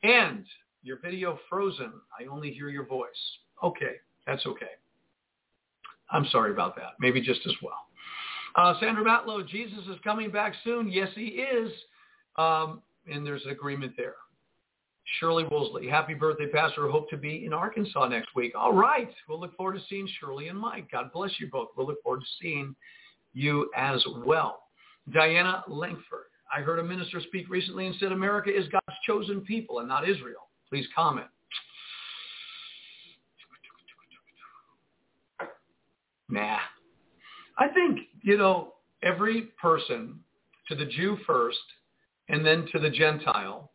And 0.04 0.46
your 0.84 1.00
video 1.00 1.40
frozen. 1.50 1.94
I 2.20 2.26
only 2.26 2.52
hear 2.52 2.70
your 2.70 2.86
voice. 2.86 3.10
Okay, 3.64 3.96
that's 4.28 4.46
okay. 4.46 4.68
I'm 6.12 6.28
sorry 6.32 6.52
about 6.52 6.76
that. 6.76 6.94
Maybe 7.00 7.22
just 7.22 7.42
as 7.48 7.54
well. 7.64 7.88
Uh, 8.56 8.80
Sandra 8.80 9.04
Matlow, 9.04 9.48
Jesus 9.48 9.80
is 9.90 9.98
coming 10.04 10.30
back 10.30 10.54
soon. 10.64 10.90
Yes, 10.90 11.10
he 11.16 11.28
is. 11.28 11.72
Um, 12.38 12.82
and 13.12 13.26
there's 13.26 13.44
an 13.46 13.52
agreement 13.52 13.94
there. 13.98 14.16
Shirley 15.20 15.46
Woolsey, 15.46 15.88
happy 15.88 16.14
birthday, 16.14 16.48
Pastor. 16.48 16.90
Hope 16.90 17.10
to 17.12 17.18
be 17.18 17.46
in 17.46 17.54
Arkansas 17.54 18.08
next 18.08 18.34
week. 18.36 18.54
All 18.58 18.74
right. 18.74 19.10
We'll 19.30 19.40
look 19.40 19.56
forward 19.56 19.74
to 19.74 19.82
seeing 19.88 20.08
Shirley 20.20 20.48
and 20.48 20.60
Mike. 20.60 20.92
God 20.92 21.12
bless 21.14 21.32
you 21.40 21.48
both. 21.52 21.70
We'll 21.78 21.88
look 21.88 22.02
forward 22.04 22.22
to 22.22 22.28
seeing 22.42 22.76
you 23.34 23.70
as 23.76 24.04
well. 24.26 24.64
Diana 25.14 25.64
Langford, 25.68 26.26
I 26.56 26.62
heard 26.62 26.80
a 26.80 26.84
minister 26.84 27.22
speak 27.22 27.50
recently 27.50 27.86
and 27.86 27.96
said 28.00 28.12
America 28.12 28.50
is 28.50 28.68
God's 28.70 28.98
chosen 29.06 29.42
people 29.42 29.80
and 29.80 29.88
not 29.88 30.10
Israel. 30.10 30.50
Please 30.70 30.88
comment. 30.96 31.28
Nah. 36.28 36.58
I 37.58 37.68
think, 37.70 38.00
you 38.24 38.38
know, 38.38 38.74
every 39.04 39.44
person, 39.62 40.20
to 40.68 40.76
the 40.76 40.86
Jew 40.86 41.18
first 41.28 41.60
and 42.30 42.44
then 42.44 42.68
to 42.72 42.80
the 42.80 42.90
Gentile, 42.90 43.72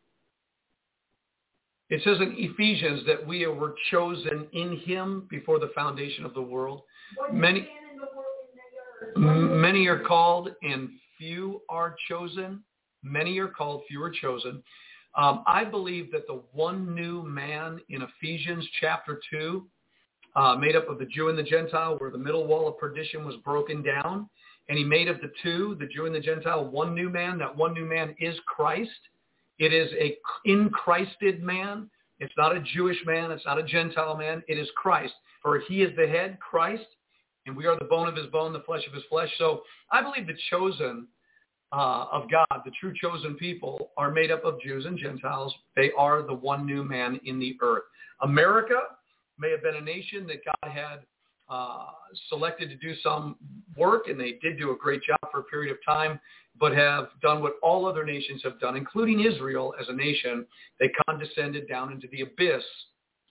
it 1.90 2.02
says 2.04 2.18
in 2.20 2.34
Ephesians 2.38 3.02
that 3.06 3.24
we 3.26 3.46
were 3.46 3.74
chosen 3.90 4.46
in 4.52 4.78
him 4.78 5.26
before 5.28 5.58
the 5.58 5.70
foundation 5.74 6.24
of 6.24 6.34
the 6.34 6.42
world. 6.42 6.82
Many, 7.32 7.68
many 9.16 9.86
are 9.86 9.98
called 10.00 10.50
and 10.62 10.88
few 11.18 11.62
are 11.68 11.96
chosen. 12.08 12.62
Many 13.02 13.38
are 13.38 13.48
called, 13.48 13.82
few 13.88 14.02
are 14.02 14.10
chosen. 14.10 14.62
Um, 15.16 15.42
I 15.46 15.64
believe 15.64 16.12
that 16.12 16.26
the 16.26 16.42
one 16.52 16.94
new 16.94 17.22
man 17.22 17.80
in 17.88 18.02
Ephesians 18.02 18.66
chapter 18.80 19.20
2, 19.30 19.66
uh, 20.36 20.54
made 20.56 20.76
up 20.76 20.88
of 20.88 20.98
the 20.98 21.06
Jew 21.06 21.28
and 21.28 21.36
the 21.36 21.42
Gentile, 21.42 21.96
where 21.98 22.10
the 22.10 22.18
middle 22.18 22.46
wall 22.46 22.68
of 22.68 22.78
perdition 22.78 23.24
was 23.24 23.34
broken 23.44 23.82
down, 23.82 24.28
and 24.68 24.78
he 24.78 24.84
made 24.84 25.08
of 25.08 25.20
the 25.20 25.32
two, 25.42 25.76
the 25.80 25.86
Jew 25.86 26.06
and 26.06 26.14
the 26.14 26.20
Gentile, 26.20 26.64
one 26.64 26.94
new 26.94 27.10
man. 27.10 27.38
That 27.38 27.56
one 27.56 27.74
new 27.74 27.84
man 27.84 28.14
is 28.20 28.36
Christ. 28.46 28.90
It 29.60 29.74
is 29.74 29.92
a 29.92 30.16
in 30.46 30.70
Christed 30.70 31.42
man. 31.42 31.88
It's 32.18 32.32
not 32.36 32.56
a 32.56 32.60
Jewish 32.60 32.96
man. 33.06 33.30
It's 33.30 33.44
not 33.46 33.58
a 33.58 33.62
Gentile 33.62 34.16
man. 34.16 34.42
It 34.48 34.58
is 34.58 34.68
Christ. 34.74 35.12
For 35.42 35.60
he 35.68 35.82
is 35.82 35.94
the 35.96 36.08
head, 36.08 36.38
Christ, 36.40 36.86
and 37.46 37.56
we 37.56 37.66
are 37.66 37.78
the 37.78 37.84
bone 37.84 38.08
of 38.08 38.16
his 38.16 38.26
bone, 38.26 38.52
the 38.52 38.60
flesh 38.60 38.86
of 38.86 38.94
his 38.94 39.04
flesh. 39.08 39.30
So 39.38 39.62
I 39.92 40.02
believe 40.02 40.26
the 40.26 40.36
chosen 40.50 41.06
uh, 41.72 42.06
of 42.10 42.30
God, 42.30 42.46
the 42.64 42.72
true 42.80 42.92
chosen 43.00 43.34
people, 43.34 43.90
are 43.96 44.10
made 44.10 44.30
up 44.30 44.44
of 44.44 44.60
Jews 44.60 44.86
and 44.86 44.98
Gentiles. 44.98 45.54
They 45.76 45.92
are 45.96 46.22
the 46.22 46.34
one 46.34 46.66
new 46.66 46.82
man 46.82 47.20
in 47.24 47.38
the 47.38 47.56
earth. 47.62 47.84
America 48.22 48.80
may 49.38 49.50
have 49.50 49.62
been 49.62 49.76
a 49.76 49.80
nation 49.80 50.26
that 50.26 50.44
God 50.44 50.72
had 50.72 51.00
uh, 51.50 51.86
selected 52.28 52.70
to 52.70 52.76
do 52.76 52.94
some 53.02 53.36
work, 53.76 54.06
and 54.06 54.18
they 54.18 54.38
did 54.40 54.56
do 54.56 54.70
a 54.70 54.76
great 54.76 55.02
job 55.02 55.18
for 55.32 55.40
a 55.40 55.44
period 55.44 55.72
of 55.72 55.78
time, 55.84 56.20
but 56.58 56.72
have 56.72 57.08
done 57.20 57.42
what 57.42 57.54
all 57.62 57.86
other 57.86 58.04
nations 58.04 58.40
have 58.44 58.60
done, 58.60 58.76
including 58.76 59.24
Israel 59.24 59.74
as 59.80 59.88
a 59.88 59.92
nation. 59.92 60.46
They 60.78 60.90
condescended 61.06 61.68
down 61.68 61.92
into 61.92 62.06
the 62.12 62.22
abyss 62.22 62.62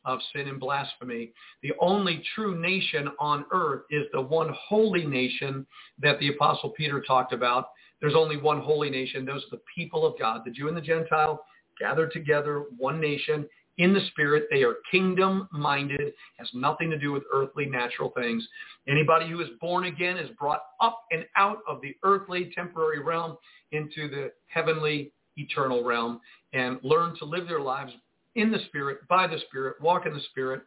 of 0.05 0.19
sin 0.33 0.47
and 0.47 0.59
blasphemy. 0.59 1.31
The 1.61 1.73
only 1.79 2.23
true 2.35 2.59
nation 2.59 3.09
on 3.19 3.45
earth 3.51 3.83
is 3.89 4.05
the 4.11 4.21
one 4.21 4.53
holy 4.67 5.05
nation 5.05 5.65
that 6.01 6.19
the 6.19 6.29
Apostle 6.29 6.71
Peter 6.71 7.01
talked 7.01 7.33
about. 7.33 7.69
There's 8.01 8.15
only 8.15 8.37
one 8.37 8.61
holy 8.61 8.89
nation. 8.89 9.25
Those 9.25 9.43
are 9.45 9.57
the 9.57 9.61
people 9.75 10.05
of 10.05 10.17
God, 10.19 10.41
the 10.45 10.51
Jew 10.51 10.67
and 10.67 10.77
the 10.77 10.81
Gentile, 10.81 11.43
gathered 11.79 12.11
together, 12.11 12.65
one 12.77 12.99
nation 12.99 13.47
in 13.79 13.93
the 13.93 14.05
spirit. 14.11 14.47
They 14.51 14.61
are 14.63 14.75
kingdom-minded, 14.91 16.13
has 16.37 16.49
nothing 16.53 16.89
to 16.91 16.99
do 16.99 17.11
with 17.11 17.23
earthly 17.33 17.65
natural 17.65 18.11
things. 18.11 18.47
Anybody 18.87 19.27
who 19.27 19.41
is 19.41 19.49
born 19.59 19.85
again 19.85 20.17
is 20.17 20.29
brought 20.37 20.61
up 20.79 21.03
and 21.11 21.25
out 21.35 21.59
of 21.67 21.81
the 21.81 21.95
earthly 22.03 22.51
temporary 22.53 22.99
realm 22.99 23.37
into 23.71 24.07
the 24.09 24.31
heavenly 24.47 25.11
eternal 25.37 25.83
realm 25.83 26.19
and 26.53 26.79
learn 26.83 27.15
to 27.17 27.25
live 27.25 27.47
their 27.47 27.61
lives 27.61 27.93
in 28.35 28.51
the 28.51 28.59
Spirit, 28.67 28.99
by 29.07 29.25
the 29.25 29.39
Spirit, 29.47 29.81
walk 29.81 30.05
in 30.05 30.13
the 30.13 30.21
Spirit, 30.31 30.61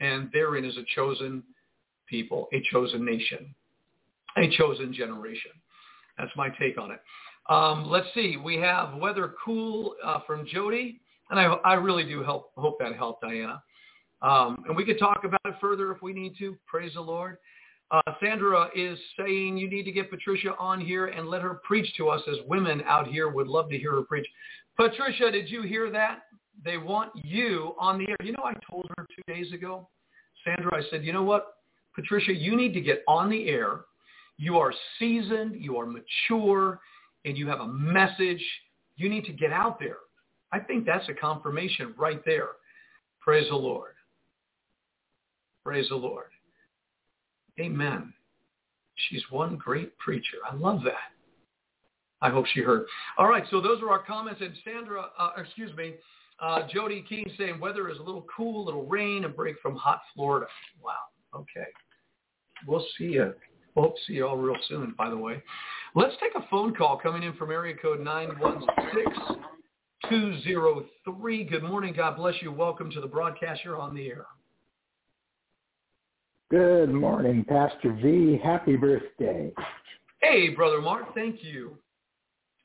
and 0.00 0.28
therein 0.32 0.64
is 0.64 0.76
a 0.76 0.84
chosen 0.94 1.42
people, 2.06 2.48
a 2.52 2.62
chosen 2.72 3.04
nation, 3.04 3.54
a 4.36 4.48
chosen 4.56 4.92
generation. 4.92 5.52
That's 6.18 6.32
my 6.36 6.48
take 6.58 6.78
on 6.78 6.90
it. 6.90 7.00
Um, 7.48 7.86
let's 7.90 8.06
see. 8.14 8.36
We 8.36 8.56
have 8.56 8.96
weather 8.96 9.34
cool 9.44 9.96
uh, 10.02 10.20
from 10.26 10.46
Jody, 10.46 11.00
and 11.30 11.38
I, 11.38 11.44
I 11.44 11.74
really 11.74 12.04
do 12.04 12.22
help, 12.22 12.52
hope 12.56 12.78
that 12.80 12.94
helped, 12.94 13.22
Diana. 13.22 13.62
Um, 14.22 14.64
and 14.66 14.76
we 14.76 14.84
could 14.84 14.98
talk 14.98 15.24
about 15.24 15.40
it 15.44 15.54
further 15.60 15.92
if 15.92 16.02
we 16.02 16.12
need 16.12 16.36
to. 16.38 16.56
Praise 16.66 16.94
the 16.94 17.00
Lord. 17.00 17.38
Uh, 17.90 18.00
Sandra 18.20 18.68
is 18.74 18.98
saying 19.18 19.56
you 19.56 19.68
need 19.68 19.84
to 19.84 19.92
get 19.92 20.10
Patricia 20.10 20.54
on 20.58 20.80
here 20.80 21.06
and 21.06 21.28
let 21.28 21.42
her 21.42 21.60
preach 21.62 21.94
to 21.96 22.08
us 22.08 22.22
as 22.30 22.38
women 22.46 22.82
out 22.86 23.06
here 23.06 23.28
would 23.28 23.46
love 23.46 23.68
to 23.70 23.78
hear 23.78 23.92
her 23.92 24.02
preach. 24.02 24.26
Patricia, 24.76 25.30
did 25.30 25.50
you 25.50 25.62
hear 25.62 25.90
that? 25.90 26.22
They 26.64 26.78
want 26.78 27.10
you 27.22 27.74
on 27.78 27.98
the 27.98 28.08
air. 28.08 28.16
You 28.22 28.32
know, 28.32 28.44
I 28.44 28.54
told 28.68 28.86
her 28.96 29.06
two 29.14 29.32
days 29.32 29.52
ago, 29.52 29.88
Sandra, 30.44 30.76
I 30.76 30.82
said, 30.90 31.04
you 31.04 31.12
know 31.12 31.22
what, 31.22 31.56
Patricia, 31.94 32.34
you 32.34 32.56
need 32.56 32.72
to 32.74 32.80
get 32.80 33.02
on 33.06 33.30
the 33.30 33.48
air. 33.48 33.82
You 34.36 34.58
are 34.58 34.72
seasoned, 34.98 35.56
you 35.56 35.76
are 35.76 35.86
mature, 35.86 36.80
and 37.24 37.36
you 37.36 37.46
have 37.48 37.60
a 37.60 37.68
message. 37.68 38.42
You 38.96 39.08
need 39.08 39.24
to 39.26 39.32
get 39.32 39.52
out 39.52 39.78
there. 39.78 39.98
I 40.54 40.60
think 40.60 40.86
that's 40.86 41.08
a 41.08 41.14
confirmation 41.14 41.94
right 41.98 42.24
there. 42.24 42.50
Praise 43.20 43.48
the 43.50 43.56
Lord. 43.56 43.94
Praise 45.64 45.88
the 45.88 45.96
Lord. 45.96 46.26
Amen. 47.58 48.12
She's 49.08 49.22
one 49.30 49.56
great 49.56 49.98
preacher. 49.98 50.38
I 50.48 50.54
love 50.54 50.82
that. 50.84 51.10
I 52.22 52.30
hope 52.30 52.46
she 52.54 52.60
heard. 52.60 52.86
All 53.18 53.26
right, 53.28 53.42
so 53.50 53.60
those 53.60 53.82
are 53.82 53.90
our 53.90 54.04
comments. 54.04 54.40
And 54.42 54.52
Sandra, 54.64 55.06
uh, 55.18 55.30
excuse 55.36 55.76
me, 55.76 55.94
uh, 56.40 56.60
Jody 56.72 57.04
King 57.08 57.28
saying 57.36 57.58
weather 57.58 57.90
is 57.90 57.98
a 57.98 58.02
little 58.02 58.24
cool, 58.34 58.64
little 58.64 58.86
rain, 58.86 59.24
a 59.24 59.28
break 59.28 59.56
from 59.60 59.74
hot 59.74 60.02
Florida. 60.14 60.46
Wow. 60.80 60.92
Okay. 61.34 61.66
We'll 62.64 62.86
see 62.96 63.06
you. 63.06 63.34
We'll 63.74 63.94
see 64.06 64.14
you 64.14 64.28
all 64.28 64.36
real 64.36 64.56
soon, 64.68 64.94
by 64.96 65.10
the 65.10 65.16
way. 65.16 65.42
Let's 65.96 66.14
take 66.20 66.36
a 66.36 66.46
phone 66.48 66.76
call 66.76 66.96
coming 66.96 67.24
in 67.24 67.34
from 67.34 67.50
area 67.50 67.74
code 67.74 68.06
916-203. 70.10 71.50
Good 71.50 71.62
morning. 71.62 71.94
God 71.96 72.16
bless 72.16 72.34
you. 72.40 72.52
Welcome 72.52 72.90
to 72.92 73.00
the 73.00 73.06
broadcast. 73.06 73.62
You're 73.64 73.78
on 73.78 73.94
the 73.94 74.06
air. 74.06 74.26
Good 76.50 76.92
morning, 76.92 77.44
Pastor 77.48 77.98
V. 78.02 78.38
Happy 78.42 78.76
birthday. 78.76 79.52
Hey, 80.22 80.50
Brother 80.50 80.80
Mark. 80.80 81.14
Thank 81.14 81.42
you. 81.42 81.76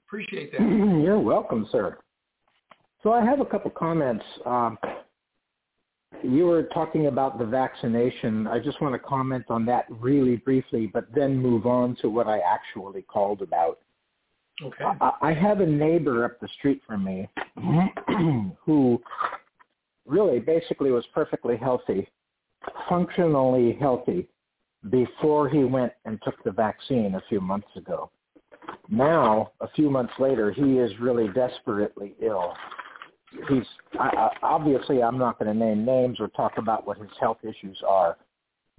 Appreciate 0.08 0.52
that. 0.52 0.62
You're 0.62 1.20
welcome, 1.20 1.68
sir. 1.72 1.98
So 3.04 3.14
I 3.14 3.24
have 3.24 3.40
a 3.40 3.46
couple 3.46 3.72
comments. 3.72 4.26
Um, 4.46 4.78
you 6.24 6.46
were 6.46 6.64
talking 6.74 7.08
about 7.08 7.40
the 7.40 7.46
vaccination. 7.46 8.48
I 8.48 8.60
just 8.60 8.82
want 8.82 8.94
to 8.94 9.00
comment 9.00 9.46
on 9.50 9.66
that 9.66 9.86
really 9.90 10.38
briefly, 10.38 10.90
but 10.94 11.06
then 11.16 11.38
move 11.38 11.66
on 11.66 11.96
to 12.02 12.10
what 12.10 12.28
I 12.28 12.40
actually 12.40 13.04
called 13.04 13.42
about. 13.42 13.80
Okay. 14.62 14.84
I, 14.84 15.12
I 15.22 15.34
have 15.34 15.62
a 15.62 15.66
neighbor 15.66 16.26
up 16.26 16.40
the 16.40 16.48
street 16.58 16.82
from 16.86 17.04
me 17.04 17.30
who 18.66 19.02
really 20.06 20.40
basically 20.40 20.92
was 20.92 21.06
perfectly 21.14 21.56
healthy, 21.58 22.08
functionally 22.88 23.78
healthy, 23.80 24.28
before 24.90 25.50
he 25.50 25.64
went 25.64 25.92
and 26.06 26.20
took 26.24 26.42
the 26.44 26.52
vaccine 26.52 27.16
a 27.16 27.24
few 27.28 27.42
months 27.42 27.68
ago. 27.76 28.10
Now, 28.90 29.52
a 29.62 29.68
few 29.70 29.90
months 29.90 30.14
later, 30.20 30.52
he 30.52 30.78
is 30.78 30.92
really 31.00 31.28
desperately 31.30 32.16
ill 32.22 32.54
he's 33.48 33.64
I, 34.00 34.08
I, 34.08 34.30
obviously 34.44 35.02
I'm 35.04 35.18
not 35.18 35.40
going 35.40 35.52
to 35.52 35.58
name 35.58 35.86
names 35.86 36.20
or 36.20 36.28
talk 36.30 36.54
about 36.58 36.86
what 36.88 36.98
his 36.98 37.10
health 37.20 37.40
issues 37.44 37.78
are, 37.88 38.18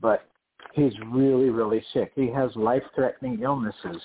but 0.00 0.26
he's 0.72 0.92
really 1.06 1.50
really 1.50 1.82
sick. 1.92 2.12
He 2.14 2.28
has 2.28 2.50
life-threatening 2.56 3.40
illnesses, 3.42 4.00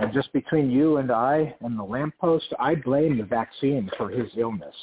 and 0.00 0.12
just 0.12 0.32
between 0.32 0.70
you 0.70 0.98
and 0.98 1.10
I 1.10 1.54
and 1.60 1.78
the 1.78 1.82
lamppost, 1.82 2.52
I 2.58 2.74
blame 2.74 3.18
the 3.18 3.24
vaccine 3.24 3.90
for 3.96 4.08
his 4.08 4.30
illness. 4.36 4.74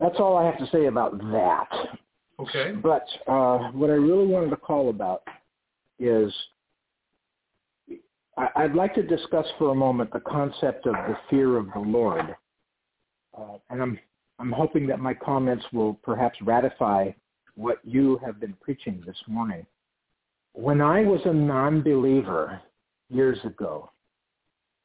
That's 0.00 0.16
all 0.18 0.36
I 0.36 0.44
have 0.44 0.58
to 0.58 0.68
say 0.72 0.86
about 0.86 1.18
that. 1.18 1.68
Okay. 2.40 2.72
But 2.72 3.06
uh, 3.28 3.70
what 3.72 3.90
I 3.90 3.94
really 3.94 4.26
wanted 4.26 4.50
to 4.50 4.56
call 4.56 4.90
about 4.90 5.22
is 5.98 6.32
I'd 8.56 8.74
like 8.74 8.94
to 8.94 9.02
discuss 9.02 9.46
for 9.58 9.70
a 9.70 9.74
moment 9.74 10.12
the 10.12 10.20
concept 10.20 10.86
of 10.86 10.94
the 10.94 11.16
fear 11.30 11.56
of 11.56 11.66
the 11.74 11.80
Lord 11.80 12.34
uh, 13.36 13.58
and 13.70 13.82
I'm 13.82 13.98
I'm 14.38 14.52
hoping 14.52 14.86
that 14.88 14.98
my 14.98 15.14
comments 15.14 15.64
will 15.72 15.94
perhaps 16.02 16.38
ratify 16.42 17.10
what 17.54 17.78
you 17.84 18.18
have 18.24 18.40
been 18.40 18.54
preaching 18.60 19.02
this 19.06 19.16
morning. 19.28 19.64
When 20.54 20.80
I 20.80 21.04
was 21.04 21.20
a 21.26 21.32
non-believer 21.32 22.60
years 23.12 23.38
ago, 23.44 23.90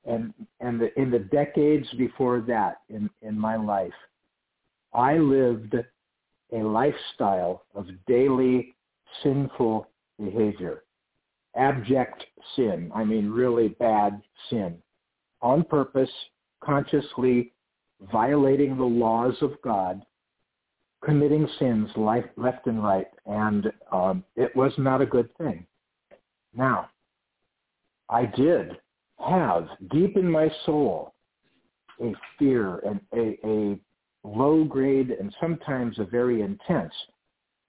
and 0.05 0.33
and 0.59 0.79
the, 0.79 0.99
in 0.99 1.09
the 1.09 1.19
decades 1.19 1.87
before 1.97 2.41
that 2.41 2.81
in 2.89 3.09
in 3.21 3.37
my 3.39 3.55
life, 3.55 3.93
I 4.93 5.17
lived 5.17 5.75
a 6.53 6.57
lifestyle 6.57 7.63
of 7.75 7.87
daily 8.07 8.75
sinful 9.23 9.87
behavior, 10.19 10.83
abject 11.55 12.25
sin. 12.55 12.91
I 12.95 13.03
mean, 13.03 13.29
really 13.29 13.69
bad 13.69 14.21
sin, 14.49 14.77
on 15.41 15.63
purpose, 15.63 16.09
consciously 16.63 17.53
violating 18.11 18.77
the 18.77 18.83
laws 18.83 19.35
of 19.41 19.61
God, 19.61 20.03
committing 21.03 21.47
sins 21.59 21.89
left 21.95 22.67
and 22.67 22.83
right, 22.83 23.07
and 23.25 23.71
um, 23.91 24.23
it 24.35 24.55
was 24.55 24.71
not 24.77 25.01
a 25.01 25.05
good 25.05 25.29
thing. 25.37 25.65
Now, 26.55 26.89
I 28.09 28.25
did 28.25 28.77
have 29.19 29.67
deep 29.91 30.15
in 30.17 30.29
my 30.29 30.49
soul 30.65 31.13
a 32.01 32.13
fear 32.37 32.79
and 32.79 33.01
a, 33.13 33.37
a 33.47 33.79
low 34.23 34.63
grade 34.63 35.11
and 35.11 35.35
sometimes 35.41 35.97
a 35.99 36.05
very 36.05 36.41
intense, 36.41 36.93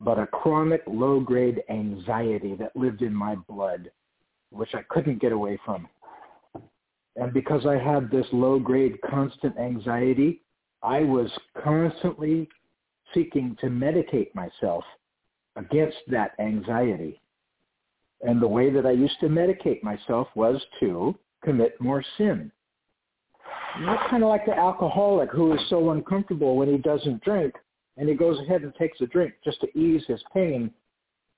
but 0.01 0.19
a 0.19 0.27
chronic 0.27 0.82
low 0.86 1.20
grade 1.20 1.62
anxiety 1.70 2.55
that 2.56 2.77
lived 2.77 3.02
in 3.02 3.15
my 3.15 3.36
blood, 3.48 3.90
which 4.51 4.74
I 4.74 4.82
couldn't 4.89 5.20
get 5.20 5.32
away 5.32 5.59
from. 5.65 5.89
And 7.16 7.32
because 7.32 7.66
I 7.66 7.78
had 7.78 8.10
this 8.10 8.27
low 8.32 8.59
grade 8.59 9.01
constant 9.10 9.59
anxiety, 9.59 10.43
I 10.82 11.01
was 11.01 11.31
constantly 11.65 12.48
seeking 13.12 13.56
to 13.60 13.66
medicate 13.66 14.32
myself 14.35 14.85
against 15.56 15.97
that 16.09 16.32
anxiety. 16.39 17.20
And 18.22 18.42
the 18.42 18.48
way 18.48 18.70
that 18.70 18.86
I 18.86 18.90
used 18.90 19.18
to 19.20 19.28
medicate 19.28 19.82
myself 19.82 20.28
was 20.34 20.60
to 20.80 21.14
commit 21.44 21.80
more 21.80 22.04
sin. 22.16 22.50
Not 23.80 24.10
kind 24.10 24.22
of 24.24 24.28
like 24.28 24.44
the 24.44 24.56
alcoholic 24.56 25.30
who 25.30 25.52
is 25.54 25.60
so 25.68 25.90
uncomfortable 25.90 26.56
when 26.56 26.68
he 26.68 26.78
doesn't 26.78 27.22
drink, 27.22 27.54
and 27.96 28.08
he 28.08 28.14
goes 28.14 28.40
ahead 28.40 28.62
and 28.62 28.74
takes 28.74 29.00
a 29.00 29.06
drink 29.06 29.34
just 29.44 29.60
to 29.60 29.78
ease 29.78 30.02
his 30.08 30.22
pain. 30.34 30.72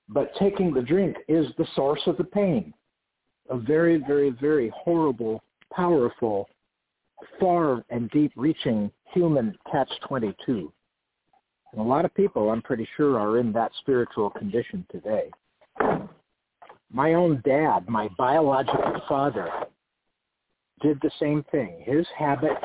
But 0.09 0.35
taking 0.39 0.73
the 0.73 0.81
drink 0.81 1.17
is 1.27 1.47
the 1.57 1.67
source 1.75 2.01
of 2.07 2.17
the 2.17 2.23
pain. 2.23 2.73
A 3.49 3.57
very, 3.57 3.97
very, 3.97 4.31
very 4.31 4.71
horrible, 4.75 5.43
powerful, 5.71 6.49
far 7.39 7.83
and 7.89 8.09
deep-reaching 8.09 8.91
human 9.13 9.55
catch-22. 9.71 10.37
And 10.47 10.71
a 11.77 11.83
lot 11.83 12.05
of 12.05 12.13
people, 12.15 12.49
I'm 12.49 12.61
pretty 12.61 12.87
sure, 12.97 13.19
are 13.19 13.37
in 13.37 13.51
that 13.53 13.71
spiritual 13.79 14.29
condition 14.31 14.85
today. 14.91 15.29
My 16.93 17.13
own 17.13 17.41
dad, 17.45 17.87
my 17.87 18.09
biological 18.17 19.01
father, 19.07 19.49
did 20.81 20.99
the 21.01 21.11
same 21.19 21.43
thing. 21.51 21.81
His 21.85 22.05
habit 22.17 22.57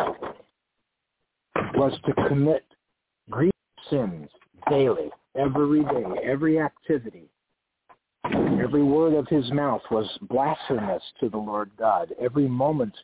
was 1.74 1.93
to 2.07 2.28
commit 2.28 2.65
grievous 3.31 3.53
sins 3.89 4.28
daily, 4.69 5.11
every 5.36 5.82
day, 5.85 6.05
every 6.24 6.59
activity. 6.61 7.28
Every 8.24 8.82
word 8.82 9.15
of 9.15 9.28
his 9.28 9.51
mouth 9.53 9.82
was 9.90 10.07
blasphemous 10.23 11.03
to 11.20 11.28
the 11.28 11.39
Lord 11.39 11.70
God. 11.78 12.12
Every 12.20 12.48
moment, 12.48 12.94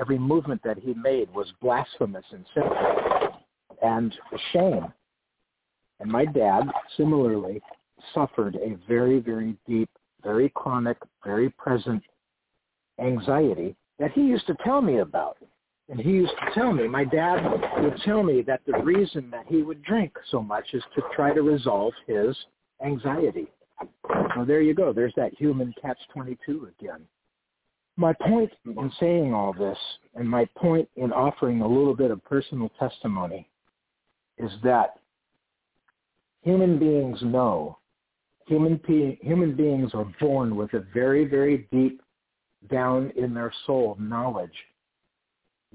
every 0.00 0.18
movement 0.18 0.62
that 0.64 0.78
he 0.78 0.94
made 0.94 1.32
was 1.32 1.52
blasphemous 1.60 2.24
and 2.32 2.44
sinful 2.54 3.36
and 3.82 4.14
shame. 4.52 4.92
And 6.00 6.10
my 6.10 6.24
dad, 6.24 6.64
similarly, 6.96 7.60
suffered 8.12 8.56
a 8.56 8.76
very, 8.88 9.20
very 9.20 9.54
deep, 9.68 9.90
very 10.22 10.50
chronic, 10.54 10.96
very 11.24 11.50
present 11.50 12.02
anxiety 12.98 13.74
that 13.98 14.12
he 14.12 14.22
used 14.22 14.46
to 14.46 14.56
tell 14.64 14.82
me 14.82 14.98
about. 14.98 15.36
And 15.88 16.00
he 16.00 16.10
used 16.10 16.32
to 16.40 16.54
tell 16.54 16.72
me, 16.72 16.88
my 16.88 17.04
dad 17.04 17.44
would 17.82 18.00
tell 18.04 18.22
me 18.22 18.42
that 18.42 18.62
the 18.66 18.78
reason 18.78 19.30
that 19.30 19.44
he 19.46 19.62
would 19.62 19.82
drink 19.82 20.12
so 20.30 20.42
much 20.42 20.64
is 20.72 20.82
to 20.94 21.02
try 21.14 21.34
to 21.34 21.42
resolve 21.42 21.92
his 22.06 22.36
anxiety. 22.84 23.48
So 24.34 24.44
there 24.46 24.62
you 24.62 24.74
go. 24.74 24.92
There's 24.92 25.12
that 25.16 25.34
human 25.34 25.74
catch-22 25.82 26.70
again. 26.78 27.02
My 27.96 28.14
point 28.14 28.50
in 28.64 28.90
saying 28.98 29.34
all 29.34 29.52
this, 29.52 29.76
and 30.14 30.26
my 30.28 30.46
point 30.56 30.88
in 30.96 31.12
offering 31.12 31.60
a 31.60 31.68
little 31.68 31.94
bit 31.94 32.10
of 32.10 32.24
personal 32.24 32.70
testimony, 32.78 33.48
is 34.38 34.50
that 34.64 34.94
human 36.40 36.78
beings 36.78 37.18
know, 37.22 37.76
human, 38.46 38.78
pe- 38.78 39.16
human 39.20 39.54
beings 39.54 39.92
are 39.94 40.12
born 40.20 40.56
with 40.56 40.72
a 40.74 40.84
very, 40.94 41.24
very 41.24 41.68
deep 41.70 42.02
down 42.70 43.12
in 43.16 43.34
their 43.34 43.52
soul 43.66 43.96
knowledge 43.98 44.50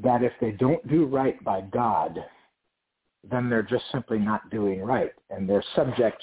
that 0.01 0.23
if 0.23 0.33
they 0.39 0.51
don't 0.51 0.87
do 0.87 1.05
right 1.05 1.43
by 1.43 1.61
God, 1.61 2.19
then 3.29 3.49
they're 3.49 3.63
just 3.63 3.85
simply 3.91 4.19
not 4.19 4.49
doing 4.49 4.81
right, 4.81 5.11
and 5.29 5.49
they're 5.49 5.63
subject 5.75 6.21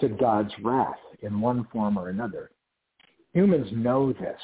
to 0.00 0.08
God's 0.08 0.52
wrath 0.62 0.96
in 1.20 1.40
one 1.40 1.66
form 1.72 1.98
or 1.98 2.08
another. 2.08 2.50
Humans 3.34 3.68
know 3.72 4.12
this. 4.12 4.40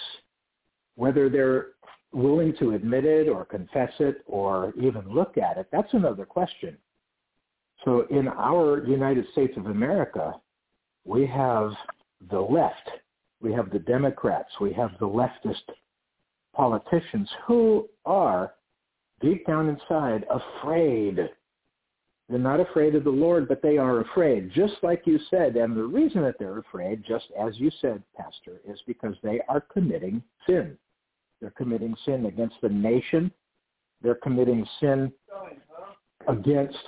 Whether 0.96 1.28
they're 1.28 1.68
willing 2.12 2.54
to 2.58 2.72
admit 2.72 3.04
it 3.04 3.28
or 3.28 3.44
confess 3.44 3.92
it 4.00 4.22
or 4.26 4.72
even 4.76 5.08
look 5.08 5.38
at 5.38 5.58
it, 5.58 5.68
that's 5.70 5.92
another 5.94 6.24
question. 6.24 6.76
So 7.84 8.06
in 8.10 8.26
our 8.28 8.84
United 8.86 9.26
States 9.32 9.56
of 9.56 9.66
America, 9.66 10.34
we 11.08 11.26
have 11.26 11.72
the 12.30 12.40
left 12.40 12.88
we 13.40 13.52
have 13.52 13.70
the 13.70 13.78
Democrats, 13.78 14.50
we 14.60 14.72
have 14.72 14.90
the 14.98 15.06
leftist 15.06 15.62
politicians 16.54 17.28
who 17.46 17.88
are 18.04 18.54
deep 19.20 19.46
down 19.46 19.68
inside 19.68 20.24
afraid. 20.30 21.30
They're 22.28 22.38
not 22.38 22.60
afraid 22.60 22.94
of 22.94 23.04
the 23.04 23.10
Lord, 23.10 23.48
but 23.48 23.62
they 23.62 23.78
are 23.78 24.00
afraid, 24.00 24.50
just 24.52 24.74
like 24.82 25.02
you 25.06 25.18
said. 25.30 25.56
And 25.56 25.76
the 25.76 25.84
reason 25.84 26.22
that 26.22 26.34
they're 26.38 26.58
afraid, 26.58 27.04
just 27.06 27.26
as 27.38 27.58
you 27.58 27.70
said, 27.80 28.02
Pastor, 28.16 28.60
is 28.68 28.78
because 28.86 29.14
they 29.22 29.40
are 29.48 29.60
committing 29.60 30.22
sin. 30.46 30.76
They're 31.40 31.50
committing 31.50 31.96
sin 32.04 32.26
against 32.26 32.56
the 32.60 32.68
nation. 32.68 33.30
They're 34.02 34.16
committing 34.16 34.66
sin 34.80 35.12
against 36.26 36.78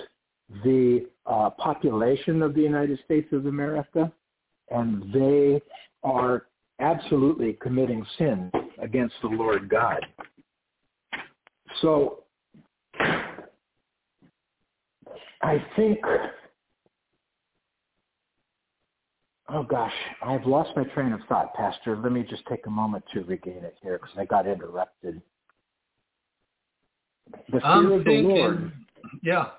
the 0.63 1.07
uh, 1.25 1.49
population 1.51 2.41
of 2.41 2.53
the 2.53 2.61
United 2.61 2.99
States 3.05 3.27
of 3.31 3.45
America. 3.45 4.11
And 4.69 5.11
they 5.13 5.61
are 6.03 6.47
absolutely 6.79 7.53
committing 7.61 8.05
sin 8.17 8.51
against 8.81 9.15
the 9.21 9.27
Lord 9.27 9.69
God. 9.69 10.05
So 11.81 12.23
I 15.41 15.63
think, 15.75 15.99
oh 19.49 19.63
gosh, 19.63 19.93
I've 20.23 20.45
lost 20.45 20.71
my 20.75 20.83
train 20.85 21.13
of 21.13 21.21
thought, 21.27 21.53
Pastor. 21.53 21.97
Let 21.97 22.11
me 22.11 22.25
just 22.27 22.43
take 22.47 22.65
a 22.67 22.69
moment 22.69 23.03
to 23.13 23.21
regain 23.21 23.63
it 23.63 23.77
here 23.81 23.99
because 23.99 24.15
I 24.17 24.25
got 24.25 24.47
interrupted. 24.47 25.21
The 27.51 27.59
fear 27.59 27.63
I'm 27.63 27.91
of 27.91 28.03
thinking, 28.03 28.27
the 28.27 28.33
Lord. 28.33 28.71
Yeah. 29.23 29.49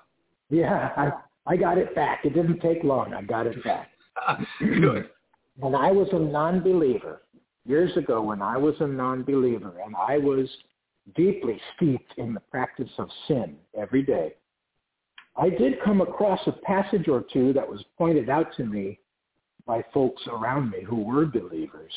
Yeah, 0.53 0.91
I, 0.95 1.11
I 1.51 1.57
got 1.57 1.79
it 1.79 1.95
back. 1.95 2.25
It 2.25 2.35
didn't 2.35 2.59
take 2.59 2.83
long. 2.83 3.11
I 3.15 3.23
got 3.23 3.47
it 3.47 3.63
back. 3.63 3.89
Good 4.59 5.09
when 5.57 5.73
I 5.73 5.91
was 5.91 6.07
a 6.11 6.19
non-believer, 6.19 7.23
years 7.65 7.97
ago 7.97 8.21
when 8.21 8.39
I 8.39 8.57
was 8.57 8.75
a 8.79 8.87
non-believer 8.87 9.73
and 9.83 9.95
I 9.95 10.19
was 10.19 10.47
deeply 11.15 11.59
steeped 11.75 12.13
in 12.17 12.35
the 12.35 12.39
practice 12.39 12.91
of 12.99 13.09
sin 13.27 13.55
every 13.75 14.03
day, 14.03 14.35
I 15.35 15.49
did 15.49 15.81
come 15.83 16.01
across 16.01 16.39
a 16.45 16.51
passage 16.51 17.07
or 17.07 17.25
two 17.33 17.51
that 17.53 17.67
was 17.67 17.83
pointed 17.97 18.29
out 18.29 18.55
to 18.57 18.63
me 18.63 18.99
by 19.65 19.83
folks 19.91 20.21
around 20.27 20.69
me 20.69 20.83
who 20.83 21.03
were 21.03 21.25
believers. 21.25 21.93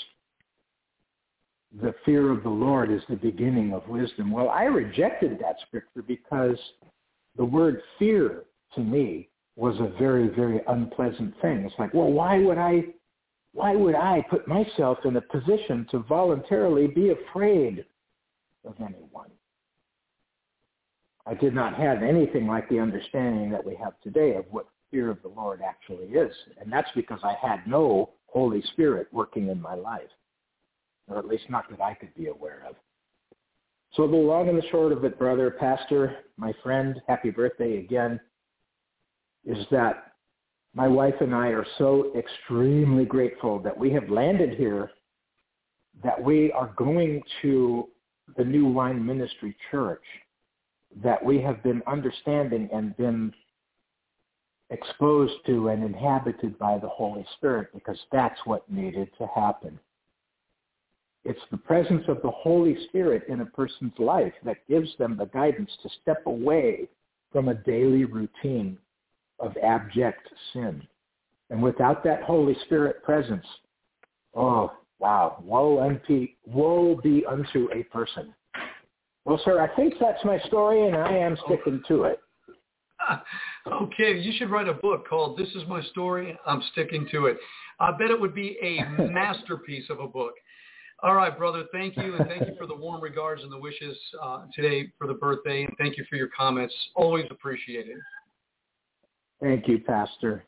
The 1.83 1.95
fear 2.07 2.31
of 2.31 2.43
the 2.43 2.49
Lord 2.49 2.91
is 2.91 3.03
the 3.11 3.17
beginning 3.17 3.75
of 3.75 3.87
wisdom. 3.87 4.31
Well, 4.31 4.49
I 4.49 4.65
rejected 4.65 5.39
that 5.41 5.57
scripture 5.67 6.01
because 6.01 6.57
the 7.37 7.45
word 7.45 7.83
fear 7.99 8.45
to 8.75 8.81
me 8.81 9.29
was 9.57 9.77
a 9.81 9.97
very, 9.99 10.29
very 10.29 10.61
unpleasant 10.69 11.35
thing. 11.41 11.65
It's 11.65 11.75
like, 11.79 11.95
well, 11.95 12.13
why 12.13 12.39
would 12.39 12.59
I 12.59 12.85
why 13.53 13.75
would 13.75 13.95
I 13.95 14.23
put 14.29 14.47
myself 14.47 14.99
in 15.07 15.17
a 15.17 15.21
position 15.23 15.87
to 15.91 16.01
voluntarily 16.01 16.89
be 16.89 17.11
afraid 17.11 17.87
of 18.67 18.75
anyone? 18.81 19.31
I 21.27 21.33
did 21.33 21.55
not 21.55 21.75
have 21.75 22.03
anything 22.03 22.47
like 22.47 22.69
the 22.69 22.79
understanding 22.79 23.51
that 23.51 23.65
we 23.65 23.75
have 23.77 23.95
today 24.03 24.35
of 24.35 24.45
what 24.51 24.67
fear 24.91 25.11
of 25.11 25.23
the 25.23 25.29
Lord 25.29 25.63
actually 25.63 26.07
is. 26.09 26.33
And 26.61 26.71
that's 26.71 26.91
because 26.95 27.21
I 27.25 27.35
had 27.41 27.67
no 27.67 28.11
Holy 28.27 28.63
Spirit 28.73 29.09
working 29.11 29.49
in 29.49 29.61
my 29.61 29.75
life, 29.75 30.03
or 31.09 31.19
at 31.19 31.27
least 31.27 31.49
not 31.49 31.65
that 31.71 31.81
I 31.81 31.95
could 31.95 32.15
be 32.15 32.27
aware 32.27 32.63
of. 32.69 32.77
So 33.97 34.07
the 34.07 34.17
long 34.17 34.51
and 34.51 34.59
the 34.59 34.69
short 34.71 34.93
of 34.93 35.05
it, 35.05 35.19
brother, 35.19 35.51
pastor, 35.51 36.17
my 36.37 36.53
friend, 36.63 37.01
happy 37.09 37.31
birthday 37.31 37.79
again, 37.79 38.21
is 39.47 39.65
that 39.71 40.13
my 40.75 40.87
wife 40.87 41.15
and 41.21 41.35
I 41.35 41.49
are 41.49 41.67
so 41.79 42.13
extremely 42.15 43.07
grateful 43.07 43.59
that 43.61 43.77
we 43.77 43.91
have 43.93 44.11
landed 44.11 44.59
here, 44.59 44.91
that 46.05 46.23
we 46.23 46.53
are 46.53 46.75
going 46.77 47.23
to 47.41 47.89
the 48.37 48.45
New 48.45 48.67
Wine 48.67 49.05
Ministry 49.05 49.57
Church, 49.71 50.05
that 51.03 51.25
we 51.25 51.41
have 51.41 51.63
been 51.63 51.83
understanding 51.87 52.69
and 52.75 52.95
been 52.99 53.33
exposed 54.69 55.35
to 55.47 55.69
and 55.69 55.83
inhabited 55.83 56.59
by 56.59 56.77
the 56.77 56.89
Holy 56.89 57.25
Spirit 57.37 57.69
because 57.73 57.99
that's 58.13 58.39
what 58.45 58.71
needed 58.71 59.09
to 59.17 59.27
happen. 59.35 59.79
It's 61.29 61.41
the 61.51 61.57
presence 61.57 62.05
of 62.07 62.23
the 62.23 62.31
Holy 62.31 62.77
Spirit 62.89 63.25
in 63.29 63.41
a 63.41 63.47
person's 63.47 63.99
life 63.99 64.33
that 64.45 64.67
gives 64.69 64.89
them 64.97 65.17
the 65.17 65.27
guidance 65.27 65.71
to 65.83 65.89
step 66.01 66.25
away 66.27 66.89
from 67.33 67.49
a 67.49 67.55
daily 67.55 68.05
routine 68.05 68.79
of 69.41 69.57
abject 69.57 70.29
sin. 70.53 70.87
And 71.51 71.61
without 71.61 72.05
that 72.05 72.23
Holy 72.23 72.57
Spirit 72.65 73.03
presence, 73.03 73.45
oh, 74.37 74.73
wow, 75.01 75.43
woe, 75.45 75.83
unto, 75.83 76.29
woe 76.47 77.01
be 77.03 77.25
unto 77.27 77.69
a 77.75 77.83
person. 77.85 78.33
Well, 79.25 79.41
sir, 79.45 79.61
I 79.61 79.75
think 79.75 79.95
that's 80.01 80.25
my 80.25 80.39
story, 80.47 80.87
and 80.87 80.97
I 80.97 81.13
am 81.13 81.37
sticking 81.45 81.83
to 81.89 82.05
it. 82.05 82.21
Okay, 83.67 84.17
you 84.17 84.33
should 84.39 84.49
write 84.49 84.69
a 84.69 84.75
book 84.75 85.09
called 85.09 85.37
This 85.37 85.49
Is 85.49 85.65
My 85.69 85.83
Story, 85.91 86.39
I'm 86.47 86.63
Sticking 86.71 87.09
to 87.11 87.27
It. 87.27 87.37
I 87.81 87.91
bet 87.91 88.13
it 88.13 88.21
would 88.21 88.35
be 88.35 88.57
a 88.63 89.03
masterpiece 89.11 89.91
of 89.91 89.99
a 89.99 90.07
book. 90.07 90.35
All 91.03 91.15
right, 91.15 91.37
brother, 91.37 91.65
thank 91.73 91.97
you, 91.97 92.15
and 92.17 92.27
thank 92.27 92.49
you 92.49 92.55
for 92.59 92.67
the 92.67 92.75
warm 92.75 93.03
regards 93.03 93.43
and 93.43 93.53
the 93.53 93.59
wishes 93.59 93.97
uh, 94.23 94.45
today 94.55 94.91
for 94.99 95.07
the 95.07 95.15
birthday, 95.15 95.65
and 95.65 95.73
thank 95.77 95.99
you 95.99 96.07
for 96.09 96.17
your 96.17 96.29
comments. 96.29 96.75
Always 96.95 97.27
appreciated. 97.31 97.99
Thank 99.43 99.69
you, 99.69 99.79
Pastor. 99.81 100.45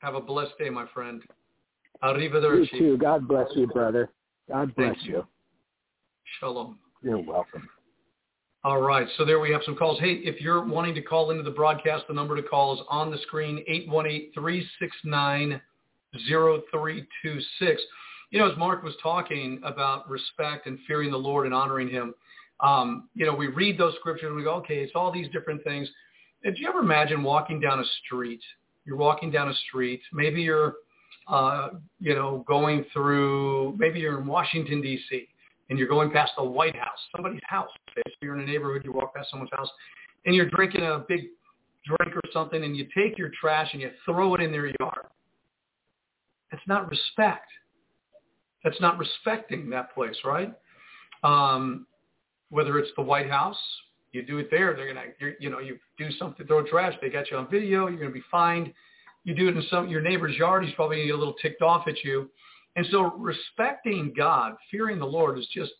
Have 0.00 0.14
a 0.14 0.20
blessed 0.20 0.52
day, 0.58 0.68
my 0.68 0.84
friend. 0.92 1.22
Arrivederci. 2.04 2.72
You 2.74 2.78
too. 2.78 2.98
God 2.98 3.26
bless 3.26 3.48
you, 3.56 3.66
brother. 3.66 4.10
God 4.48 4.74
bless 4.76 4.96
you. 5.02 5.12
you. 5.12 5.26
Shalom. 6.38 6.78
You're 7.02 7.22
welcome. 7.22 7.66
All 8.64 8.82
right. 8.82 9.08
So 9.16 9.24
there 9.24 9.40
we 9.40 9.50
have 9.50 9.62
some 9.64 9.76
calls. 9.76 9.98
Hey, 9.98 10.14
if 10.24 10.40
you're 10.40 10.62
wanting 10.64 10.94
to 10.94 11.02
call 11.02 11.30
into 11.30 11.42
the 11.42 11.50
broadcast, 11.50 12.04
the 12.06 12.14
number 12.14 12.36
to 12.36 12.42
call 12.42 12.74
is 12.74 12.80
on 12.88 13.10
the 13.10 13.18
screen, 13.18 13.64
818-369-0326. 14.36 15.60
You 18.30 18.38
know, 18.38 18.50
as 18.50 18.58
Mark 18.58 18.82
was 18.82 18.94
talking 19.02 19.60
about 19.64 20.08
respect 20.08 20.66
and 20.66 20.78
fearing 20.86 21.10
the 21.10 21.16
Lord 21.16 21.46
and 21.46 21.54
honoring 21.54 21.88
him, 21.88 22.14
um, 22.60 23.08
you 23.14 23.24
know, 23.24 23.34
we 23.34 23.46
read 23.46 23.78
those 23.78 23.94
scriptures 24.00 24.28
and 24.28 24.36
we 24.36 24.42
go, 24.42 24.54
okay, 24.56 24.78
it's 24.78 24.92
all 24.94 25.12
these 25.12 25.28
different 25.32 25.62
things. 25.64 25.88
Did 26.42 26.58
you 26.58 26.68
ever 26.68 26.80
imagine 26.80 27.22
walking 27.22 27.60
down 27.60 27.80
a 27.80 27.84
street? 28.04 28.40
You're 28.84 28.96
walking 28.96 29.30
down 29.30 29.48
a 29.48 29.54
street. 29.68 30.00
Maybe 30.12 30.42
you're, 30.42 30.74
uh, 31.28 31.70
you 32.00 32.14
know, 32.14 32.44
going 32.46 32.84
through, 32.92 33.76
maybe 33.78 34.00
you're 34.00 34.20
in 34.20 34.26
Washington, 34.26 34.80
D.C., 34.80 35.28
and 35.70 35.78
you're 35.78 35.88
going 35.88 36.10
past 36.10 36.32
the 36.36 36.44
White 36.44 36.76
House, 36.76 36.98
somebody's 37.14 37.40
house. 37.46 37.68
Say, 37.94 38.02
so 38.06 38.12
you're 38.22 38.34
in 38.34 38.40
a 38.40 38.46
neighborhood, 38.46 38.82
you 38.84 38.92
walk 38.92 39.14
past 39.14 39.30
someone's 39.30 39.50
house, 39.52 39.68
and 40.24 40.34
you're 40.34 40.48
drinking 40.48 40.82
a 40.82 41.04
big 41.06 41.26
drink 41.84 42.16
or 42.16 42.22
something, 42.32 42.64
and 42.64 42.76
you 42.76 42.86
take 42.96 43.18
your 43.18 43.30
trash 43.38 43.68
and 43.72 43.82
you 43.82 43.90
throw 44.04 44.34
it 44.34 44.40
in 44.40 44.50
their 44.50 44.66
yard. 44.80 45.06
That's 46.50 46.62
not 46.66 46.88
respect. 46.90 47.46
That's 48.64 48.80
not 48.80 48.98
respecting 48.98 49.70
that 49.70 49.94
place, 49.94 50.16
right? 50.24 50.52
Um, 51.22 51.86
whether 52.50 52.78
it's 52.78 52.90
the 52.96 53.02
White 53.02 53.30
House, 53.30 53.58
you 54.12 54.22
do 54.22 54.38
it 54.38 54.48
there, 54.50 54.74
they're 54.74 54.92
gonna, 54.92 55.06
you 55.20 55.34
you 55.38 55.50
know, 55.50 55.58
you 55.58 55.78
do 55.98 56.10
something, 56.12 56.46
throw 56.46 56.64
trash, 56.64 56.94
they 57.00 57.10
got 57.10 57.30
you 57.30 57.36
on 57.36 57.50
video, 57.50 57.88
you're 57.88 57.98
gonna 57.98 58.10
be 58.10 58.22
fined. 58.30 58.72
You 59.24 59.34
do 59.34 59.48
it 59.48 59.56
in 59.56 59.62
some 59.70 59.88
your 59.88 60.00
neighbor's 60.00 60.36
yard, 60.36 60.64
he's 60.64 60.74
probably 60.74 60.96
gonna 60.96 61.06
get 61.06 61.14
a 61.14 61.18
little 61.18 61.36
ticked 61.42 61.62
off 61.62 61.86
at 61.86 62.02
you. 62.02 62.30
And 62.76 62.86
so 62.90 63.12
respecting 63.16 64.14
God, 64.16 64.54
fearing 64.70 64.98
the 64.98 65.06
Lord 65.06 65.38
is 65.38 65.46
just 65.52 65.72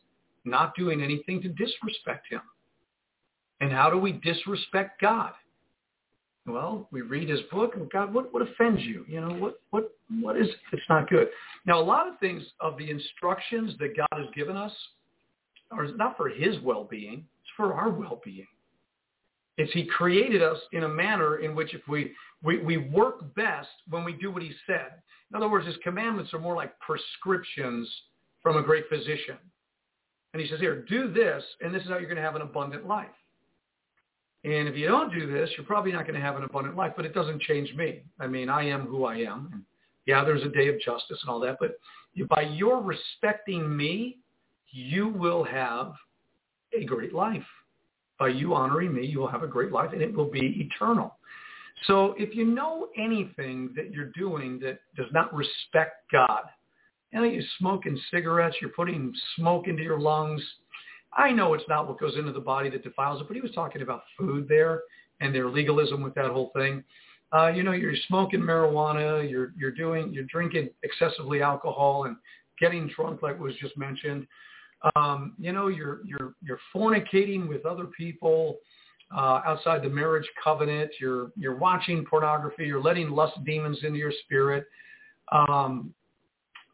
not 0.44 0.74
doing 0.76 1.02
anything 1.02 1.40
to 1.42 1.48
disrespect 1.48 2.26
him. 2.28 2.40
And 3.60 3.72
how 3.72 3.90
do 3.90 3.98
we 3.98 4.12
disrespect 4.12 5.00
God? 5.00 5.32
Well, 6.46 6.88
we 6.90 7.02
read 7.02 7.28
his 7.28 7.40
book 7.52 7.74
and 7.76 7.90
God, 7.90 8.12
what, 8.12 8.32
what 8.32 8.42
offends 8.42 8.82
you? 8.82 9.05
You 9.09 9.20
know, 9.20 9.34
what, 9.34 9.60
what, 9.70 9.92
what 10.20 10.36
is, 10.36 10.48
it 10.48 10.56
it's 10.72 10.82
not 10.89 11.09
good. 11.09 11.28
Now, 11.66 11.80
a 11.80 11.82
lot 11.85 12.09
of 12.09 12.18
things 12.18 12.43
of 12.60 12.78
the 12.78 12.90
instructions 12.90 13.74
that 13.78 13.97
God 13.97 14.18
has 14.18 14.26
given 14.35 14.56
us 14.56 14.72
are 15.70 15.86
not 15.89 16.16
for 16.16 16.28
his 16.28 16.59
well-being, 16.62 17.24
it's 17.43 17.51
for 17.56 17.74
our 17.74 17.90
well-being. 17.90 18.47
It's 19.59 19.72
he 19.72 19.85
created 19.85 20.43
us 20.43 20.59
in 20.72 20.85
a 20.85 20.89
manner 20.89 21.39
in 21.39 21.55
which 21.55 21.74
if 21.74 21.82
we, 21.89 22.12
we, 22.43 22.59
we 22.59 22.76
work 22.76 23.35
best 23.35 23.68
when 23.90 24.05
we 24.05 24.12
do 24.12 24.30
what 24.30 24.43
he 24.43 24.52
said. 24.66 24.93
In 25.30 25.36
other 25.36 25.48
words, 25.48 25.66
his 25.66 25.76
commandments 25.82 26.32
are 26.32 26.39
more 26.39 26.55
like 26.55 26.78
prescriptions 26.80 27.89
from 28.43 28.56
a 28.56 28.62
great 28.62 28.89
physician. 28.89 29.36
And 30.32 30.40
he 30.40 30.48
says, 30.48 30.60
here, 30.60 30.85
do 30.89 31.12
this, 31.12 31.43
and 31.60 31.74
this 31.74 31.82
is 31.82 31.89
how 31.89 31.98
you're 31.98 32.09
going 32.09 32.16
to 32.16 32.22
have 32.22 32.36
an 32.36 32.43
abundant 32.43 32.86
life. 32.86 33.06
And 34.44 34.68
if 34.68 34.76
you 34.76 34.86
don't 34.86 35.12
do 35.12 35.30
this, 35.30 35.51
you're 35.56 35.66
probably 35.66 35.90
not 35.90 36.05
going 36.05 36.14
to 36.14 36.20
have 36.20 36.36
an 36.36 36.44
abundant 36.44 36.76
life, 36.76 36.93
but 36.97 37.05
it 37.05 37.12
doesn't 37.12 37.43
change 37.43 37.74
me. 37.74 38.02
I 38.20 38.26
mean, 38.26 38.48
I 38.48 38.68
am 38.68 38.86
who 38.86 39.05
I 39.05 39.16
am. 39.16 39.64
Yeah, 40.09 40.24
there's 40.24 40.43
a 40.43 40.48
day 40.48 40.68
of 40.68 40.80
justice 40.80 41.18
and 41.20 41.28
all 41.28 41.39
that, 41.40 41.59
but 41.60 41.78
by 42.30 42.40
your 42.40 42.80
respecting 42.82 43.76
me, 43.76 44.16
you 44.70 45.06
will 45.06 45.44
have 45.44 45.93
a 46.72 46.82
great 46.82 47.12
life. 47.12 47.44
By 48.18 48.28
you 48.28 48.55
honoring 48.55 48.94
me, 48.94 49.05
you 49.05 49.18
will 49.18 49.28
have 49.28 49.43
a 49.43 49.47
great 49.47 49.70
life, 49.70 49.90
and 49.93 50.01
it 50.01 50.14
will 50.14 50.30
be 50.30 50.66
eternal. 50.66 51.18
So 51.86 52.14
if 52.16 52.35
you 52.35 52.47
know 52.47 52.89
anything 52.97 53.70
that 53.76 53.93
you're 53.93 54.10
doing 54.16 54.59
that 54.60 54.80
does 54.97 55.12
not 55.12 55.32
respect 55.35 56.10
God, 56.10 56.44
you 57.12 57.20
know, 57.20 57.26
you're 57.26 57.43
smoking 57.59 58.01
cigarettes, 58.10 58.56
you're 58.62 58.70
putting 58.70 59.12
smoke 59.36 59.68
into 59.68 59.82
your 59.82 60.01
lungs. 60.01 60.43
I 61.18 61.32
know 61.32 61.52
it's 61.52 61.68
not 61.68 61.86
what 61.86 62.01
goes 62.01 62.16
into 62.16 62.32
the 62.32 62.40
body 62.40 62.70
that 62.70 62.82
defiles 62.82 63.20
it, 63.20 63.28
but 63.28 63.35
he 63.35 63.43
was 63.43 63.52
talking 63.52 63.82
about 63.82 64.05
food 64.18 64.48
there 64.48 64.80
and 65.20 65.35
their 65.35 65.51
legalism 65.51 66.02
with 66.02 66.14
that 66.14 66.30
whole 66.30 66.51
thing. 66.56 66.82
Uh, 67.32 67.48
you 67.48 67.62
know, 67.62 67.72
you're 67.72 67.94
smoking 68.06 68.40
marijuana, 68.40 69.28
you're 69.28 69.52
you're 69.56 69.70
doing 69.70 70.12
you're 70.12 70.24
drinking 70.24 70.70
excessively 70.82 71.42
alcohol 71.42 72.05
and 72.05 72.16
getting 72.59 72.90
drunk, 72.94 73.22
like 73.22 73.38
was 73.38 73.55
just 73.60 73.76
mentioned. 73.76 74.26
Um, 74.96 75.34
you 75.38 75.52
know, 75.52 75.68
you're 75.68 76.00
you're 76.05 76.34
you're 76.42 76.60
fornicating 76.74 77.48
with 77.48 77.66
other 77.66 77.84
people 77.84 78.59
uh, 79.14 79.40
outside 79.44 79.82
the 79.82 79.88
marriage 79.88 80.28
covenant. 80.42 80.90
You're 81.00 81.30
you're 81.36 81.56
watching 81.56 82.05
pornography. 82.05 82.66
You're 82.66 82.82
letting 82.82 83.10
lust 83.10 83.34
demons 83.44 83.78
into 83.82 83.98
your 83.98 84.12
spirit. 84.24 84.66
Um, 85.32 85.92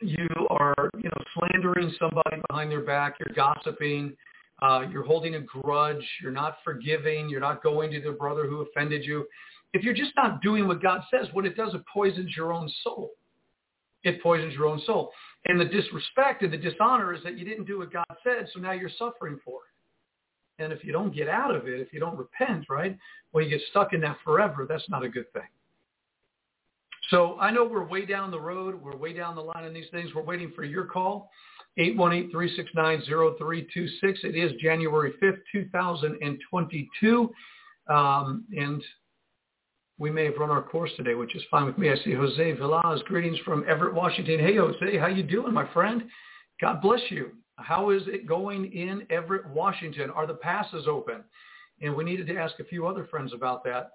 you 0.00 0.28
are 0.50 0.90
you 0.96 1.04
know 1.04 1.24
slandering 1.34 1.92
somebody 1.98 2.42
behind 2.48 2.70
their 2.70 2.82
back. 2.82 3.16
You're 3.18 3.34
gossiping. 3.34 4.16
Uh, 4.62 4.84
you're 4.90 5.02
holding 5.02 5.34
a 5.34 5.40
grudge. 5.40 6.04
You're 6.22 6.32
not 6.32 6.58
forgiving. 6.62 7.28
You're 7.28 7.40
not 7.40 7.62
going 7.62 7.90
to 7.90 8.00
the 8.00 8.12
brother 8.12 8.46
who 8.46 8.60
offended 8.62 9.04
you. 9.04 9.26
If 9.74 9.82
you're 9.82 9.92
just 9.92 10.12
not 10.16 10.40
doing 10.40 10.68
what 10.68 10.80
God 10.80 11.02
says, 11.10 11.26
what 11.32 11.44
it 11.44 11.56
does, 11.56 11.74
it 11.74 11.82
poisons 11.92 12.34
your 12.36 12.52
own 12.52 12.70
soul. 12.84 13.10
It 14.04 14.22
poisons 14.22 14.54
your 14.54 14.66
own 14.66 14.80
soul. 14.86 15.10
And 15.46 15.60
the 15.60 15.64
disrespect 15.64 16.42
and 16.42 16.52
the 16.52 16.56
dishonor 16.56 17.12
is 17.12 17.22
that 17.24 17.36
you 17.36 17.44
didn't 17.44 17.64
do 17.64 17.80
what 17.80 17.92
God 17.92 18.06
said, 18.22 18.46
so 18.54 18.60
now 18.60 18.70
you're 18.70 18.88
suffering 18.98 19.38
for 19.44 19.58
it. 19.58 20.62
And 20.62 20.72
if 20.72 20.84
you 20.84 20.92
don't 20.92 21.12
get 21.12 21.28
out 21.28 21.52
of 21.54 21.66
it, 21.66 21.80
if 21.80 21.92
you 21.92 21.98
don't 21.98 22.16
repent, 22.16 22.66
right, 22.70 22.96
well, 23.32 23.42
you 23.42 23.50
get 23.50 23.60
stuck 23.70 23.92
in 23.92 24.00
that 24.02 24.18
forever. 24.24 24.64
That's 24.68 24.88
not 24.88 25.02
a 25.02 25.08
good 25.08 25.30
thing. 25.32 25.42
So 27.10 27.36
I 27.40 27.50
know 27.50 27.64
we're 27.64 27.84
way 27.84 28.06
down 28.06 28.30
the 28.30 28.40
road. 28.40 28.80
We're 28.80 28.96
way 28.96 29.12
down 29.12 29.34
the 29.34 29.42
line 29.42 29.64
on 29.64 29.74
these 29.74 29.90
things. 29.90 30.14
We're 30.14 30.22
waiting 30.22 30.52
for 30.54 30.62
your 30.62 30.84
call, 30.84 31.30
818-369-0326. 31.78 33.88
It 34.02 34.36
is 34.36 34.52
January 34.60 35.14
5th, 35.20 35.40
2022. 35.52 37.30
Um, 37.88 38.44
and 38.56 38.80
we 39.98 40.10
may 40.10 40.24
have 40.24 40.34
run 40.38 40.50
our 40.50 40.62
course 40.62 40.90
today, 40.96 41.14
which 41.14 41.36
is 41.36 41.42
fine 41.50 41.66
with 41.66 41.78
me. 41.78 41.90
I 41.90 41.96
see 42.04 42.12
Jose 42.12 42.52
Villas. 42.52 43.02
Greetings 43.06 43.38
from 43.44 43.64
Everett, 43.68 43.94
Washington. 43.94 44.40
Hey, 44.40 44.56
Jose, 44.56 44.98
how 44.98 45.06
you 45.06 45.22
doing, 45.22 45.54
my 45.54 45.70
friend? 45.72 46.04
God 46.60 46.82
bless 46.82 47.00
you. 47.10 47.32
How 47.56 47.90
is 47.90 48.02
it 48.06 48.26
going 48.26 48.72
in 48.72 49.06
Everett, 49.10 49.48
Washington? 49.48 50.10
Are 50.10 50.26
the 50.26 50.34
passes 50.34 50.86
open? 50.88 51.22
And 51.80 51.94
we 51.94 52.04
needed 52.04 52.26
to 52.26 52.36
ask 52.36 52.58
a 52.58 52.64
few 52.64 52.86
other 52.86 53.06
friends 53.06 53.32
about 53.32 53.62
that. 53.64 53.92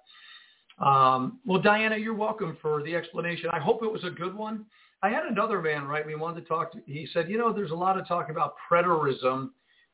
Um, 0.84 1.40
well, 1.46 1.62
Diana, 1.62 1.98
you're 1.98 2.14
welcome 2.14 2.58
for 2.62 2.82
the 2.84 2.96
explanation. 2.96 3.50
I 3.52 3.60
hope 3.60 3.84
it 3.84 3.92
was 3.92 4.04
a 4.06 4.10
good 4.10 4.36
one. 4.36 4.66
I 5.04 5.10
had 5.10 5.26
another 5.26 5.62
man 5.62 5.86
write 5.86 6.08
me, 6.08 6.16
wanted 6.16 6.42
to 6.42 6.48
talk 6.48 6.72
to, 6.74 6.80
he 6.86 7.08
said, 7.14 7.30
you 7.30 7.38
know, 7.38 7.52
there's 7.52 7.72
a 7.72 7.76
lot 7.76 7.98
of 7.98 8.08
talk 8.08 8.30
about 8.30 8.56
preterism. 8.72 9.50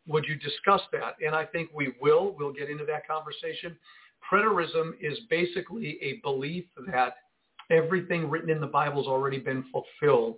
Would 0.07 0.25
you 0.27 0.35
discuss 0.35 0.81
that? 0.91 1.15
And 1.25 1.35
I 1.35 1.45
think 1.45 1.69
we 1.73 1.93
will. 1.99 2.35
We'll 2.37 2.53
get 2.53 2.69
into 2.69 2.85
that 2.85 3.07
conversation. 3.07 3.75
Preterism 4.31 4.93
is 5.01 5.17
basically 5.29 5.97
a 6.01 6.19
belief 6.23 6.65
that 6.87 7.17
everything 7.71 8.29
written 8.29 8.49
in 8.49 8.59
the 8.59 8.67
Bible 8.67 9.01
has 9.01 9.07
already 9.07 9.39
been 9.39 9.63
fulfilled. 9.71 10.35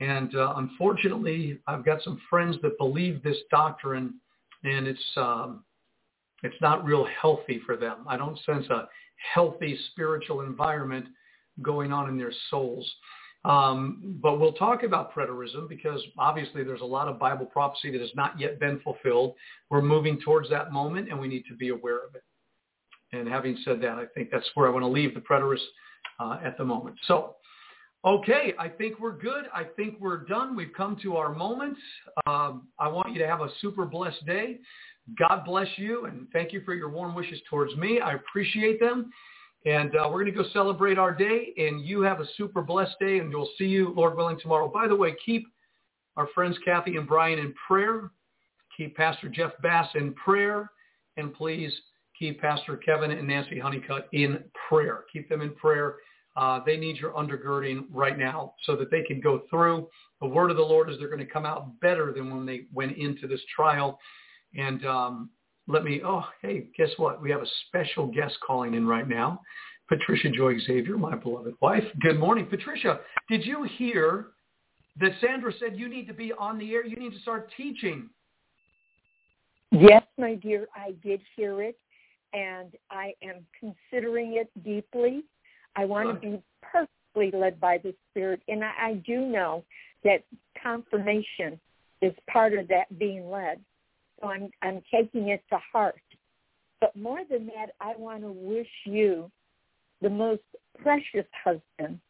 And 0.00 0.34
uh, 0.34 0.54
unfortunately, 0.56 1.58
I've 1.66 1.84
got 1.84 2.02
some 2.02 2.20
friends 2.30 2.56
that 2.62 2.78
believe 2.78 3.22
this 3.22 3.36
doctrine, 3.50 4.14
and 4.64 4.86
it's 4.86 5.04
um, 5.16 5.64
it's 6.42 6.56
not 6.62 6.84
real 6.84 7.06
healthy 7.20 7.60
for 7.66 7.76
them. 7.76 7.98
I 8.06 8.16
don't 8.16 8.38
sense 8.46 8.66
a 8.70 8.88
healthy 9.34 9.78
spiritual 9.90 10.40
environment 10.40 11.06
going 11.60 11.92
on 11.92 12.08
in 12.08 12.16
their 12.16 12.32
souls. 12.48 12.90
Um, 13.44 14.18
but 14.22 14.38
we'll 14.38 14.52
talk 14.52 14.82
about 14.82 15.14
preterism 15.14 15.68
because 15.68 16.00
obviously 16.18 16.62
there's 16.62 16.82
a 16.82 16.86
lot 16.86 17.08
of 17.08 17.18
Bible 17.18 17.46
prophecy 17.46 17.90
that 17.90 18.00
has 18.00 18.10
not 18.14 18.38
yet 18.38 18.60
been 18.60 18.80
fulfilled. 18.80 19.34
We're 19.70 19.80
moving 19.82 20.20
towards 20.20 20.50
that 20.50 20.72
moment, 20.72 21.08
and 21.08 21.18
we 21.18 21.28
need 21.28 21.44
to 21.48 21.56
be 21.56 21.70
aware 21.70 21.98
of 21.98 22.14
it. 22.14 22.22
And 23.12 23.28
having 23.28 23.56
said 23.64 23.80
that, 23.82 23.98
I 23.98 24.06
think 24.14 24.30
that's 24.30 24.48
where 24.54 24.68
I 24.68 24.70
want 24.70 24.84
to 24.84 24.88
leave 24.88 25.14
the 25.14 25.20
preterists 25.20 25.58
uh, 26.20 26.38
at 26.44 26.56
the 26.56 26.64
moment. 26.64 26.96
So, 27.06 27.36
okay, 28.04 28.54
I 28.58 28.68
think 28.68 29.00
we're 29.00 29.16
good. 29.16 29.44
I 29.54 29.64
think 29.64 29.96
we're 30.00 30.24
done. 30.24 30.54
We've 30.54 30.72
come 30.76 30.96
to 31.02 31.16
our 31.16 31.34
moment. 31.34 31.76
Um, 32.26 32.68
I 32.78 32.88
want 32.88 33.12
you 33.12 33.18
to 33.18 33.26
have 33.26 33.40
a 33.40 33.48
super 33.60 33.84
blessed 33.84 34.24
day. 34.26 34.58
God 35.18 35.44
bless 35.44 35.66
you, 35.76 36.04
and 36.04 36.28
thank 36.32 36.52
you 36.52 36.62
for 36.64 36.74
your 36.74 36.88
warm 36.88 37.14
wishes 37.14 37.40
towards 37.48 37.74
me. 37.76 38.00
I 38.00 38.14
appreciate 38.14 38.78
them. 38.78 39.10
And 39.66 39.94
uh, 39.94 40.08
we're 40.10 40.22
going 40.24 40.32
to 40.34 40.42
go 40.42 40.48
celebrate 40.52 40.98
our 40.98 41.14
day, 41.14 41.52
and 41.58 41.84
you 41.84 42.00
have 42.02 42.20
a 42.20 42.26
super 42.36 42.62
blessed 42.62 42.94
day, 43.00 43.18
and 43.18 43.28
we'll 43.30 43.50
see 43.58 43.66
you, 43.66 43.92
Lord 43.94 44.16
willing, 44.16 44.38
tomorrow. 44.40 44.68
By 44.68 44.88
the 44.88 44.96
way, 44.96 45.14
keep 45.24 45.46
our 46.16 46.28
friends 46.34 46.56
Kathy 46.64 46.96
and 46.96 47.06
Brian 47.06 47.38
in 47.38 47.52
prayer. 47.66 48.10
Keep 48.76 48.96
Pastor 48.96 49.28
Jeff 49.28 49.52
Bass 49.62 49.88
in 49.94 50.14
prayer, 50.14 50.70
and 51.16 51.34
please 51.34 51.72
keep 52.20 52.40
Pastor 52.40 52.76
Kevin 52.76 53.10
and 53.10 53.26
Nancy 53.26 53.58
Honeycutt 53.58 54.08
in 54.12 54.44
prayer. 54.68 55.04
Keep 55.12 55.28
them 55.28 55.40
in 55.40 55.54
prayer. 55.54 55.96
Uh, 56.36 56.60
they 56.64 56.76
need 56.76 56.96
your 56.98 57.12
undergirding 57.12 57.86
right 57.90 58.16
now 58.16 58.54
so 58.64 58.76
that 58.76 58.90
they 58.90 59.02
can 59.02 59.20
go 59.20 59.42
through. 59.50 59.88
The 60.20 60.28
word 60.28 60.50
of 60.50 60.56
the 60.56 60.62
Lord 60.62 60.90
is 60.90 60.98
they're 60.98 61.08
going 61.08 61.18
to 61.18 61.26
come 61.26 61.46
out 61.46 61.80
better 61.80 62.12
than 62.12 62.30
when 62.30 62.46
they 62.46 62.66
went 62.72 62.96
into 62.96 63.26
this 63.26 63.40
trial. 63.54 63.98
And 64.54 64.84
um, 64.86 65.30
let 65.66 65.82
me, 65.82 66.02
oh, 66.04 66.24
hey, 66.42 66.68
guess 66.76 66.90
what? 66.98 67.20
We 67.20 67.30
have 67.30 67.40
a 67.40 67.46
special 67.66 68.06
guest 68.06 68.36
calling 68.46 68.74
in 68.74 68.86
right 68.86 69.08
now. 69.08 69.40
Patricia 69.88 70.30
Joy 70.30 70.58
Xavier, 70.60 70.96
my 70.96 71.16
beloved 71.16 71.54
wife. 71.60 71.82
Good 72.00 72.20
morning. 72.20 72.46
Patricia, 72.46 73.00
did 73.28 73.44
you 73.44 73.64
hear 73.76 74.26
that 75.00 75.12
Sandra 75.20 75.52
said 75.58 75.76
you 75.76 75.88
need 75.88 76.06
to 76.06 76.14
be 76.14 76.32
on 76.32 76.58
the 76.58 76.72
air? 76.72 76.86
You 76.86 76.96
need 76.96 77.12
to 77.12 77.20
start 77.20 77.50
teaching. 77.56 78.08
Yes, 79.72 80.02
my 80.18 80.34
dear, 80.34 80.68
I 80.74 80.92
did 81.02 81.20
hear 81.36 81.62
it, 81.62 81.76
and 82.32 82.72
I 82.90 83.14
am 83.22 83.46
considering 83.58 84.34
it 84.34 84.50
deeply. 84.64 85.24
I 85.76 85.84
want 85.84 86.20
to 86.20 86.30
be 86.30 86.42
perfectly 86.62 87.38
led 87.38 87.60
by 87.60 87.78
the 87.78 87.94
Spirit, 88.10 88.40
and 88.48 88.64
I, 88.64 88.72
I 88.80 88.94
do 89.06 89.20
know 89.26 89.64
that 90.04 90.24
confirmation 90.62 91.60
is 92.02 92.12
part 92.30 92.54
of 92.54 92.68
that 92.68 92.98
being 92.98 93.30
led. 93.30 93.60
So 94.20 94.28
I'm 94.28 94.50
I'm 94.62 94.82
taking 94.92 95.28
it 95.28 95.42
to 95.50 95.58
heart. 95.72 96.00
But 96.80 96.96
more 96.96 97.20
than 97.30 97.46
that, 97.46 97.72
I 97.80 97.94
want 97.96 98.22
to 98.22 98.32
wish 98.32 98.68
you 98.86 99.30
the 100.00 100.08
most 100.08 100.42
precious 100.82 101.26
husband 101.44 102.00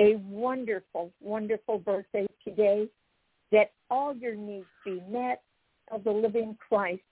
a 0.00 0.16
wonderful, 0.28 1.12
wonderful 1.20 1.78
birthday 1.78 2.26
today, 2.42 2.88
that 3.52 3.72
all 3.90 4.14
your 4.14 4.34
needs 4.34 4.66
be 4.84 5.00
met 5.08 5.42
of 5.92 6.04
the 6.04 6.10
living 6.10 6.56
Christ 6.68 7.02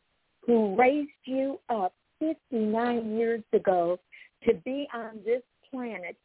who 0.45 0.75
raised 0.77 1.11
you 1.25 1.61
up 1.69 1.95
59 2.23 3.17
years 3.17 3.43
ago 3.53 3.99
to 4.47 4.55
be 4.65 4.87
on 4.95 5.19
this 5.25 5.43
planet 5.71 6.17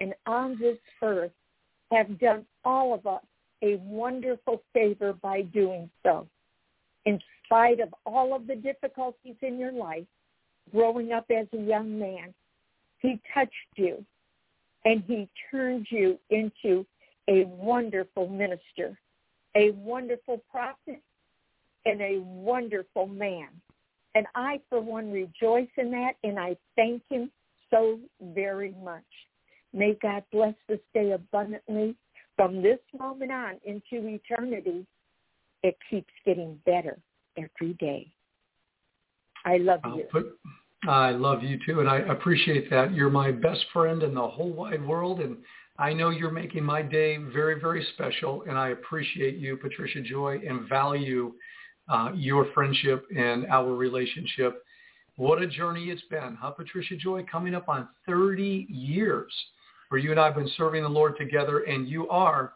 and 0.00 0.12
on 0.26 0.58
this 0.58 0.78
earth 1.00 1.30
have 1.92 2.18
done 2.18 2.44
all 2.64 2.92
of 2.92 3.06
us 3.06 3.22
a 3.62 3.76
wonderful 3.76 4.62
favor 4.72 5.12
by 5.12 5.42
doing 5.42 5.88
so. 6.02 6.26
In 7.06 7.20
spite 7.44 7.78
of 7.78 7.94
all 8.04 8.34
of 8.34 8.48
the 8.48 8.56
difficulties 8.56 9.36
in 9.42 9.58
your 9.58 9.70
life, 9.70 10.04
growing 10.72 11.12
up 11.12 11.26
as 11.30 11.46
a 11.52 11.62
young 11.62 11.98
man, 11.98 12.34
he 12.98 13.20
touched 13.32 13.52
you 13.76 14.04
and 14.84 15.04
he 15.06 15.28
turned 15.50 15.86
you 15.90 16.18
into 16.30 16.84
a 17.28 17.44
wonderful 17.44 18.28
minister, 18.28 18.98
a 19.54 19.70
wonderful 19.70 20.42
prophet, 20.50 21.00
and 21.86 22.00
a 22.00 22.18
wonderful 22.18 23.06
man. 23.06 23.48
And 24.14 24.26
I, 24.34 24.60
for 24.68 24.80
one, 24.80 25.10
rejoice 25.10 25.68
in 25.76 25.90
that, 25.90 26.12
and 26.22 26.38
I 26.38 26.56
thank 26.76 27.02
him 27.08 27.30
so 27.70 27.98
very 28.20 28.74
much. 28.82 29.02
May 29.72 29.98
God 30.00 30.22
bless 30.30 30.54
this 30.68 30.78
day 30.94 31.12
abundantly 31.12 31.96
from 32.36 32.62
this 32.62 32.78
moment 32.96 33.32
on 33.32 33.54
into 33.64 34.06
eternity. 34.06 34.86
It 35.62 35.76
keeps 35.90 36.12
getting 36.24 36.60
better 36.64 36.98
every 37.36 37.74
day. 37.74 38.06
I 39.44 39.56
love 39.58 39.80
you. 39.84 40.04
Put, 40.10 40.38
I 40.88 41.10
love 41.10 41.42
you 41.42 41.58
too, 41.66 41.80
and 41.80 41.88
I 41.88 41.98
appreciate 41.98 42.70
that. 42.70 42.94
You're 42.94 43.10
my 43.10 43.32
best 43.32 43.64
friend 43.72 44.02
in 44.02 44.14
the 44.14 44.26
whole 44.26 44.52
wide 44.52 44.86
world, 44.86 45.20
and 45.20 45.36
I 45.78 45.92
know 45.92 46.10
you're 46.10 46.30
making 46.30 46.64
my 46.64 46.82
day 46.82 47.16
very, 47.16 47.58
very 47.60 47.84
special, 47.94 48.44
and 48.48 48.56
I 48.56 48.68
appreciate 48.68 49.36
you, 49.36 49.56
Patricia 49.56 50.02
Joy, 50.02 50.40
and 50.46 50.68
value 50.68 51.32
uh, 51.88 52.10
your 52.14 52.46
friendship 52.54 53.06
and 53.16 53.46
our 53.46 53.74
relationship. 53.74 54.62
What 55.16 55.40
a 55.40 55.46
journey 55.46 55.90
it's 55.90 56.02
been, 56.10 56.36
huh, 56.40 56.50
Patricia 56.50 56.96
Joy? 56.96 57.24
Coming 57.30 57.54
up 57.54 57.68
on 57.68 57.88
30 58.06 58.66
years 58.68 59.32
where 59.88 60.00
you 60.00 60.10
and 60.10 60.18
I 60.18 60.26
have 60.26 60.34
been 60.34 60.50
serving 60.56 60.82
the 60.82 60.88
Lord 60.88 61.16
together, 61.16 61.60
and 61.60 61.88
you 61.88 62.08
are 62.08 62.52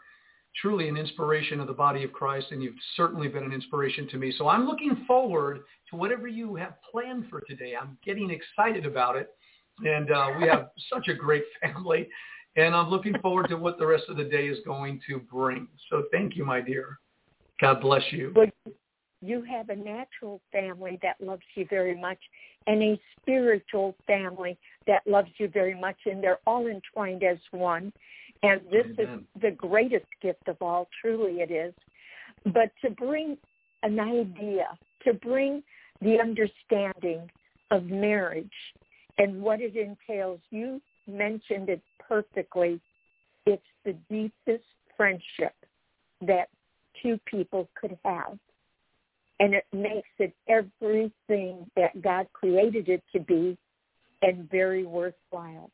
truly 0.60 0.88
an 0.88 0.96
inspiration 0.96 1.60
of 1.60 1.66
the 1.66 1.72
body 1.72 2.02
of 2.02 2.12
Christ, 2.12 2.48
and 2.50 2.62
you've 2.62 2.74
certainly 2.96 3.28
been 3.28 3.44
an 3.44 3.52
inspiration 3.52 4.08
to 4.08 4.16
me. 4.16 4.34
So 4.36 4.48
I'm 4.48 4.66
looking 4.66 5.04
forward 5.06 5.60
to 5.90 5.96
whatever 5.96 6.26
you 6.26 6.56
have 6.56 6.74
planned 6.90 7.26
for 7.30 7.40
today. 7.42 7.74
I'm 7.80 7.96
getting 8.04 8.30
excited 8.30 8.86
about 8.86 9.16
it, 9.16 9.30
and 9.84 10.10
uh, 10.10 10.30
we 10.40 10.48
have 10.48 10.70
such 10.92 11.08
a 11.08 11.14
great 11.14 11.44
family, 11.62 12.08
and 12.56 12.74
I'm 12.74 12.90
looking 12.90 13.14
forward 13.20 13.48
to 13.50 13.56
what 13.56 13.78
the 13.78 13.86
rest 13.86 14.04
of 14.08 14.16
the 14.16 14.24
day 14.24 14.48
is 14.48 14.58
going 14.66 15.00
to 15.06 15.20
bring. 15.20 15.68
So 15.90 16.04
thank 16.10 16.34
you, 16.36 16.44
my 16.44 16.60
dear. 16.60 16.98
God 17.60 17.80
bless 17.80 18.02
you. 18.10 18.32
You 19.20 19.42
have 19.42 19.68
a 19.68 19.76
natural 19.76 20.40
family 20.52 20.98
that 21.02 21.16
loves 21.20 21.42
you 21.54 21.66
very 21.68 21.98
much 21.98 22.18
and 22.66 22.82
a 22.82 23.00
spiritual 23.20 23.96
family 24.06 24.58
that 24.86 25.06
loves 25.06 25.30
you 25.38 25.48
very 25.48 25.78
much, 25.78 25.96
and 26.06 26.22
they're 26.22 26.38
all 26.46 26.66
entwined 26.66 27.22
as 27.24 27.38
one. 27.50 27.92
And 28.42 28.60
this 28.70 28.86
Amen. 28.98 29.26
is 29.34 29.42
the 29.42 29.50
greatest 29.50 30.06
gift 30.22 30.46
of 30.46 30.56
all, 30.60 30.88
truly 31.00 31.40
it 31.40 31.50
is. 31.50 31.74
But 32.44 32.70
to 32.84 32.90
bring 32.90 33.36
an 33.82 33.98
idea, 33.98 34.78
to 35.04 35.14
bring 35.14 35.62
the 36.00 36.18
understanding 36.20 37.28
of 37.70 37.84
marriage 37.86 38.46
and 39.18 39.42
what 39.42 39.60
it 39.60 39.74
entails, 39.76 40.40
you 40.50 40.80
mentioned 41.06 41.68
it 41.68 41.82
perfectly. 42.06 42.80
It's 43.46 43.62
the 43.84 43.94
deepest 44.10 44.64
friendship 44.96 45.54
that 46.20 46.48
two 47.02 47.18
people 47.26 47.68
could 47.80 47.98
have. 48.04 48.38
And 49.40 49.54
it 49.54 49.64
makes 49.72 50.08
it 50.18 50.34
everything 50.48 51.70
that 51.76 52.02
God 52.02 52.26
created 52.32 52.88
it 52.88 53.02
to 53.12 53.20
be 53.20 53.56
and 54.22 54.50
very 54.50 54.84
worthwhile. 54.84 55.70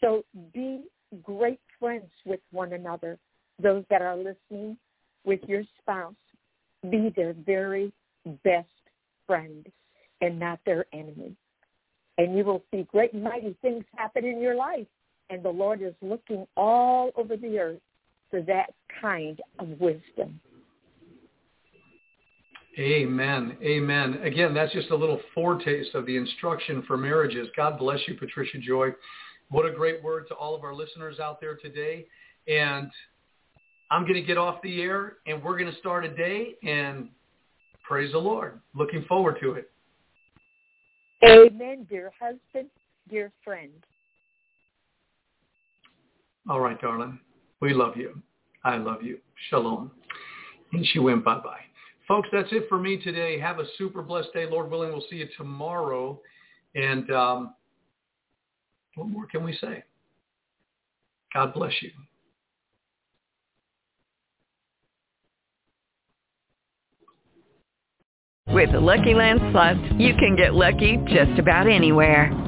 So 0.00 0.24
be 0.54 0.84
great 1.22 1.60
friends 1.78 2.10
with 2.24 2.40
one 2.50 2.72
another. 2.72 3.18
Those 3.62 3.84
that 3.90 4.02
are 4.02 4.16
listening 4.16 4.76
with 5.24 5.40
your 5.46 5.64
spouse, 5.80 6.14
be 6.90 7.12
their 7.14 7.34
very 7.44 7.92
best 8.44 8.68
friend 9.26 9.66
and 10.20 10.38
not 10.38 10.60
their 10.64 10.86
enemy. 10.92 11.34
And 12.16 12.36
you 12.36 12.44
will 12.44 12.62
see 12.70 12.86
great 12.90 13.14
mighty 13.14 13.56
things 13.62 13.84
happen 13.96 14.24
in 14.24 14.40
your 14.40 14.54
life. 14.54 14.86
And 15.30 15.42
the 15.42 15.50
Lord 15.50 15.82
is 15.82 15.94
looking 16.00 16.46
all 16.56 17.10
over 17.16 17.36
the 17.36 17.58
earth 17.58 17.80
for 18.30 18.40
that 18.42 18.72
kind 19.00 19.40
of 19.58 19.68
wisdom. 19.80 20.40
Amen. 22.78 23.56
Amen. 23.60 24.20
Again, 24.22 24.54
that's 24.54 24.72
just 24.72 24.90
a 24.90 24.96
little 24.96 25.20
foretaste 25.34 25.94
of 25.94 26.06
the 26.06 26.16
instruction 26.16 26.84
for 26.86 26.96
marriages. 26.96 27.48
God 27.56 27.78
bless 27.78 27.98
you, 28.06 28.14
Patricia 28.14 28.58
Joy. 28.58 28.90
What 29.50 29.66
a 29.66 29.72
great 29.72 30.02
word 30.02 30.28
to 30.28 30.34
all 30.34 30.54
of 30.54 30.62
our 30.62 30.74
listeners 30.74 31.18
out 31.18 31.40
there 31.40 31.56
today. 31.56 32.06
And 32.46 32.90
I'm 33.90 34.02
going 34.02 34.14
to 34.14 34.22
get 34.22 34.38
off 34.38 34.62
the 34.62 34.80
air 34.80 35.14
and 35.26 35.42
we're 35.42 35.58
going 35.58 35.72
to 35.72 35.78
start 35.78 36.04
a 36.04 36.14
day 36.14 36.54
and 36.62 37.08
praise 37.82 38.12
the 38.12 38.18
Lord. 38.18 38.60
Looking 38.74 39.04
forward 39.04 39.38
to 39.40 39.52
it. 39.52 39.70
Amen, 41.24 41.84
dear 41.90 42.12
husband, 42.20 42.70
dear 43.08 43.32
friend. 43.42 43.72
All 46.48 46.60
right, 46.60 46.80
darling. 46.80 47.18
We 47.60 47.74
love 47.74 47.96
you. 47.96 48.22
I 48.62 48.76
love 48.76 49.02
you. 49.02 49.18
Shalom. 49.50 49.90
And 50.72 50.86
she 50.86 51.00
went 51.00 51.24
bye-bye. 51.24 51.67
Folks, 52.08 52.30
that's 52.32 52.48
it 52.52 52.64
for 52.70 52.78
me 52.78 52.96
today. 52.96 53.38
Have 53.38 53.58
a 53.58 53.66
super 53.76 54.00
blessed 54.00 54.32
day. 54.32 54.46
Lord 54.50 54.70
willing, 54.70 54.90
we'll 54.90 55.04
see 55.10 55.16
you 55.16 55.28
tomorrow. 55.36 56.18
And 56.74 57.10
um, 57.12 57.54
what 58.94 59.08
more 59.08 59.26
can 59.26 59.44
we 59.44 59.52
say? 59.60 59.84
God 61.34 61.52
bless 61.52 61.72
you. 61.82 61.90
With 68.48 68.72
the 68.72 68.80
Lucky 68.80 69.12
Land 69.12 69.40
Slots, 69.52 69.78
you 69.98 70.14
can 70.14 70.34
get 70.34 70.54
lucky 70.54 70.96
just 71.06 71.38
about 71.38 71.68
anywhere. 71.68 72.47